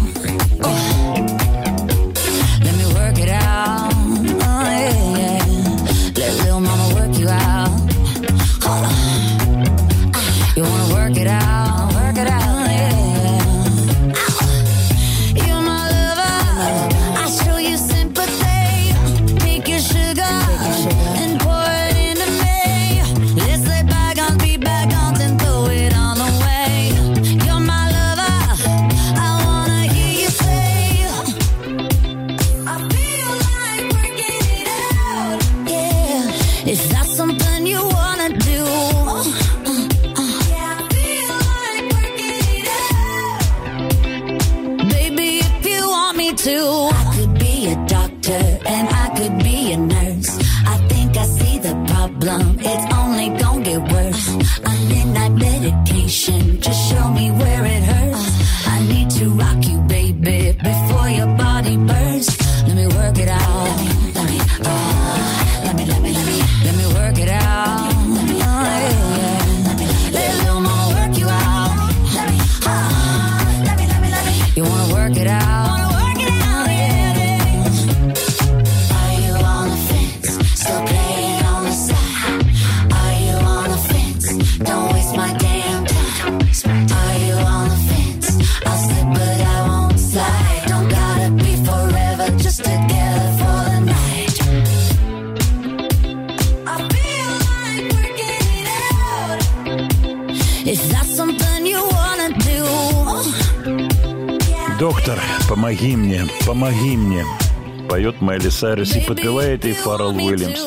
[108.01, 110.59] Поет Майли Сайрес и подпевает и Фаррелл Уильямс.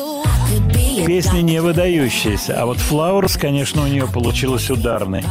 [1.05, 5.21] Песня не выдающаяся, а вот Flowers, конечно, у нее получилась ударной.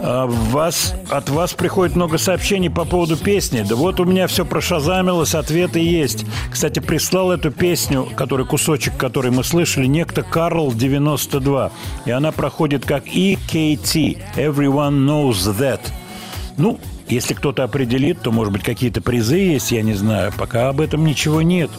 [0.00, 3.66] А вас, от вас приходит много сообщений по поводу песни.
[3.68, 6.26] Да вот у меня все прошазамилось, ответы есть.
[6.48, 11.72] Кстати, прислал эту песню, который кусочек, который мы слышали, некто Карл 92.
[12.04, 14.18] И она проходит как EKT.
[14.36, 15.80] Everyone knows that.
[16.56, 16.78] Ну,
[17.08, 20.32] Если кто-то определит, то, может быть, какие-то призы есть, я не знаю.
[20.36, 21.74] Пока об этом ничего нету.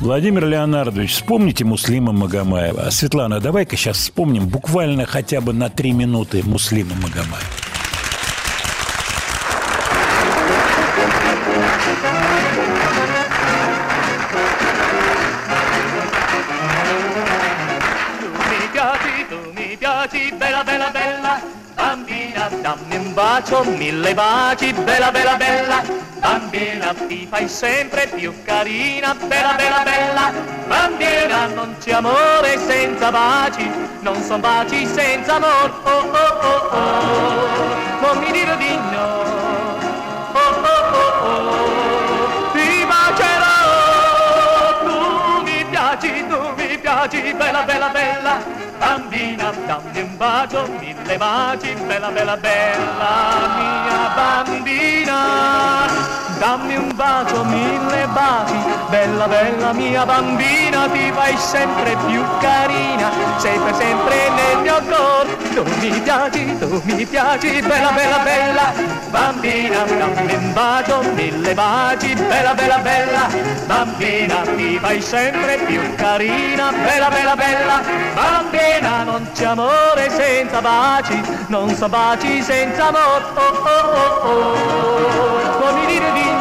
[0.00, 2.90] Владимир Леонардович, вспомните Муслима Магомаева.
[2.90, 7.61] Светлана, давай-ка сейчас вспомним буквально хотя бы на три минуты Муслима Магомаева.
[23.42, 25.82] Bacio, mille baci, bella, bella, bella,
[26.20, 30.32] bambina, ti fai sempre più carina, bella, bella, bella,
[30.66, 33.68] bambina, non c'è amore senza baci,
[34.00, 39.22] non son baci senza amor, oh, oh, oh, oh, non mi dire di no,
[47.34, 48.44] bella, bella, bella,
[48.78, 55.20] bambina, dammi un bacio, mille baci, bella, bella, bella, mia bambina.
[56.38, 58.54] Dammi un bacio, mille baci,
[58.88, 65.36] bella, bella mia bambina, ti fai sempre più carina, sei per sempre nel mio cuore,
[65.54, 68.72] tu mi piaci, tu mi piaci, bella, bella, bella,
[69.10, 73.28] bambina, dammi un bacio, mille baci, bella, bella, bella,
[73.66, 77.80] bambina, ti fai sempre più carina, bella, bella, bella,
[78.14, 85.72] bambina, non c'è amore senza baci, non so baci senza amore, oh, oh, oh, oh,
[85.74, 86.31] mi dire di no, oh,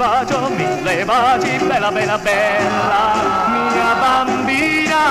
[0.00, 3.02] bacio, mille baci, bella, bella, bella,
[3.70, 5.02] mia bambina,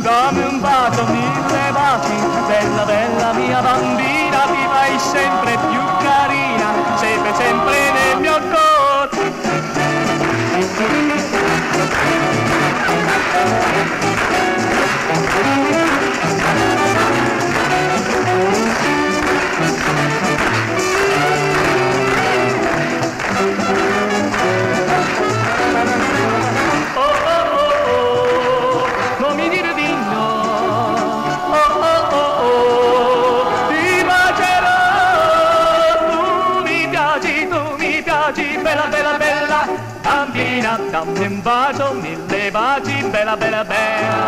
[0.00, 2.16] dammi un bacio, mille baci,
[2.46, 8.66] bella, bella mia bambina, ti fai sempre più carina, sempre, sempre nel mio cuore.
[43.16, 44.24] Bella, bella, bella.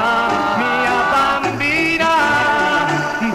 [0.56, 2.12] Mia bambina,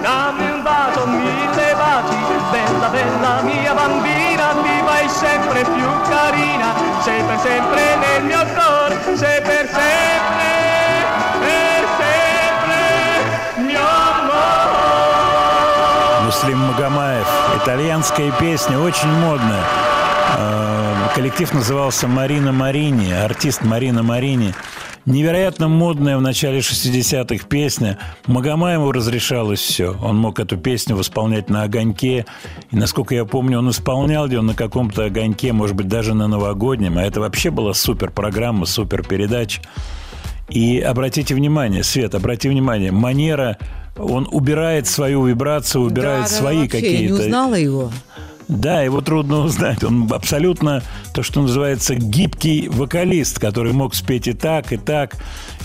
[0.02, 2.18] dammi un bacio, mille baci,
[2.52, 6.74] bella, bella mia bambina, ti fai sempre più carina,
[7.04, 10.52] sei per sempre nel mio cuore, sei per sempre,
[11.46, 12.82] per sempre
[13.68, 13.86] mio
[14.18, 15.04] amore.
[16.24, 17.28] Муслим Магомаев.
[17.62, 19.64] Итальянская песня, очень модная.
[20.38, 20.74] Э,
[21.14, 24.56] Коллектив назывался «Марина Марини», артист Марина Марини.
[25.06, 28.00] Невероятно модная в начале 60-х песня.
[28.26, 29.98] Магомаеву разрешалось все.
[30.02, 32.26] Он мог эту песню восполнять на огоньке.
[32.72, 36.98] И, насколько я помню, он исполнял ее на каком-то огоньке, может быть, даже на новогоднем.
[36.98, 39.62] А это вообще была супер программа, супер передача.
[40.50, 43.58] И обратите внимание, Свет, обрати внимание, манера,
[43.98, 47.14] он убирает свою вибрацию, убирает Да, да, свои вообще, Я не какие-то...
[47.16, 47.92] узнала его.
[48.54, 49.84] Да, его трудно узнать.
[49.84, 55.16] Он абсолютно то, что называется гибкий вокалист, который мог спеть и так, и так.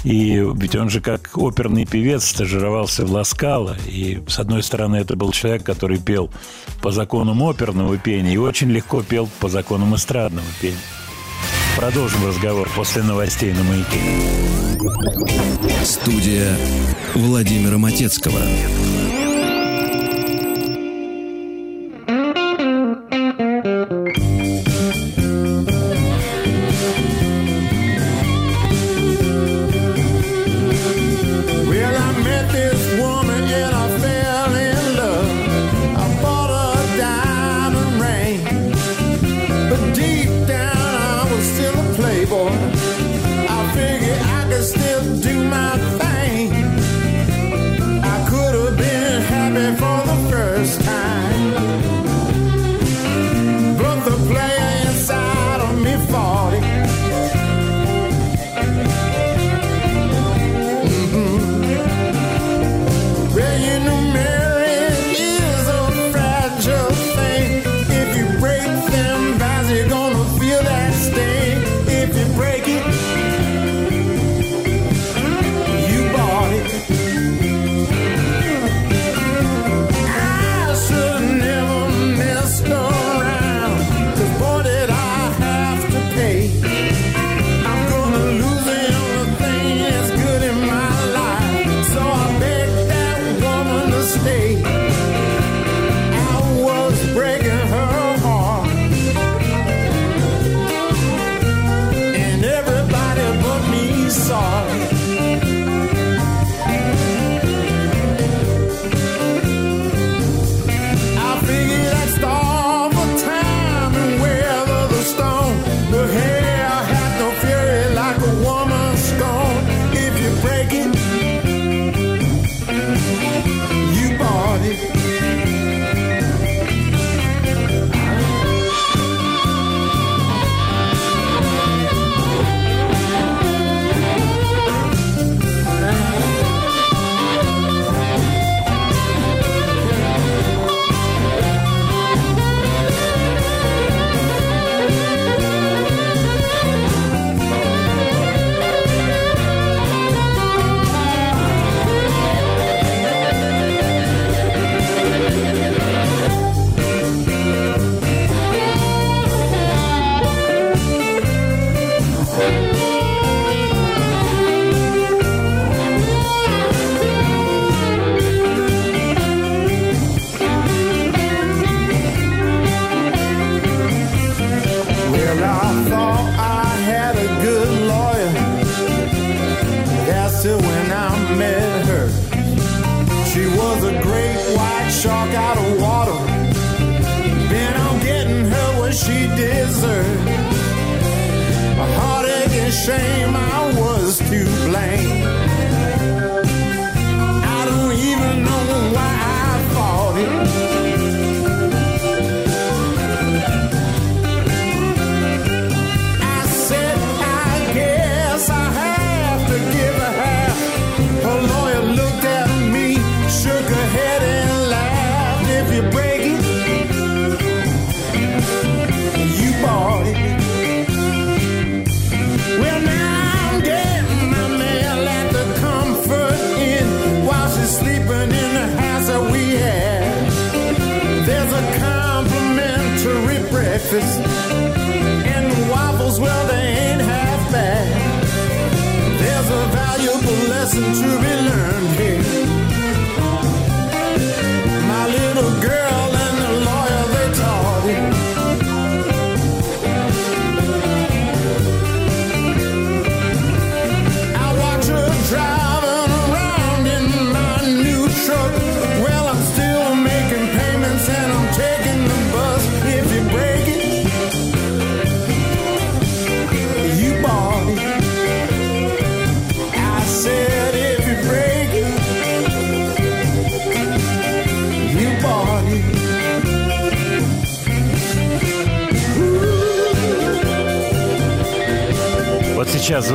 [0.05, 3.77] И ведь он же как оперный певец стажировался в Ласкало.
[3.87, 6.31] И, с одной стороны, это был человек, который пел
[6.81, 10.79] по законам оперного пения и очень легко пел по законам эстрадного пения.
[11.77, 14.01] Продолжим разговор после новостей на «Маяке».
[15.85, 16.57] Студия
[17.15, 18.41] Владимира Матецкого.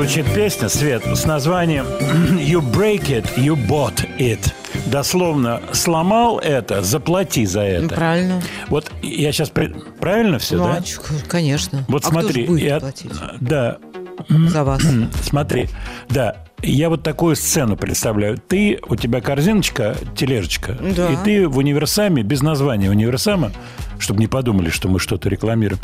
[0.03, 1.85] Звучит песня, Свет, с названием
[2.37, 4.39] «You break it, you bought it».
[4.87, 7.83] Дословно «сломал это, заплати за это».
[7.83, 8.41] Ну, Правильно.
[8.67, 9.49] Вот я сейчас...
[9.49, 10.81] Правильно все, Ну, да?
[10.81, 11.85] а конечно.
[11.87, 13.77] Вот А кто смотри, ж будет я- платить да,
[14.29, 14.83] за вас?
[15.23, 15.69] смотри,
[16.09, 18.37] да, я вот такую сцену представляю.
[18.37, 21.11] Ты, у тебя корзиночка, тележечка, Да.
[21.13, 23.51] и ты в универсаме, без названия универсама,
[23.99, 25.81] чтобы не подумали, что мы что-то рекламируем,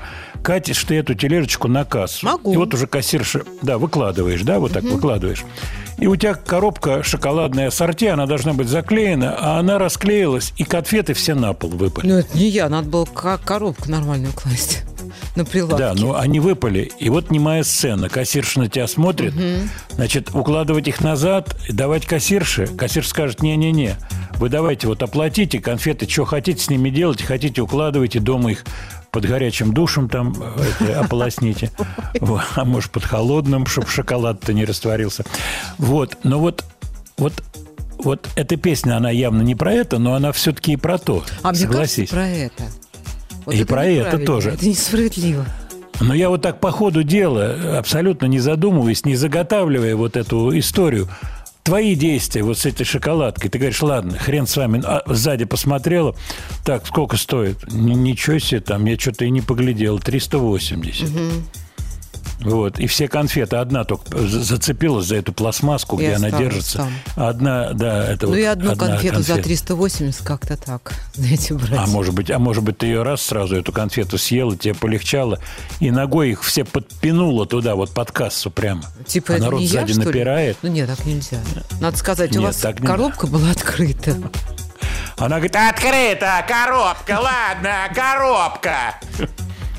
[0.49, 2.25] катишь ты эту тележечку на кассу.
[2.25, 2.51] Могу.
[2.51, 5.45] И вот уже кассирша, да, выкладываешь, да, вот так выкладываешь.
[5.99, 11.13] И у тебя коробка шоколадная ассорти, она должна быть заклеена, а она расклеилась, и конфеты
[11.13, 12.07] все на пол выпали.
[12.07, 14.81] Ну, это не я, надо было коробку нормальную класть
[15.35, 15.77] на прилавке.
[15.77, 16.91] Да, но они выпали.
[16.97, 18.09] И вот немая сцена.
[18.09, 19.35] Кассирша на тебя смотрит.
[19.91, 22.65] Значит, укладывать их назад, давать кассирше.
[22.65, 23.97] Кассир скажет, не-не-не,
[24.39, 28.63] вы давайте вот оплатите конфеты, что хотите с ними делать, хотите укладывайте дома их
[29.11, 31.71] под горячим душем там э, это, ополосните.
[32.55, 35.25] А может, под холодным, чтобы шоколад-то не растворился.
[35.77, 36.17] Вот.
[36.23, 36.63] Но вот,
[37.17, 37.43] вот
[37.97, 41.23] вот эта песня, она явно не про это, но она все-таки и про то.
[41.43, 42.09] А мне кажется, Согласись.
[42.09, 42.63] про это.
[43.45, 44.51] Вот И про это тоже.
[44.51, 45.45] Это несправедливо.
[45.99, 51.09] Но я вот так по ходу дела, абсолютно не задумываясь, не заготавливая вот эту историю,
[51.69, 56.15] твои действия вот с этой шоколадкой, ты говоришь, ладно, хрен с вами, а сзади посмотрела,
[56.65, 57.71] так, сколько стоит?
[57.71, 61.07] Ничего себе, там, я что-то и не поглядел, 380.
[62.39, 66.77] Вот, и все конфеты, одна только за- зацепилась за эту пластмасску, И где она держится.
[66.77, 66.93] там.
[67.27, 69.49] Одна, да, это Ну вот и одну одна конфету за конфета.
[69.49, 71.77] 380 как-то так, знаете, брать.
[71.77, 75.39] А может быть, а может быть, ты ее раз сразу эту конфету съела, тебе полегчало,
[75.81, 78.83] и ногой их все подпинула туда, вот под кассу прямо.
[79.05, 79.97] Типа а это народ не я, сзади ли?
[80.05, 80.57] напирает.
[80.61, 81.39] Ну нет, так нельзя.
[81.81, 84.15] Надо сказать, у Нет, вас так не коробка была открыта.
[85.17, 88.95] Она говорит, открыта коробка, ладно, коробка.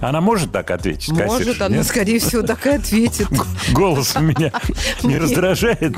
[0.01, 1.87] Она может так ответить, Может, кассирша, она, нет?
[1.87, 3.29] скорее всего, так и ответит.
[3.73, 4.51] Голос у меня
[5.03, 5.95] не раздражает.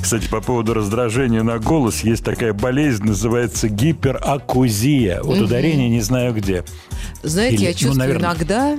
[0.00, 5.22] Кстати, по поводу раздражения на голос есть такая болезнь, называется гиперакузия.
[5.22, 6.64] Вот ударение не знаю где.
[7.22, 8.78] Знаете, Или, я ну, чувствую наверное, иногда...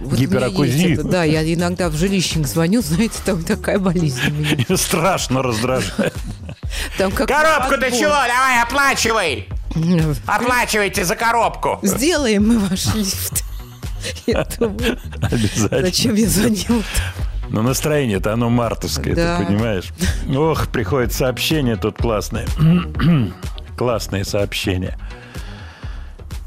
[0.00, 4.64] Вот есть это, Да, я иногда в жилищник звоню, знаете, там такая болезнь у меня.
[4.76, 6.14] Страшно раздражает.
[6.96, 7.90] Там как Коробку-то подбор.
[7.90, 8.10] чего?
[8.10, 9.48] Давай, оплачивай!
[10.26, 11.78] Оплачивайте за коробку.
[11.82, 13.44] Сделаем мы ваш лифт.
[14.26, 15.82] Я думаю, Обязательно.
[15.82, 16.82] зачем я звонил?
[17.50, 19.38] Но настроение-то оно мартовское, Да.
[19.38, 19.90] ты понимаешь?
[20.34, 22.46] Ох, приходит сообщение тут классное.
[23.76, 24.96] Классные сообщения.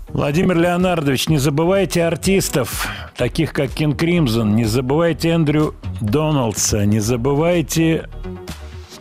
[0.10, 2.88] Владимир Леонардович, не забывайте артистов,
[3.18, 8.08] таких как Кинг Кримзон, не забывайте Эндрю Доналдса, не забывайте,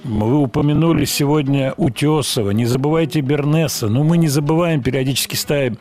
[0.04, 5.78] вы упомянули сегодня Утесова, не забывайте Бернеса, ну мы не забываем, периодически ставим.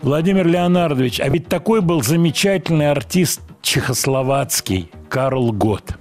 [0.00, 5.96] Владимир Леонардович, а ведь такой был замечательный артист чехословацкий Карл Гот.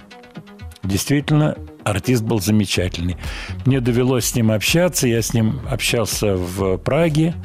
[0.83, 3.17] Действительно, артист был замечательный.
[3.65, 5.07] Мне довелось с ним общаться.
[5.07, 7.35] Я с ним общался в Праге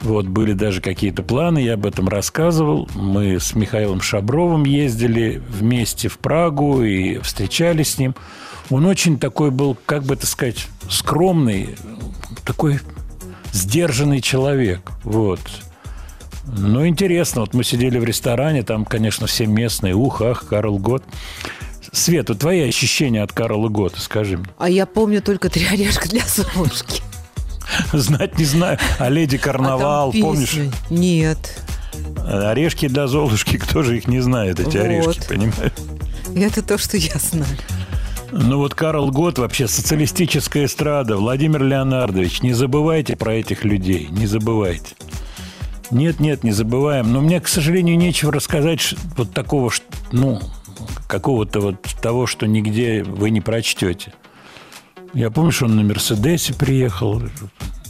[0.00, 2.88] Вот, были даже какие-то планы, я об этом рассказывал.
[2.94, 8.14] Мы с Михаилом Шабровым ездили вместе в Прагу и встречались с ним.
[8.70, 11.76] Он очень такой был, как бы это сказать, скромный,
[12.44, 12.80] такой
[13.52, 14.80] сдержанный человек.
[15.04, 15.40] Вот.
[16.46, 17.42] Ну, интересно.
[17.42, 19.94] Вот мы сидели в ресторане, там, конечно, все местные.
[19.94, 21.02] Ух, ах, Карл Гот.
[21.92, 24.48] Света, твои ощущения от Карла Гота, скажи мне.
[24.58, 27.02] А я помню только три орешка для Золушки.
[27.92, 28.78] Знать не знаю.
[28.98, 30.56] А Леди Карнавал, А там помнишь?
[30.90, 31.62] Нет.
[32.26, 34.84] Орешки для Золушки, кто же их не знает, эти Вот.
[34.84, 35.72] орешки, понимаешь?
[36.36, 37.46] Это то, что я знаю.
[38.30, 44.26] Ну вот Карл Гот вообще социалистическая эстрада, Владимир Леонардович, не забывайте про этих людей, не
[44.26, 44.94] забывайте.
[45.90, 47.12] Нет, нет, не забываем.
[47.12, 49.70] Но мне, к сожалению, нечего рассказать вот такого,
[50.12, 50.40] ну,
[51.06, 54.12] какого-то вот того, что нигде вы не прочтете.
[55.14, 57.22] Я помню, что он на Мерседесе приехал.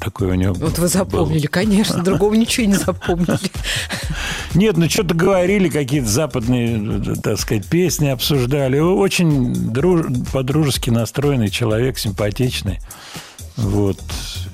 [0.01, 3.39] Такой у него Вот вы запомнили, конечно, другого ничего не запомнили.
[4.55, 8.79] Нет, ну что-то говорили, какие-то западные, так сказать, песни обсуждали.
[8.79, 12.79] Очень друж- по-дружески настроенный человек, симпатичный.
[13.57, 14.01] Вот.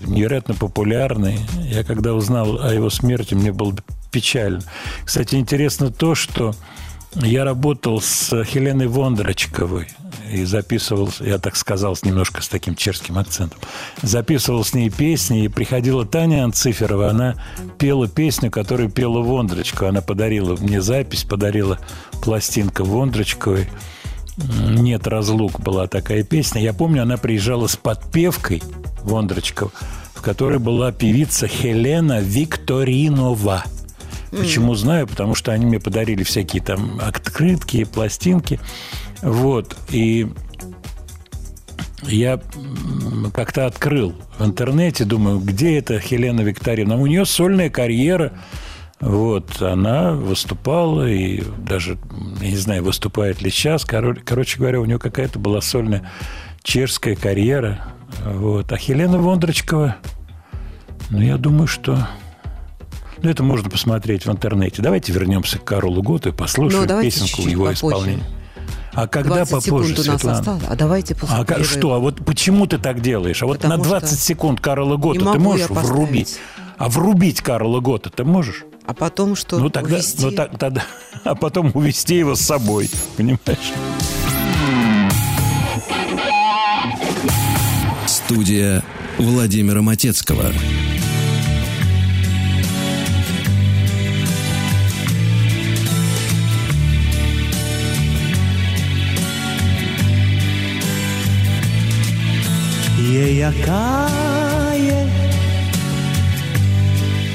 [0.07, 1.39] Невероятно популярный.
[1.71, 3.75] Я когда узнал о его смерти, мне было
[4.11, 4.61] печально.
[5.05, 6.55] Кстати, интересно то, что
[7.17, 9.89] я работал с Хеленой Вондрочковой
[10.33, 13.59] и записывал, я так сказал, немножко с таким чешским акцентом,
[14.03, 17.37] записывал с ней песни, и приходила Таня Анциферова, она
[17.79, 19.89] пела песню, которую пела Вондрочка.
[19.89, 21.79] Она подарила мне запись, подарила
[22.23, 23.69] пластинка Вондрочковой.
[24.37, 26.61] «Нет разлук» была такая песня.
[26.61, 28.63] Я помню, она приезжала с подпевкой
[29.05, 29.71] Вондрочков,
[30.15, 33.63] в которой была певица Хелена Викторинова.
[34.39, 35.07] Почему знаю?
[35.07, 38.61] Потому что они мне подарили всякие там открытки, пластинки.
[39.23, 39.77] Вот.
[39.91, 40.29] И
[42.03, 42.41] я
[43.33, 46.97] как-то открыл в интернете, думаю, где это Хелена Викторина?
[46.97, 48.33] У нее сольная карьера.
[49.01, 51.99] Вот, она выступала и даже,
[52.41, 53.85] я не знаю, выступает ли сейчас.
[53.85, 56.11] Коро- Короче говоря, у нее какая-то была сольная
[56.63, 57.95] чешская карьера.
[58.25, 58.73] Вот.
[58.73, 59.97] А Хелена Вондрочкова,
[61.11, 62.09] ну, я думаю, что...
[63.25, 64.83] Ну, это можно посмотреть в интернете.
[64.83, 67.87] Давайте вернемся к Карлу Готу и послушаем Ну, песенку чуть-чуть его попозже.
[67.87, 68.23] исполнения.
[68.93, 70.39] А когда 20 попозже, секунд у нас Светлана?
[70.39, 70.63] осталось.
[70.69, 71.65] А давайте после А перерыва.
[71.69, 71.95] что?
[71.95, 73.43] А вот почему ты так делаешь?
[73.43, 76.39] А вот Потому на 20 что секунд Карла Гота ты можешь врубить?
[76.77, 78.65] А врубить Карла Гота ты можешь?
[78.87, 79.59] А потом что?
[79.59, 80.23] ну тогда, увезти?
[80.23, 80.85] ну так- тогда,
[81.25, 83.73] а потом увезти его с собой, понимаешь?
[88.07, 88.83] Студия
[89.19, 90.53] Владимира Матецкого.
[103.15, 104.11] Je jaká
[104.75, 105.03] je,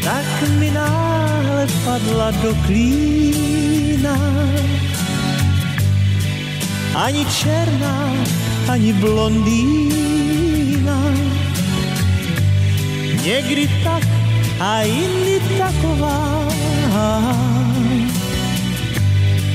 [0.04, 0.28] tak
[0.60, 4.20] mi náhle padla do klína.
[6.96, 8.12] Ani černá,
[8.68, 11.00] ani blondýna.
[13.24, 14.04] Někdy tak
[14.60, 16.48] a jindy taková.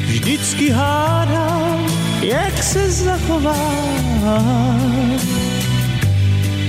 [0.07, 1.87] Vždycky hádám,
[2.23, 3.61] jak se zachová.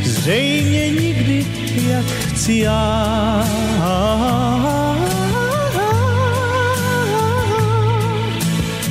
[0.06, 1.46] Zřejmě nikdy,
[1.90, 3.46] jak chci já.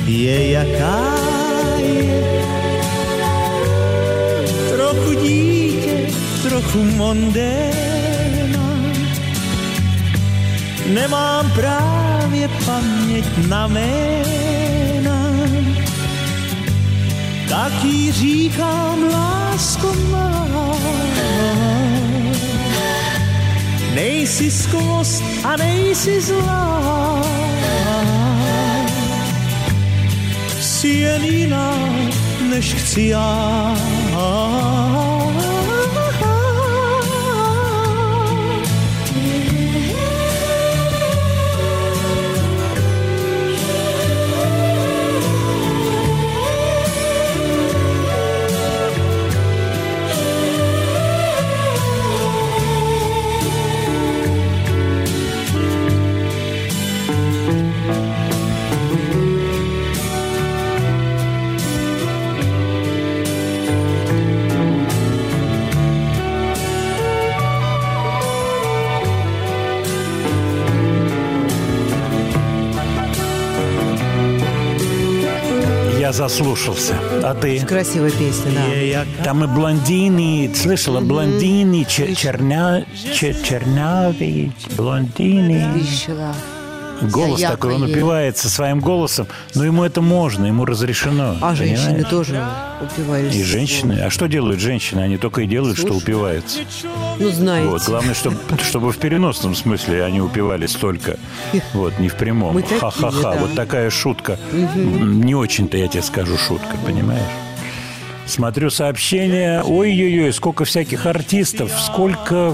[0.05, 1.15] Je jaká
[1.77, 2.41] je,
[4.75, 6.07] trochu dítě,
[6.43, 8.69] trochu mondéna.
[10.87, 15.31] Nemám právě paměť na jména,
[17.49, 20.35] tak jí říkám lásko má.
[23.95, 27.21] Nejsi skvost a nejsi zlá,
[30.59, 31.89] jsi jen jiná,
[32.49, 33.75] než chci já.
[76.15, 76.95] Заслушался.
[77.23, 77.59] А ты?
[77.65, 79.23] Красивая песня, да.
[79.23, 85.67] Там и блондины, слышала, блондины, чер- черня, чер- чернявые, блондины.
[85.73, 86.33] Слышала.
[87.01, 87.91] Голос Я такой, он якобы.
[87.97, 91.35] упивается своим голосом, но ему это можно, ему разрешено.
[91.41, 92.09] А женщины понимаешь?
[92.09, 92.43] тоже
[92.81, 93.37] упиваются.
[93.37, 93.99] И женщины.
[94.05, 95.01] А что делают женщины?
[95.01, 96.59] Они только и делают, что упиваются.
[97.19, 97.69] Ну, знаете.
[97.69, 97.83] Вот.
[97.85, 101.17] Главное, чтобы, чтобы в переносном смысле они упивались только.
[101.73, 102.61] Вот, не в прямом.
[102.79, 103.21] Ха-ха-ха.
[103.21, 103.39] да.
[103.39, 104.39] Вот такая шутка.
[104.53, 107.21] М, Не очень-то, я тебе скажу, шутка, понимаешь?
[108.25, 109.61] Смотрю сообщения.
[109.63, 112.53] Ой-ой-ой, сколько всяких артистов, сколько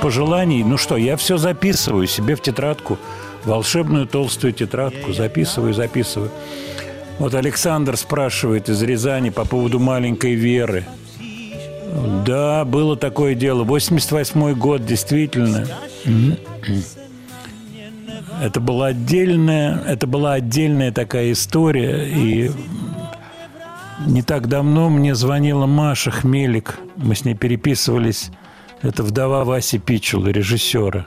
[0.00, 0.64] пожеланий.
[0.64, 2.98] Ну что, я все записываю себе в тетрадку.
[3.44, 5.12] Волшебную толстую тетрадку.
[5.12, 6.30] Записываю, записываю.
[7.18, 10.84] Вот Александр спрашивает из Рязани по поводу маленькой Веры.
[12.24, 13.64] Да, было такое дело.
[13.64, 15.66] 88 год, действительно.
[18.40, 22.08] Это была отдельная, это была отдельная такая история.
[22.08, 22.50] И
[24.06, 26.78] не так давно мне звонила Маша Хмелик.
[26.96, 28.30] Мы с ней переписывались.
[28.80, 31.06] Это вдова Васи Пичула, режиссера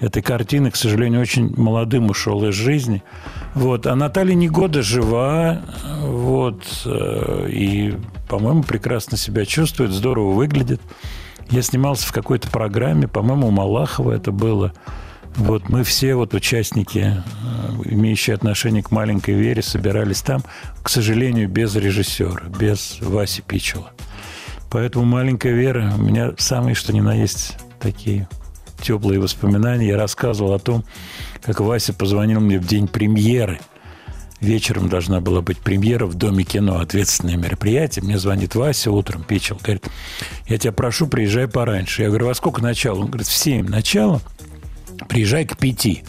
[0.00, 3.02] этой картины, к сожалению, очень молодым ушел из жизни.
[3.54, 3.86] Вот.
[3.86, 5.60] А Наталья Негода жива,
[6.00, 7.94] вот, э, и,
[8.28, 10.80] по-моему, прекрасно себя чувствует, здорово выглядит.
[11.50, 14.72] Я снимался в какой-то программе, по-моему, у Малахова это было.
[15.36, 17.22] Вот мы все вот участники, э,
[17.84, 20.42] имеющие отношение к маленькой Вере, собирались там,
[20.82, 23.92] к сожалению, без режиссера, без Васи Пичула.
[24.70, 28.28] Поэтому маленькая Вера у меня самые что ни на есть такие
[28.80, 29.88] теплые воспоминания.
[29.88, 30.84] Я рассказывал о том,
[31.42, 33.60] как Вася позвонил мне в день премьеры.
[34.40, 38.04] Вечером должна была быть премьера в Доме кино, ответственное мероприятие.
[38.04, 39.86] Мне звонит Вася утром, Пичел, говорит,
[40.48, 42.02] я тебя прошу, приезжай пораньше.
[42.02, 43.00] Я говорю, во сколько начало?
[43.00, 44.22] Он говорит, в 7 начало,
[45.08, 46.04] приезжай к пяти.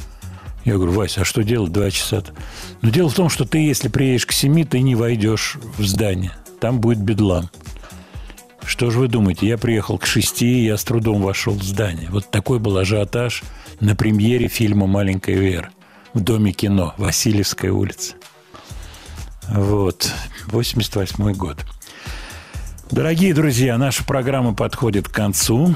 [0.63, 2.31] Я говорю, Вася, а что делать два часа-то?
[2.81, 6.31] Но дело в том, что ты, если приедешь к семи, ты не войдешь в здание.
[6.61, 7.49] Там будет бедлам.
[8.65, 9.47] Что же вы думаете?
[9.47, 12.09] Я приехал к шести, я с трудом вошел в здание.
[12.09, 13.43] Вот такой был ажиотаж
[13.79, 15.71] на премьере фильма «Маленькая Вера»
[16.13, 18.15] в Доме кино, Васильевская улица.
[19.49, 20.11] Вот,
[20.47, 21.57] 88 год.
[22.91, 25.75] Дорогие друзья, наша программа подходит к концу.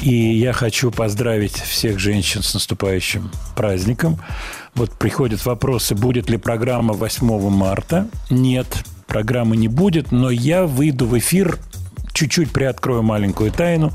[0.00, 4.20] И я хочу поздравить всех женщин с наступающим праздником.
[4.74, 8.08] Вот приходят вопросы, будет ли программа 8 марта.
[8.30, 11.58] Нет, программы не будет, но я выйду в эфир,
[12.14, 13.92] чуть-чуть приоткрою маленькую тайну,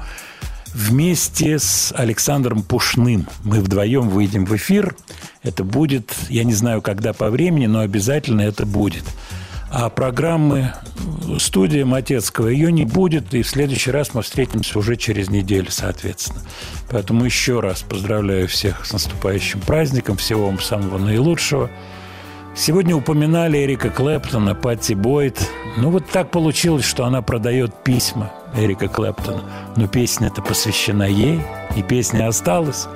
[0.68, 3.26] вместе с Александром Пушным.
[3.44, 4.96] Мы вдвоем выйдем в эфир.
[5.42, 9.06] Это будет, я не знаю, когда по времени, но обязательно это будет.
[9.72, 10.74] А программы
[11.40, 16.44] студия Матецкого ее не будет, и в следующий раз мы встретимся уже через неделю, соответственно.
[16.92, 21.72] Поэтому еще раз поздравляю всех с наступающим праздником, всего вам самого наилучшего.
[22.58, 25.40] Сегодня упоминали Эрика Клэптона, Патти Бойт.
[25.78, 29.44] Ну, вот так получилось, что она продает письма Эрика Клэптона.
[29.76, 31.40] Но песня-то посвящена ей,
[31.76, 32.88] и песня осталась.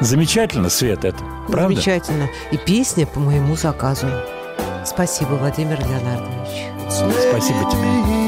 [0.00, 1.18] Замечательно, Свет, это,
[1.48, 1.74] правда?
[1.74, 2.28] Замечательно.
[2.52, 4.06] И песня по моему заказу.
[4.86, 6.70] Спасибо, Владимир Леонардович.
[6.88, 8.27] Спасибо тебе.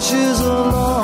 [0.00, 1.03] she's alone.